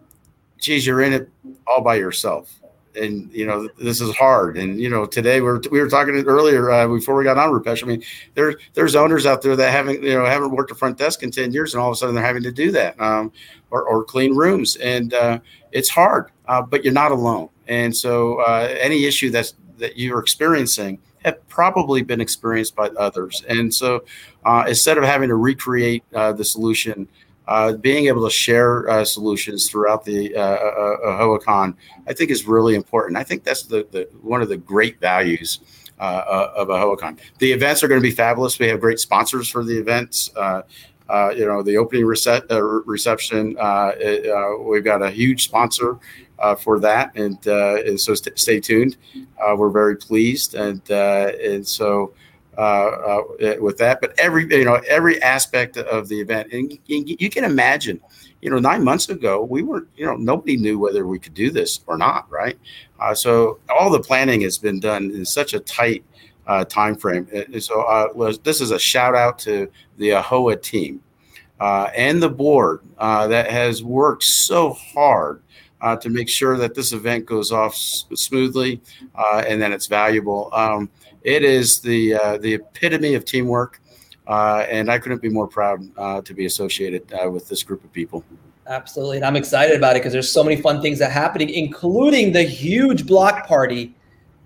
geez, 0.57 0.85
you're 0.85 1.01
in 1.01 1.13
it 1.13 1.29
all 1.67 1.81
by 1.81 1.95
yourself. 1.95 2.53
And 2.95 3.31
you 3.31 3.45
know 3.45 3.69
this 3.77 4.01
is 4.01 4.13
hard. 4.15 4.57
And 4.57 4.81
you 4.81 4.89
know 4.89 5.05
today 5.05 5.39
we 5.39 5.47
are 5.47 5.61
we 5.71 5.79
were 5.79 5.87
talking 5.87 6.15
earlier 6.25 6.71
uh, 6.71 6.87
before 6.87 7.15
we 7.15 7.23
got 7.23 7.37
on 7.37 7.49
Rupesh. 7.49 7.83
I 7.83 7.85
mean, 7.85 8.03
there's 8.33 8.55
there's 8.73 8.95
owners 8.95 9.25
out 9.25 9.41
there 9.41 9.55
that 9.55 9.71
haven't 9.71 10.03
you 10.03 10.15
know 10.15 10.25
haven't 10.25 10.51
worked 10.51 10.71
a 10.71 10.75
front 10.75 10.97
desk 10.97 11.21
in 11.23 11.31
ten 11.31 11.53
years, 11.53 11.73
and 11.73 11.81
all 11.81 11.89
of 11.89 11.93
a 11.93 11.95
sudden 11.95 12.15
they're 12.15 12.25
having 12.25 12.43
to 12.43 12.51
do 12.51 12.71
that 12.71 12.99
um, 12.99 13.31
or, 13.69 13.83
or 13.83 14.03
clean 14.03 14.35
rooms, 14.35 14.75
and 14.77 15.13
uh, 15.13 15.39
it's 15.71 15.87
hard. 15.87 16.31
Uh, 16.49 16.61
but 16.61 16.83
you're 16.83 16.91
not 16.91 17.11
alone. 17.11 17.47
And 17.69 17.95
so 17.95 18.41
uh, 18.41 18.75
any 18.81 19.05
issue 19.05 19.29
that's 19.29 19.53
that 19.77 19.97
you're 19.97 20.19
experiencing, 20.19 20.99
have 21.25 21.47
probably 21.47 22.01
been 22.01 22.21
experienced 22.21 22.75
by 22.75 22.87
others. 22.89 23.43
And 23.49 23.73
so 23.73 24.03
uh, 24.45 24.65
instead 24.67 24.97
of 24.97 25.03
having 25.03 25.29
to 25.29 25.35
recreate 25.35 26.03
uh, 26.13 26.33
the 26.33 26.45
solution, 26.45 27.07
uh, 27.47 27.73
being 27.73 28.05
able 28.07 28.23
to 28.25 28.29
share 28.29 28.89
uh, 28.89 29.03
solutions 29.03 29.69
throughout 29.69 30.05
the 30.05 30.35
uh, 30.35 30.41
uh, 30.41 30.97
AAHOACon, 31.05 31.75
I 32.07 32.13
think 32.13 32.29
is 32.29 32.45
really 32.45 32.75
important. 32.75 33.17
I 33.17 33.23
think 33.23 33.43
that's 33.43 33.63
the, 33.63 33.87
the 33.91 34.07
one 34.21 34.41
of 34.41 34.49
the 34.49 34.57
great 34.57 34.99
values 34.99 35.59
of 35.97 36.67
AAHOACon. 36.67 37.19
The 37.39 37.51
events 37.51 37.83
are 37.83 37.87
going 37.89 37.99
to 38.01 38.07
be 38.07 38.15
fabulous. 38.15 38.57
We 38.59 38.67
have 38.67 38.79
great 38.79 38.99
sponsors 38.99 39.49
for 39.49 39.65
the 39.65 39.77
events. 39.77 40.29
you 40.37 41.45
know, 41.45 41.63
the 41.63 41.75
opening 41.75 42.05
rece- 42.05 42.83
reception, 42.85 43.57
we've 44.65 44.83
got 44.83 45.01
a 45.01 45.09
huge 45.09 45.43
sponsor 45.43 45.97
uh, 46.39 46.55
for 46.55 46.79
that. 46.79 47.15
And, 47.15 47.37
uh, 47.47 47.77
and 47.85 47.99
so 47.99 48.15
st- 48.15 48.39
stay 48.39 48.59
tuned. 48.59 48.97
Uh, 49.39 49.55
we're 49.55 49.69
very 49.69 49.95
pleased. 49.95 50.55
And, 50.55 50.87
and 50.89 51.67
so 51.67 52.13
uh, 52.59 52.61
uh, 52.61 53.55
with 53.61 53.77
that. 53.77 54.01
But 54.01 54.19
every 54.19 54.43
you 54.53 54.65
know 54.65 54.81
every 54.85 55.21
aspect 55.23 55.77
of 55.77 56.09
the 56.09 56.19
event, 56.19 56.51
and 56.51 56.77
you 56.87 57.29
can 57.29 57.45
imagine, 57.45 58.01
you 58.41 58.49
know, 58.49 58.59
nine 58.59 58.83
months 58.83 59.07
ago 59.07 59.41
we 59.41 59.61
weren't, 59.61 59.87
you 59.95 60.05
know, 60.05 60.17
nobody 60.17 60.57
knew 60.57 60.77
whether 60.77 61.07
we 61.07 61.19
could 61.19 61.33
do 61.33 61.51
this 61.51 61.79
or 61.87 61.97
not, 61.97 62.29
right? 62.29 62.59
Uh, 62.99 63.13
so 63.13 63.59
all 63.69 63.89
the 63.89 64.01
planning 64.01 64.41
has 64.41 64.57
been 64.57 64.77
done 64.77 65.05
in 65.11 65.23
such 65.23 65.53
a 65.53 65.61
tight 65.61 66.03
uh, 66.47 66.65
time 66.65 66.95
frame. 66.95 67.27
And 67.31 67.63
so 67.63 67.81
uh, 67.83 68.33
this 68.43 68.59
is 68.59 68.71
a 68.71 68.79
shout 68.79 69.15
out 69.15 69.39
to 69.39 69.71
the 69.97 70.09
AAHOA 70.09 70.61
team 70.61 71.01
uh, 71.59 71.89
and 71.95 72.21
the 72.21 72.29
board 72.29 72.81
uh, 72.97 73.27
that 73.27 73.49
has 73.49 73.83
worked 73.83 74.23
so 74.23 74.73
hard 74.73 75.41
uh, 75.81 75.95
to 75.97 76.09
make 76.09 76.29
sure 76.29 76.57
that 76.57 76.75
this 76.75 76.93
event 76.93 77.25
goes 77.25 77.51
off 77.51 77.73
s- 77.73 78.05
smoothly 78.15 78.81
uh, 79.15 79.43
and 79.47 79.61
that 79.61 79.71
it's 79.71 79.87
valuable. 79.87 80.49
Um, 80.53 80.89
it 81.23 81.43
is 81.43 81.79
the 81.79 82.15
uh, 82.15 82.37
the 82.37 82.53
epitome 82.55 83.15
of 83.15 83.25
teamwork, 83.25 83.81
uh, 84.27 84.65
and 84.69 84.89
I 84.89 84.99
couldn't 84.99 85.21
be 85.21 85.29
more 85.29 85.47
proud 85.47 85.83
to 86.25 86.33
be 86.33 86.45
associated 86.45 87.11
with 87.31 87.47
this 87.49 87.63
group 87.63 87.83
of 87.83 87.91
people. 87.91 88.23
Absolutely, 88.69 89.17
and 89.17 89.25
I'm 89.25 89.35
excited 89.35 89.75
about 89.75 89.95
it 89.95 89.99
because 89.99 90.13
there's 90.13 90.31
so 90.31 90.43
many 90.43 90.55
fun 90.55 90.79
things 90.79 90.99
that 90.99 91.09
are 91.09 91.13
happening, 91.13 91.49
including 91.49 92.31
the 92.31 92.43
huge 92.43 93.07
block 93.07 93.47
party. 93.47 93.95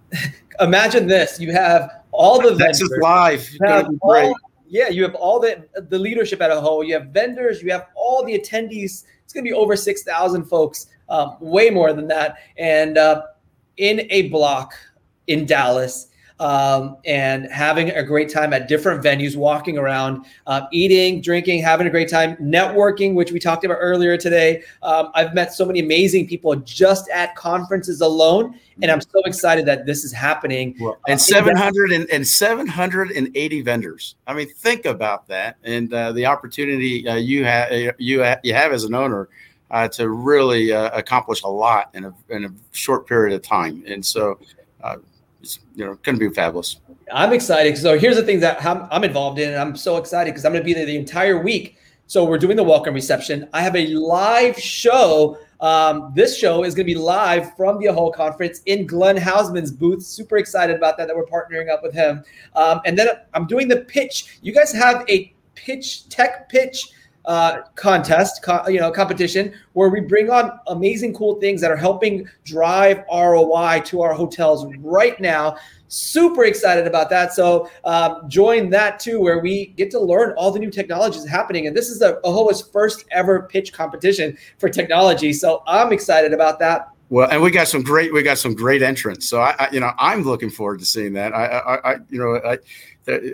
Imagine 0.62 1.08
this: 1.08 1.42
you 1.42 1.52
have 1.52 2.04
all 2.12 2.42
the 2.42 2.56
Texas 2.56 2.88
vendors, 2.88 3.00
Live. 3.02 3.50
All, 4.02 4.36
yeah, 4.68 4.88
you 4.88 5.04
have 5.04 5.16
all 5.16 5.42
the 5.42 5.68
the 5.90 6.00
leadership 6.00 6.42
at 6.42 6.52
AAHOA. 6.52 6.88
You 6.88 6.94
have 6.94 7.08
vendors. 7.08 7.62
You 7.62 7.72
have 7.72 7.88
all 7.96 8.24
the 8.24 8.40
attendees. 8.40 9.04
It's 9.26 9.34
going 9.34 9.44
to 9.44 9.50
be 9.50 9.54
over 9.54 9.76
six 9.76 10.04
thousand 10.04 10.46
folks, 10.46 10.88
um, 11.10 11.38
way 11.40 11.70
more 11.70 11.94
than 11.94 12.08
that, 12.08 12.38
and 12.58 12.98
uh, 12.98 13.24
in 13.78 14.08
a 14.10 14.30
block 14.30 14.74
in 15.28 15.46
Dallas 15.46 16.08
um, 16.40 16.98
and 17.06 17.46
having 17.52 17.92
a 17.92 18.04
great 18.04 18.30
time 18.30 18.54
at 18.54 18.68
different 18.68 19.04
venues, 19.04 19.36
walking 19.36 19.78
around, 19.78 20.26
uh, 20.48 20.62
eating, 20.72 21.22
drinking, 21.22 21.62
having 21.62 21.88
a 21.88 21.90
great 21.90 22.10
time, 22.10 22.36
networking, 22.38 23.14
which 23.14 23.32
we 23.32 23.40
talked 23.40 23.64
about 23.64 23.78
earlier 23.80 24.18
today. 24.18 24.64
Um, 24.82 25.12
I've 25.16 25.34
met 25.34 25.54
so 25.54 25.66
many 25.66 25.80
amazing 25.80 26.28
people 26.28 26.56
just 26.58 27.10
at 27.12 27.36
conferences 27.36 28.02
alone, 28.02 28.60
and 28.82 28.92
I'm 28.92 29.02
so 29.02 29.22
excited 29.26 29.66
that 29.68 29.86
this 29.86 30.04
is 30.04 30.12
happening. 30.12 30.76
Well, 30.80 30.98
and 31.08 31.16
uh, 31.16 31.24
700 31.24 31.92
and, 31.92 32.10
and 32.10 32.28
780 32.28 33.62
vendors. 33.62 34.16
I 34.28 34.34
mean, 34.34 34.50
think 34.50 34.86
about 34.86 35.28
that, 35.28 35.58
and 35.64 35.94
uh, 35.94 36.12
the 36.12 36.26
opportunity 36.26 37.08
uh, 37.08 37.16
you 37.16 37.46
have 37.46 37.96
you 37.98 38.24
ha- 38.24 38.40
you 38.44 38.54
have 38.54 38.74
as 38.74 38.84
an 38.84 38.96
owner. 38.96 39.30
Uh, 39.74 39.88
to 39.88 40.08
really 40.08 40.72
uh, 40.72 40.92
accomplish 40.96 41.42
a 41.42 41.48
lot 41.48 41.90
in 41.96 42.06
a, 42.06 42.14
in 42.30 42.46
a 42.46 42.50
short 42.74 43.08
period 43.08 43.36
of 43.36 43.42
time. 43.42 43.84
And 43.88 44.06
so 44.06 44.40
uh, 44.84 44.98
it's 45.42 45.62
you 45.74 45.84
know 45.84 45.96
going 46.04 46.16
to 46.16 46.30
be 46.30 46.32
fabulous. 46.32 46.80
I'm 47.12 47.34
excited. 47.34 47.76
So 47.80 47.98
here's 47.98 48.16
the 48.16 48.22
thing 48.22 48.40
that 48.42 48.64
I'm, 48.64 48.88
I'm 48.92 49.04
involved 49.04 49.40
in, 49.40 49.50
and 49.50 49.58
I'm 49.58 49.76
so 49.76 49.98
excited 49.98 50.30
because 50.30 50.46
I'm 50.46 50.52
going 50.52 50.62
to 50.62 50.66
be 50.66 50.76
there 50.76 50.86
the 50.86 50.96
entire 50.96 51.42
week. 51.42 51.78
So 52.06 52.24
we're 52.24 52.38
doing 52.38 52.56
the 52.56 52.64
welcome 52.64 52.94
reception. 52.94 53.50
I 53.52 53.62
have 53.62 53.76
a 53.76 53.88
live 53.88 54.60
show. 54.60 55.40
Um, 55.60 56.12
this 56.14 56.38
show 56.38 56.64
is 56.64 56.76
going 56.76 56.86
to 56.86 56.94
be 56.94 57.00
live 57.00 57.58
from 57.58 57.80
the 57.80 57.88
whole 57.88 58.12
conference 58.12 58.62
in 58.68 58.86
Glenn 58.86 59.18
Haussman's 59.18 59.72
booth. 59.72 60.04
Super 60.04 60.38
excited 60.38 60.76
about 60.76 60.98
that. 60.98 61.08
That 61.08 61.16
we're 61.16 61.26
partnering 61.26 61.72
up 61.72 61.82
with 61.82 61.96
him. 61.96 62.24
Um, 62.56 62.80
and 62.86 62.96
then 62.96 63.08
I'm 63.34 63.48
doing 63.48 63.68
the 63.68 63.78
pitch. 63.78 64.38
You 64.44 64.54
guys 64.54 64.72
have 64.72 65.04
a 65.10 65.34
pitch 65.56 66.10
tech 66.10 66.48
pitch 66.48 66.90
uh, 67.26 67.62
contest, 67.76 68.44
co- 68.44 68.68
you 68.68 68.80
know, 68.80 68.92
competition 68.92 69.54
where 69.74 69.90
we 69.90 70.02
bring 70.02 70.30
on 70.30 70.60
amazing, 70.68 71.14
cool 71.14 71.40
things 71.40 71.62
that 71.62 71.72
are 71.72 71.78
helping 71.78 72.28
drive 72.44 73.04
ROI 73.12 73.82
to 73.86 74.02
our 74.02 74.14
hotels 74.14 74.66
right 74.80 75.20
now. 75.20 75.56
Super 75.88 76.46
excited 76.46 76.88
about 76.88 77.10
that. 77.12 77.34
So 77.34 77.70
um, 77.84 78.28
join 78.28 78.70
that 78.72 79.00
too, 79.00 79.22
where 79.22 79.40
we 79.40 79.68
get 79.78 79.92
to 79.92 80.00
learn 80.00 80.34
all 80.38 80.52
the 80.52 80.60
new 80.60 80.72
technologies 80.72 81.26
happening. 81.26 81.68
And 81.68 81.78
this 81.78 81.90
is 81.90 82.00
the 82.00 82.20
AAHOA's 82.26 82.62
first 82.62 83.06
ever 83.12 83.44
pitch 83.44 83.74
competition 83.74 84.38
for 84.58 84.70
technology. 84.70 85.34
So 85.34 85.64
I'm 85.68 85.94
excited 85.94 86.34
about 86.34 86.60
that. 86.60 86.90
Well, 87.10 87.30
and 87.30 87.44
we 87.44 87.52
got 87.52 87.68
some 87.68 87.84
great, 87.84 88.12
we 88.12 88.24
got 88.24 88.40
some 88.40 88.56
great 88.56 88.82
entrants. 88.82 89.28
So 89.30 89.40
I, 89.40 89.56
I 89.60 89.70
you 89.72 89.80
know, 89.80 89.92
I'm 90.00 90.24
looking 90.24 90.50
forward 90.50 90.80
to 90.80 90.86
seeing 90.86 91.14
that. 91.14 91.34
I, 91.34 91.46
I, 91.46 91.92
I 91.92 91.96
you 92.10 92.18
know, 92.18 92.42
I, 92.44 92.58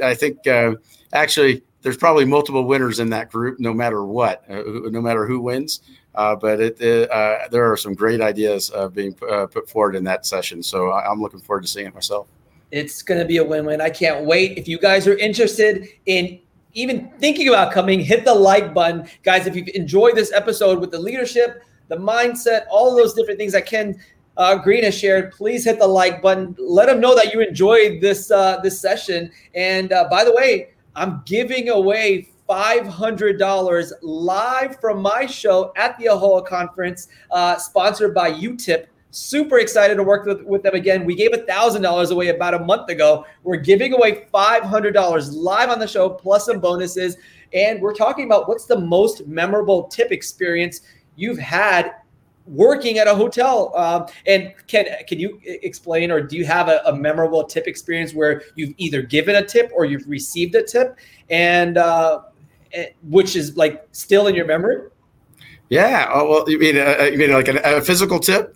I 0.03 0.13
think 0.15 0.45
uh, 0.45 0.75
actually 1.13 1.63
there's 1.81 1.97
probably 1.97 2.25
multiple 2.25 2.65
winners 2.65 2.99
in 2.99 3.09
that 3.11 3.31
group, 3.31 3.59
no 3.59 3.73
matter 3.73 4.03
what, 4.03 4.43
uh, 4.49 4.61
no 4.89 5.01
matter 5.01 5.25
who 5.25 5.39
wins. 5.39 5.81
Uh, 6.15 6.35
but 6.35 6.59
it, 6.59 6.81
uh, 7.11 7.47
there 7.51 7.71
are 7.71 7.77
some 7.77 7.93
great 7.93 8.19
ideas 8.19 8.71
uh, 8.75 8.89
being 8.89 9.15
uh, 9.29 9.45
put 9.45 9.69
forward 9.69 9.95
in 9.95 10.03
that 10.03 10.25
session. 10.25 10.61
So 10.61 10.91
I'm 10.91 11.21
looking 11.21 11.39
forward 11.39 11.61
to 11.61 11.67
seeing 11.67 11.87
it 11.87 11.93
myself. 11.93 12.27
It's 12.71 13.01
going 13.01 13.19
to 13.19 13.25
be 13.25 13.37
a 13.37 13.43
win-win. 13.43 13.79
I 13.79 13.89
can't 13.89 14.25
wait. 14.25 14.57
If 14.57 14.67
you 14.67 14.79
guys 14.79 15.07
are 15.07 15.17
interested 15.17 15.87
in 16.05 16.39
even 16.73 17.09
thinking 17.19 17.47
about 17.47 17.71
coming, 17.71 17.99
hit 17.99 18.25
the 18.25 18.33
like 18.33 18.73
button, 18.73 19.07
guys. 19.23 19.47
If 19.47 19.55
you've 19.55 19.69
enjoyed 19.69 20.15
this 20.15 20.31
episode 20.33 20.79
with 20.79 20.91
the 20.91 20.99
leadership, 20.99 21.63
the 21.87 21.97
mindset, 21.97 22.65
all 22.69 22.95
those 22.95 23.13
different 23.13 23.39
things 23.39 23.53
that 23.53 23.65
Ken 23.65 23.99
uh, 24.37 24.55
Green 24.55 24.83
has 24.83 24.95
shared, 24.95 25.31
please 25.31 25.63
hit 25.65 25.79
the 25.79 25.87
like 25.87 26.21
button. 26.21 26.55
Let 26.59 26.87
them 26.87 26.99
know 26.99 27.15
that 27.15 27.33
you 27.33 27.39
enjoyed 27.41 28.01
this 28.01 28.27
this 28.61 28.79
session. 28.79 29.31
And 29.55 29.89
by 29.89 30.23
the 30.23 30.33
way, 30.33 30.69
I'm 30.99 31.21
giving 31.25 31.69
away 31.69 32.27
$500 32.49 33.91
live 34.01 34.81
from 34.81 35.01
my 35.01 35.25
show 35.25 35.71
at 35.77 35.97
the 35.97 36.07
AAHOA 36.07 36.45
conference, 36.45 37.07
uh, 37.31 37.55
sponsored 37.55 38.13
by 38.13 38.33
UTIP. 38.33 38.87
Super 39.11 39.59
excited 39.59 39.95
to 39.95 40.03
work 40.03 40.25
with, 40.25 40.43
with 40.43 40.61
them 40.61 40.75
again. 40.75 41.05
We 41.05 41.15
gave 41.15 41.31
$1,000 41.31 42.11
away 42.11 42.27
about 42.27 42.53
a 42.53 42.59
month 42.59 42.89
ago. 42.89 43.25
We're 43.43 43.55
giving 43.55 43.93
away 43.93 44.25
$500 44.33 45.33
live 45.33 45.69
on 45.69 45.79
the 45.79 45.87
show, 45.87 46.09
plus 46.09 46.47
some 46.47 46.59
bonuses. 46.59 47.15
And 47.53 47.81
we're 47.81 47.95
talking 47.95 48.25
about 48.25 48.49
what's 48.49 48.65
the 48.65 48.77
most 48.77 49.25
memorable 49.25 49.83
tip 49.87 50.11
experience 50.11 50.81
you've 51.15 51.39
had 51.39 51.93
working 52.49 52.97
at 52.97 53.07
a 53.07 53.15
hotel. 53.15 53.71
Um, 53.75 54.07
and 54.25 54.53
can 54.67 54.85
can 55.07 55.19
you 55.19 55.39
explain, 55.43 56.11
or 56.11 56.21
do 56.21 56.35
you 56.35 56.45
have 56.45 56.67
a, 56.67 56.81
a, 56.85 56.95
memorable 56.95 57.43
tip 57.43 57.67
experience 57.67 58.13
where 58.13 58.43
you've 58.55 58.73
either 58.77 59.01
given 59.01 59.35
a 59.35 59.45
tip 59.45 59.71
or 59.73 59.85
you've 59.85 60.07
received 60.07 60.55
a 60.55 60.63
tip, 60.63 60.97
and 61.29 61.77
uh, 61.77 62.21
eh, 62.73 62.87
which 63.03 63.35
is 63.35 63.55
like 63.55 63.87
still 63.91 64.27
in 64.27 64.35
your 64.35 64.45
memory? 64.45 64.89
Yeah. 65.69 66.09
Oh 66.13 66.29
well, 66.29 66.49
you 66.49 66.59
mean 66.59 66.77
uh, 66.77 67.09
you 67.11 67.17
mean 67.17 67.31
like 67.31 67.47
a, 67.47 67.77
a 67.77 67.81
physical 67.81 68.19
tip? 68.19 68.55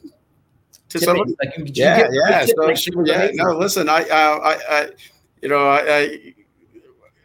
To 0.89 0.99
somebody? 0.99 1.35
Like 1.43 1.53
yeah, 1.75 2.07
yeah. 2.11 2.45
So, 2.45 2.53
like 2.65 3.07
yeah. 3.07 3.29
No, 3.33 3.57
listen, 3.57 3.89
I, 3.89 4.03
uh, 4.03 4.39
I, 4.43 4.59
I, 4.69 4.89
you 5.41 5.49
know, 5.49 5.67
I, 5.67 5.97
I 5.97 6.33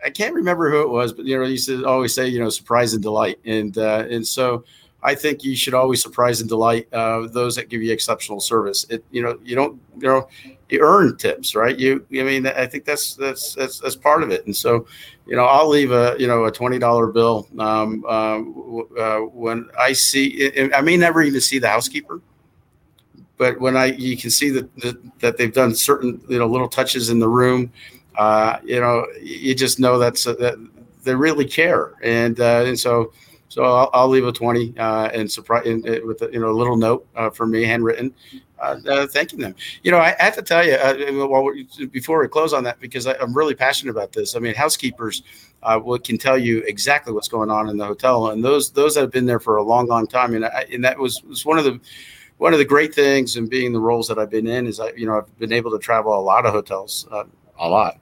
I 0.04 0.10
can't 0.10 0.34
remember 0.34 0.70
who 0.70 0.82
it 0.82 0.88
was, 0.88 1.12
but 1.12 1.26
you 1.26 1.36
know, 1.36 1.44
he 1.44 1.52
used 1.52 1.68
to 1.68 1.84
always 1.84 2.14
say, 2.14 2.28
you 2.28 2.38
know, 2.38 2.48
surprise 2.48 2.94
and 2.94 3.02
delight, 3.02 3.38
and 3.44 3.76
uh, 3.76 4.06
and 4.08 4.26
so 4.26 4.64
I 5.03 5.14
think 5.14 5.44
you 5.44 5.55
should 5.55 5.74
always 5.74 6.03
surprise 6.03 6.40
and 6.40 6.49
delight 6.49 6.92
uh, 6.92 7.28
those 7.28 7.55
that 7.57 7.68
give 7.68 7.82
you 7.82 7.92
exceptional 7.92 8.40
service. 8.40 8.84
It, 8.90 9.05
you 9.11 9.22
know, 9.22 9.38
you 9.44 9.55
don't, 9.55 9.80
you 9.96 10.09
know, 10.09 10.28
you 10.68 10.80
earn 10.80 11.16
tips, 11.16 11.55
right? 11.55 11.78
You, 11.78 12.05
I 12.11 12.22
mean, 12.24 12.46
I 12.46 12.66
think 12.66 12.84
that's 12.84 13.14
that's 13.14 13.55
that's 13.55 13.78
that's 13.78 13.94
part 13.94 14.22
of 14.22 14.30
it. 14.30 14.44
And 14.46 14.55
so, 14.55 14.86
you 15.26 15.36
know, 15.36 15.44
I'll 15.44 15.68
leave 15.68 15.92
a 15.92 16.16
you 16.18 16.26
know 16.26 16.44
a 16.46 16.53
twenty 16.53 16.78
dollar 16.78 17.07
bill 17.07 17.49
um, 17.59 18.05
uh, 18.07 18.40
uh, 19.01 19.20
when 19.20 19.68
I 19.78 19.92
see. 19.92 20.51
I 20.74 20.80
may 20.80 20.96
never 20.96 21.22
even 21.22 21.40
see 21.40 21.59
the 21.59 21.68
housekeeper, 21.68 22.20
but 23.36 23.61
when 23.61 23.76
I 23.76 23.86
you 23.86 24.16
can 24.16 24.30
see 24.30 24.51
that 24.51 24.74
that, 24.80 25.18
that 25.20 25.36
they've 25.38 25.55
done 25.55 25.74
certain 25.76 26.20
you 26.28 26.38
know 26.40 26.46
little 26.46 26.68
touches 26.68 27.09
in 27.09 27.20
the 27.20 27.28
room. 27.28 27.72
Uh, 28.16 28.59
you 28.64 28.80
know, 28.80 29.07
you 29.22 29.55
just 29.55 29.78
know 29.78 29.96
that's 29.96 30.24
that 30.24 30.68
they 31.05 31.14
really 31.14 31.44
care, 31.44 31.94
and 32.03 32.40
uh, 32.40 32.64
and 32.66 32.78
so 32.78 33.12
so 33.59 33.64
I'll, 33.64 33.90
I'll 33.92 34.09
leave 34.09 34.24
a 34.24 34.30
20 34.30 34.78
uh, 34.78 35.09
and 35.12 35.28
surprise 35.28 35.66
uh, 35.66 35.98
with 36.04 36.22
a, 36.22 36.30
you 36.32 36.38
know 36.38 36.50
a 36.50 36.54
little 36.54 36.76
note 36.76 37.09
uh, 37.16 37.28
from 37.28 37.50
me 37.50 37.64
handwritten, 37.64 38.14
uh, 38.61 38.76
uh, 38.88 39.06
thanking 39.09 39.40
them. 39.40 39.56
You 39.82 39.90
know, 39.90 39.98
I 39.98 40.14
have 40.20 40.36
to 40.36 40.42
tell 40.42 40.64
you, 40.64 40.74
uh, 40.74 41.26
while 41.26 41.52
before 41.90 42.20
we 42.20 42.28
close 42.28 42.52
on 42.52 42.62
that, 42.62 42.78
because 42.78 43.09
I, 43.09 43.20
am 43.20 43.34
really 43.34 43.56
passionate 43.56 43.90
about 43.90 44.12
this. 44.12 44.36
I 44.36 44.38
mean, 44.38 44.54
housekeepers 44.54 45.24
will, 45.82 45.98
can 45.98 46.18
tell 46.18 46.38
you 46.38 46.61
exactly 46.68 47.12
what's 47.12 47.26
going 47.26 47.50
on 47.50 47.68
in 47.68 47.76
the 47.76 47.84
hotel, 47.84 48.28
and 48.28 48.44
those 48.44 48.70
those 48.70 48.94
that 48.94 49.00
have 49.00 49.11
been 49.11 49.26
there 49.26 49.40
for 49.40 49.56
a 49.56 49.62
long, 49.64 49.88
long 49.88 50.06
time, 50.06 50.36
and 50.36 50.44
I, 50.44 50.64
and 50.72 50.84
that 50.84 50.96
was 50.96 51.20
was 51.24 51.44
one 51.44 51.59
of 51.59 51.64
the 51.64 51.80
one 52.36 52.52
of 52.52 52.61
the 52.61 52.64
great 52.64 52.94
things 52.94 53.36
in 53.36 53.48
being 53.48 53.72
the 53.72 53.80
roles 53.80 54.06
that 54.06 54.20
I've 54.20 54.30
been 54.30 54.46
in 54.46 54.68
is 54.68 54.78
I, 54.78 54.90
you 54.90 55.06
know, 55.06 55.18
I've 55.18 55.38
been 55.40 55.52
able 55.52 55.72
to 55.72 55.80
travel 55.80 56.16
a 56.16 56.22
lot 56.22 56.46
of 56.46 56.52
hotels, 56.52 57.09
a 57.59 57.68
lot. 57.68 57.98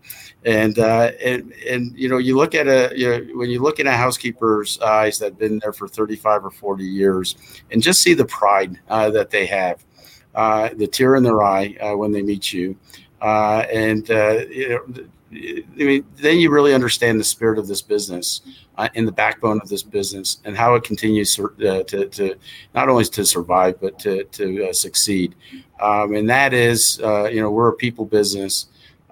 And, 0.47 0.79
uh, 0.79 1.11
and, 1.25 1.53
and, 1.69 1.99
you 1.99 2.09
know, 2.09 2.19
you 2.19 2.37
look 2.37 2.55
at 2.55 2.69
a, 2.69 2.93
you 2.95 3.09
know, 3.09 3.39
when 3.39 3.51
you 3.51 3.61
look 3.61 3.81
in 3.81 3.89
a 3.89 3.97
housekeeper's 3.97 4.79
eyes 4.81 5.19
that 5.19 5.25
have 5.27 5.39
been 5.39 5.59
there 5.59 5.73
for 5.73 5.89
35 5.89 6.45
or 6.45 6.51
40 6.53 6.85
years 6.85 7.35
and 7.73 7.83
just 7.83 8.01
see 8.01 8.15
the 8.15 8.27
pride 8.27 8.79
uh, 8.89 9.11
that 9.11 9.31
they 9.31 9.45
have, 9.47 9.85
uh, 10.37 10.69
the 10.77 10.87
tear 10.87 11.17
in 11.17 11.25
their 11.25 11.43
eye 11.43 11.77
uh, 11.81 11.97
when 11.97 12.13
they 12.13 12.23
meet 12.23 12.53
you. 12.53 12.77
Uh, 13.21 13.65
and, 13.73 14.09
uh, 14.13 14.45
you 14.49 14.69
know, 14.69 15.05
I 15.33 15.65
mean, 15.75 16.07
then 16.15 16.39
you 16.39 16.51
really 16.51 16.73
understand 16.73 17.19
the 17.19 17.25
spirit 17.25 17.59
of 17.59 17.67
this 17.67 17.83
business 17.83 18.43
and 18.95 19.09
the 19.09 19.13
backbone 19.13 19.61
of 19.61 19.69
this 19.69 19.83
business 19.83 20.39
and 20.45 20.57
how 20.57 20.77
it 20.77 20.85
continues 20.85 21.35
to, 21.35 21.83
to, 21.85 22.37
not 22.73 22.89
only 22.89 23.05
to 23.05 23.27
survive 23.27 23.81
but 23.81 23.99
to, 23.99 24.23
to 24.25 24.73
succeed. 24.73 25.35
Um, 25.81 26.15
and 26.15 26.31
that 26.31 26.55
is, 26.55 26.99
you 26.99 27.41
know, 27.41 27.51
we're 27.51 27.71
a 27.71 27.75
people 27.75 28.05
business. 28.05 28.67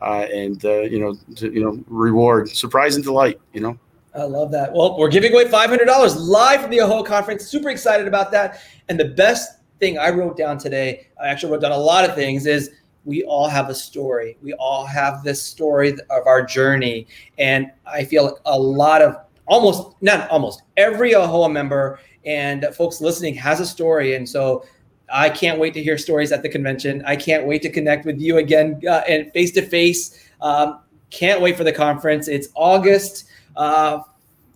Uh, 0.04 0.26
and 0.32 0.64
uh, 0.64 0.82
you 0.82 1.00
know, 1.00 1.14
to, 1.36 1.52
you 1.52 1.62
know, 1.62 1.82
reward, 1.88 2.50
surprise 2.50 2.94
and 2.94 3.04
delight. 3.04 3.40
You 3.52 3.60
know. 3.62 3.78
I 4.14 4.24
love 4.24 4.52
that. 4.52 4.72
Well, 4.72 4.96
we're 4.96 5.08
giving 5.08 5.32
away 5.32 5.46
$500 5.46 6.16
live 6.20 6.60
from 6.60 6.70
the 6.70 6.78
AAHOA 6.78 7.04
conference. 7.04 7.46
Super 7.46 7.70
excited 7.70 8.06
about 8.06 8.30
that. 8.30 8.60
And 8.88 9.00
the 9.00 9.06
best 9.06 9.58
thing 9.80 9.98
I 9.98 10.10
wrote 10.10 10.36
down 10.36 10.56
today, 10.56 11.08
I 11.20 11.28
actually 11.28 11.52
wrote 11.52 11.62
down 11.62 11.72
a 11.72 11.76
lot 11.76 12.08
of 12.08 12.14
things, 12.14 12.46
is 12.46 12.70
we 13.04 13.24
all 13.24 13.48
have 13.48 13.70
a 13.70 13.74
story. 13.74 14.36
We 14.40 14.52
all 14.54 14.86
have 14.86 15.24
this 15.24 15.42
story 15.42 15.90
of 15.92 16.26
our 16.26 16.44
journey. 16.44 17.08
And 17.38 17.72
I 17.86 18.04
feel 18.04 18.38
a 18.46 18.58
lot 18.58 19.02
of 19.02 19.16
almost, 19.46 19.96
not 20.00 20.30
almost, 20.30 20.62
every 20.76 21.12
AAHOA 21.12 21.50
member 21.50 21.98
and 22.24 22.66
folks 22.72 23.00
listening 23.00 23.34
has 23.34 23.60
a 23.60 23.66
story. 23.66 24.14
And 24.14 24.28
so 24.28 24.64
I 25.12 25.30
can't 25.30 25.58
wait 25.58 25.74
to 25.74 25.82
hear 25.82 25.98
stories 25.98 26.32
at 26.32 26.42
the 26.42 26.48
convention. 26.48 27.02
I 27.06 27.16
can't 27.16 27.46
wait 27.46 27.62
to 27.62 27.70
connect 27.70 28.06
with 28.06 28.20
you 28.20 28.38
again 28.38 28.80
uh, 28.88 29.02
and 29.08 29.32
face 29.32 29.52
to 29.52 29.62
face. 29.62 30.28
Can't 31.10 31.40
wait 31.40 31.56
for 31.56 31.62
the 31.64 31.72
conference. 31.72 32.26
It's 32.26 32.48
August 32.56 33.26
uh, 33.56 34.00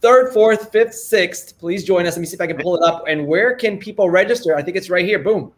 third, 0.01 0.33
fourth, 0.33 0.73
fifth, 0.73 0.95
sixth. 0.95 1.59
Please 1.59 1.85
join 1.85 2.07
us. 2.07 2.17
Let 2.17 2.21
me 2.21 2.27
see 2.27 2.35
if 2.35 2.41
I 2.41 2.47
can 2.47 2.57
pull 2.57 2.77
it 2.77 2.83
up. 2.83 3.05
And 3.07 3.27
where 3.27 3.55
can 3.55 3.79
people 3.79 4.11
register? 4.11 4.57
I 4.57 4.63
think 4.63 4.77
it's 4.77 4.91
right 4.91 5.05
here. 5.05 5.19
Boom. 5.19 5.53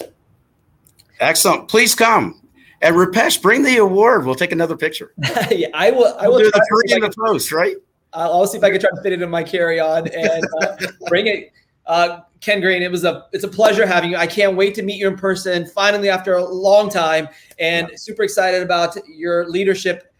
Excellent. 1.21 1.69
Please 1.69 1.95
come. 1.95 2.41
And 2.83 2.97
Rupesh, 2.97 3.43
bring 3.43 3.63
the 3.63 3.77
award. 3.77 4.25
We'll 4.25 4.35
take 4.35 4.53
another 4.53 4.77
picture. 4.77 5.13
yeah, 5.51 5.69
I 5.75 5.91
will. 5.91 6.17
I 6.19 6.29
will 6.29 6.37
we'll 6.37 6.45
do 6.45 6.51
the 6.51 6.67
three 6.69 6.95
in 6.95 7.01
the 7.03 7.15
post, 7.27 7.53
right? 7.53 7.77
I'll 8.13 8.47
see 8.47 8.59
if 8.59 8.65
I 8.65 8.71
can 8.71 8.81
try 8.81 8.91
to 8.91 9.03
fit 9.03 9.13
it 9.13 9.23
in 9.23 9.31
my 9.31 9.45
carry-on 9.45 10.09
and 10.09 10.45
uh, 10.63 10.77
bring 11.09 11.27
it. 11.27 11.53
Uh, 11.91 12.21
Ken 12.41 12.61
Green, 12.61 12.83
it 12.83 12.91
was 12.91 13.05
a 13.05 13.27
it's 13.33 13.43
a 13.43 13.49
pleasure 13.49 13.85
having 13.85 14.13
you. 14.13 14.17
I 14.17 14.27
can't 14.27 14.57
wait 14.57 14.77
to 14.77 14.83
meet 14.83 15.01
you 15.01 15.09
in 15.09 15.17
person 15.17 15.67
finally 15.67 16.09
after 16.09 16.35
a 16.35 16.45
long 16.45 16.89
time, 16.89 17.29
and 17.59 17.89
yeah. 17.91 17.97
super 17.97 18.23
excited 18.23 18.63
about 18.63 18.97
your 19.09 19.49
leadership 19.49 20.15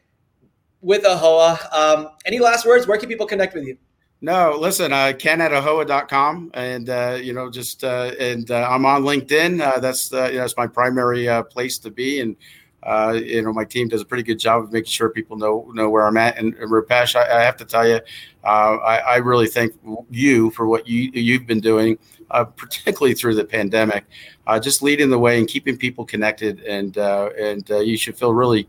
with 0.81 1.05
AAHOA. 1.05 1.73
Um, 1.73 2.09
any 2.27 2.41
last 2.41 2.67
words? 2.67 2.89
Where 2.89 2.99
can 2.99 3.09
people 3.09 3.27
connect 3.27 3.55
with 3.55 3.65
you? 3.65 3.79
No, 4.21 4.57
listen, 4.59 4.93
uh, 4.93 5.13
ken 5.19 5.41
at 5.41 5.53
aahoa.com. 5.53 6.51
And, 6.53 6.91
uh, 6.91 7.19
you 7.23 7.33
know, 7.33 7.51
just, 7.51 7.85
uh, 7.85 8.13
and 8.21 8.51
uh, 8.51 8.69
I'm 8.69 8.85
on 8.85 9.03
LinkedIn. 9.03 9.63
Uh, 9.63 9.81
that's, 9.81 10.13
uh, 10.13 10.27
you 10.27 10.35
know, 10.35 10.41
that's 10.41 10.57
my 10.59 10.67
primary 10.67 11.27
uh, 11.27 11.43
place 11.45 11.79
to 11.79 11.91
be. 11.91 12.21
And, 12.21 12.37
uh, 12.83 13.19
you 13.23 13.43
know, 13.43 13.53
my 13.53 13.65
team 13.65 13.89
does 13.89 14.01
a 14.01 14.05
pretty 14.05 14.23
good 14.23 14.39
job 14.39 14.63
of 14.63 14.73
making 14.73 14.91
sure 14.91 15.11
people 15.11 15.37
know, 15.37 15.71
know 15.75 15.91
where 15.91 16.07
I'm 16.07 16.17
at. 16.17 16.39
And, 16.39 16.55
and 16.55 16.71
Rupesh, 16.71 17.15
I, 17.15 17.39
I, 17.39 17.43
have 17.43 17.57
to 17.59 17.65
tell 17.65 17.87
you, 17.87 18.01
uh, 18.45 18.77
I, 18.77 18.97
I 18.99 19.17
really 19.17 19.49
thank 19.49 19.75
you 20.11 20.51
for 20.53 20.67
what 20.67 20.89
you, 20.89 21.11
you've 21.13 21.47
been 21.47 21.61
doing, 21.61 21.99
uh, 22.31 22.45
particularly 22.45 23.15
through 23.15 23.35
the 23.35 23.45
pandemic, 23.45 24.07
uh, 24.47 24.59
just 24.59 24.83
leading 24.83 25.11
the 25.11 25.19
way 25.19 25.39
and 25.39 25.47
keeping 25.47 25.77
people 25.77 26.07
connected. 26.07 26.63
And, 26.63 26.97
uh, 26.97 27.31
and 27.39 27.71
uh, 27.71 27.81
you 27.81 27.97
should 27.97 28.17
feel 28.17 28.33
really, 28.33 28.69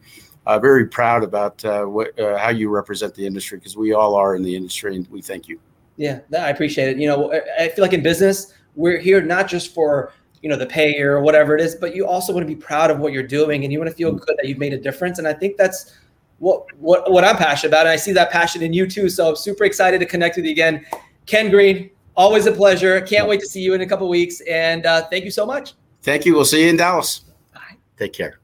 very 0.59 0.85
proud 0.85 1.23
about 1.23 1.63
what, 1.89 2.11
how 2.19 2.49
you 2.49 2.67
represent 2.69 3.15
the 3.15 3.25
industry 3.25 3.57
because 3.57 3.77
we 3.77 3.93
all 3.93 4.15
are 4.15 4.35
in 4.35 4.43
the 4.43 4.53
industry 4.53 4.97
and 4.97 5.07
we 5.07 5.21
thank 5.21 5.47
you. 5.47 5.57
Yeah, 5.95 6.19
I 6.37 6.49
appreciate 6.49 6.89
it. 6.89 6.97
You 6.97 7.07
know, 7.07 7.31
I 7.57 7.69
feel 7.69 7.83
like 7.83 7.93
in 7.93 8.03
business, 8.03 8.53
we're 8.75 8.99
here 8.99 9.21
not 9.21 9.47
just 9.47 9.73
for 9.73 10.11
you 10.41 10.49
know 10.49 10.55
the 10.55 10.65
pay 10.65 10.99
or 11.01 11.21
whatever 11.21 11.55
it 11.55 11.61
is, 11.61 11.75
but 11.75 11.95
you 11.95 12.07
also 12.07 12.33
want 12.33 12.47
to 12.47 12.53
be 12.53 12.59
proud 12.59 12.91
of 12.91 12.99
what 12.99 13.13
you're 13.13 13.23
doing 13.23 13.63
and 13.63 13.71
you 13.71 13.79
want 13.79 13.89
to 13.89 13.95
feel 13.95 14.11
good 14.11 14.35
that 14.37 14.47
you've 14.47 14.57
made 14.57 14.73
a 14.73 14.77
difference. 14.77 15.19
And 15.19 15.27
I 15.27 15.33
think 15.33 15.57
that's 15.57 15.95
what 16.39 16.65
what 16.77 17.11
what 17.11 17.23
I'm 17.23 17.37
passionate 17.37 17.69
about, 17.69 17.81
and 17.81 17.89
I 17.89 17.95
see 17.95 18.11
that 18.13 18.31
passion 18.31 18.61
in 18.61 18.73
you 18.73 18.87
too. 18.87 19.09
So 19.09 19.29
I'm 19.29 19.35
super 19.35 19.63
excited 19.63 19.99
to 19.99 20.05
connect 20.05 20.35
with 20.35 20.45
you 20.45 20.51
again, 20.51 20.85
Ken 21.25 21.49
Green. 21.49 21.89
Always 22.15 22.45
a 22.45 22.51
pleasure. 22.51 22.99
Can't 23.01 23.27
wait 23.27 23.39
to 23.39 23.45
see 23.45 23.61
you 23.61 23.73
in 23.73 23.81
a 23.81 23.85
couple 23.85 24.07
weeks. 24.09 24.41
And 24.41 24.85
uh, 24.85 25.07
thank 25.07 25.23
you 25.23 25.31
so 25.31 25.45
much. 25.45 25.73
Thank 26.01 26.25
you. 26.25 26.33
We'll 26.33 26.45
see 26.45 26.63
you 26.63 26.69
in 26.69 26.77
Dallas. 26.77 27.19
Bye. 27.53 27.77
Take 27.97 28.13
care. 28.13 28.39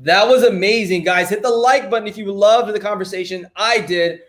That 0.00 0.28
was 0.28 0.42
amazing, 0.42 1.04
guys. 1.04 1.30
Hit 1.30 1.42
the 1.42 1.50
like 1.50 1.90
button 1.90 2.06
if 2.06 2.18
you 2.18 2.30
loved 2.30 2.72
the 2.74 2.80
conversation. 2.80 3.46
I 3.56 3.80
did. 3.80 4.20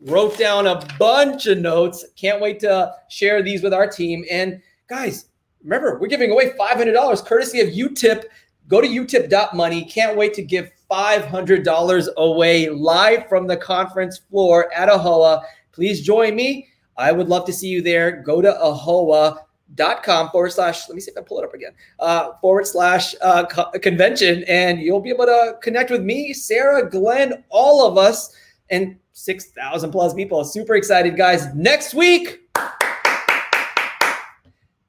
Wrote 0.00 0.38
down 0.38 0.66
a 0.66 0.86
bunch 0.98 1.46
of 1.46 1.58
notes. 1.58 2.04
Can't 2.16 2.40
wait 2.40 2.60
to 2.60 2.94
share 3.08 3.42
these 3.42 3.62
with 3.62 3.74
our 3.74 3.88
team. 3.88 4.24
And 4.30 4.60
guys, 4.88 5.26
remember, 5.66 5.98
we're 5.98 6.06
giving 6.06 6.30
away 6.30 6.50
$500 6.50 7.26
courtesy 7.26 7.60
of 7.60 7.68
UTIP. 7.68 8.24
Go 8.68 8.80
to 8.80 8.86
utip.money. 8.88 9.84
Can't 9.84 10.16
wait 10.16 10.34
to 10.34 10.42
give 10.42 10.70
$500 10.90 12.14
away 12.16 12.68
live 12.68 13.28
from 13.28 13.46
the 13.46 13.56
conference 13.56 14.18
floor 14.18 14.72
at 14.72 14.88
AAHOA. 14.88 15.42
Please 15.72 16.02
join 16.02 16.34
me. 16.34 16.68
I 16.96 17.12
would 17.12 17.28
love 17.28 17.44
to 17.46 17.52
see 17.52 17.68
you 17.68 17.82
there. 17.82 18.22
Go 18.22 18.40
to 18.40 18.50
AAHOA 18.50 19.38
dot 19.74 20.04
com 20.04 20.30
forward 20.30 20.52
slash 20.52 20.88
let 20.88 20.94
me 20.94 21.00
see 21.00 21.10
if 21.10 21.18
i 21.18 21.20
pull 21.20 21.40
it 21.40 21.44
up 21.44 21.52
again 21.52 21.72
uh, 21.98 22.34
forward 22.40 22.64
slash 22.64 23.16
uh, 23.20 23.44
co- 23.46 23.68
convention 23.80 24.44
and 24.44 24.78
you'll 24.78 25.00
be 25.00 25.10
able 25.10 25.26
to 25.26 25.56
connect 25.60 25.90
with 25.90 26.04
me 26.04 26.32
sarah 26.32 26.88
glenn 26.88 27.42
all 27.48 27.84
of 27.84 27.98
us 27.98 28.32
and 28.70 28.96
6000 29.12 29.90
plus 29.90 30.14
people 30.14 30.44
super 30.44 30.76
excited 30.76 31.16
guys 31.16 31.52
next 31.52 31.94
week 31.94 32.45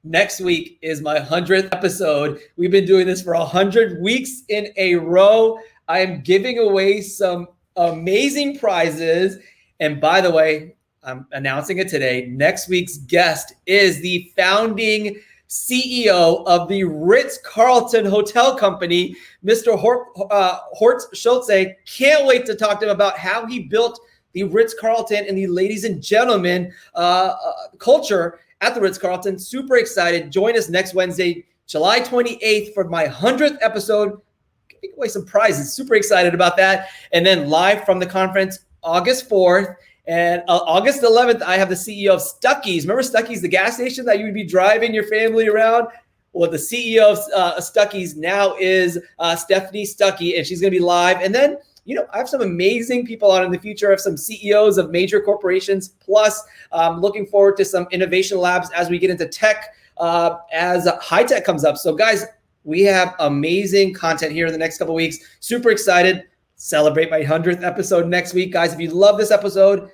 next 0.08 0.40
week 0.40 0.78
is 0.80 1.02
my 1.02 1.18
100th 1.18 1.68
episode 1.72 2.40
we've 2.56 2.70
been 2.70 2.86
doing 2.86 3.06
this 3.06 3.22
for 3.22 3.34
100 3.34 4.00
weeks 4.00 4.42
in 4.48 4.68
a 4.76 4.94
row 4.94 5.58
i 5.88 5.98
am 5.98 6.22
giving 6.22 6.58
away 6.58 7.00
some 7.00 7.46
amazing 7.76 8.58
prizes 8.58 9.36
and 9.80 10.00
by 10.00 10.20
the 10.20 10.30
way 10.30 10.74
I'm 11.08 11.26
announcing 11.32 11.78
it 11.78 11.88
today. 11.88 12.26
Next 12.26 12.68
week's 12.68 12.98
guest 12.98 13.54
is 13.66 14.00
the 14.00 14.30
founding 14.36 15.20
CEO 15.48 16.46
of 16.46 16.68
the 16.68 16.84
Ritz 16.84 17.38
Carlton 17.44 18.04
Hotel 18.04 18.56
Company, 18.56 19.16
Mr. 19.44 19.78
Hort, 19.78 20.08
uh, 20.30 20.58
Horst 20.72 21.16
Schulze. 21.16 21.68
Can't 21.86 22.26
wait 22.26 22.44
to 22.46 22.54
talk 22.54 22.80
to 22.80 22.86
him 22.86 22.92
about 22.92 23.16
how 23.16 23.46
he 23.46 23.60
built 23.60 23.98
the 24.32 24.44
Ritz 24.44 24.74
Carlton 24.74 25.24
and 25.26 25.38
the 25.38 25.46
ladies 25.46 25.84
and 25.84 26.02
gentlemen 26.02 26.72
uh, 26.94 27.34
uh, 27.42 27.52
culture 27.78 28.40
at 28.60 28.74
the 28.74 28.80
Ritz 28.80 28.98
Carlton. 28.98 29.38
Super 29.38 29.76
excited. 29.76 30.30
Join 30.30 30.56
us 30.56 30.68
next 30.68 30.94
Wednesday, 30.94 31.44
July 31.66 32.00
28th, 32.00 32.74
for 32.74 32.84
my 32.84 33.06
100th 33.06 33.58
episode. 33.60 34.20
Giving 34.68 34.96
away 34.96 35.08
some 35.08 35.24
prizes. 35.24 35.72
Super 35.72 35.94
excited 35.94 36.34
about 36.34 36.56
that. 36.56 36.88
And 37.12 37.24
then 37.24 37.48
live 37.48 37.84
from 37.84 37.98
the 37.98 38.06
conference, 38.06 38.60
August 38.82 39.28
4th. 39.28 39.76
And 40.06 40.42
uh, 40.48 40.60
August 40.64 41.02
11th, 41.02 41.42
I 41.42 41.56
have 41.56 41.68
the 41.68 41.74
CEO 41.74 42.10
of 42.10 42.20
Stuckey's. 42.20 42.86
Remember 42.86 43.02
Stuckey's, 43.02 43.42
the 43.42 43.48
gas 43.48 43.74
station 43.74 44.06
that 44.06 44.18
you 44.18 44.24
would 44.24 44.34
be 44.34 44.44
driving 44.44 44.94
your 44.94 45.04
family 45.04 45.48
around? 45.48 45.88
Well, 46.32 46.50
the 46.50 46.56
CEO 46.56 47.02
of 47.02 47.18
uh, 47.34 47.60
Stuckey's 47.60 48.16
now 48.16 48.54
is 48.56 48.98
uh, 49.18 49.36
Stephanie 49.36 49.84
Stuckey, 49.84 50.38
and 50.38 50.46
she's 50.46 50.60
going 50.60 50.72
to 50.72 50.78
be 50.78 50.84
live. 50.84 51.20
And 51.20 51.34
then, 51.34 51.58
you 51.88 51.94
know, 51.94 52.06
I 52.12 52.18
have 52.18 52.28
some 52.28 52.42
amazing 52.42 53.06
people 53.06 53.30
on 53.30 53.42
in 53.42 53.50
the 53.50 53.58
future. 53.58 53.86
I 53.86 53.92
have 53.92 54.00
some 54.00 54.18
CEOs 54.18 54.76
of 54.76 54.90
major 54.90 55.22
corporations. 55.22 55.88
Plus, 55.88 56.44
um, 56.70 57.00
looking 57.00 57.24
forward 57.24 57.56
to 57.56 57.64
some 57.64 57.88
innovation 57.90 58.36
labs 58.36 58.70
as 58.72 58.90
we 58.90 58.98
get 58.98 59.08
into 59.08 59.26
tech, 59.26 59.74
uh, 59.96 60.36
as 60.52 60.86
high 61.00 61.24
tech 61.24 61.46
comes 61.46 61.64
up. 61.64 61.78
So, 61.78 61.94
guys, 61.94 62.26
we 62.64 62.82
have 62.82 63.14
amazing 63.20 63.94
content 63.94 64.32
here 64.32 64.44
in 64.44 64.52
the 64.52 64.58
next 64.58 64.76
couple 64.76 64.94
weeks. 64.94 65.16
Super 65.40 65.70
excited. 65.70 66.24
Celebrate 66.56 67.10
my 67.10 67.22
100th 67.22 67.64
episode 67.64 68.06
next 68.06 68.34
week. 68.34 68.52
Guys, 68.52 68.74
if 68.74 68.80
you 68.80 68.90
love 68.90 69.16
this 69.16 69.30
episode, 69.30 69.90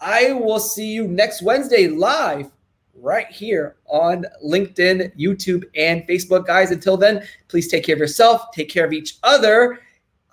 I 0.00 0.32
will 0.32 0.58
see 0.58 0.94
you 0.94 1.06
next 1.06 1.42
Wednesday 1.42 1.88
live 1.88 2.50
right 2.94 3.28
here 3.28 3.76
on 3.84 4.24
LinkedIn, 4.42 5.14
YouTube, 5.20 5.64
and 5.76 6.08
Facebook. 6.08 6.46
Guys, 6.46 6.70
until 6.70 6.96
then, 6.96 7.22
please 7.48 7.68
take 7.68 7.84
care 7.84 7.96
of 7.96 7.98
yourself, 7.98 8.50
take 8.54 8.70
care 8.70 8.86
of 8.86 8.94
each 8.94 9.18
other. 9.22 9.80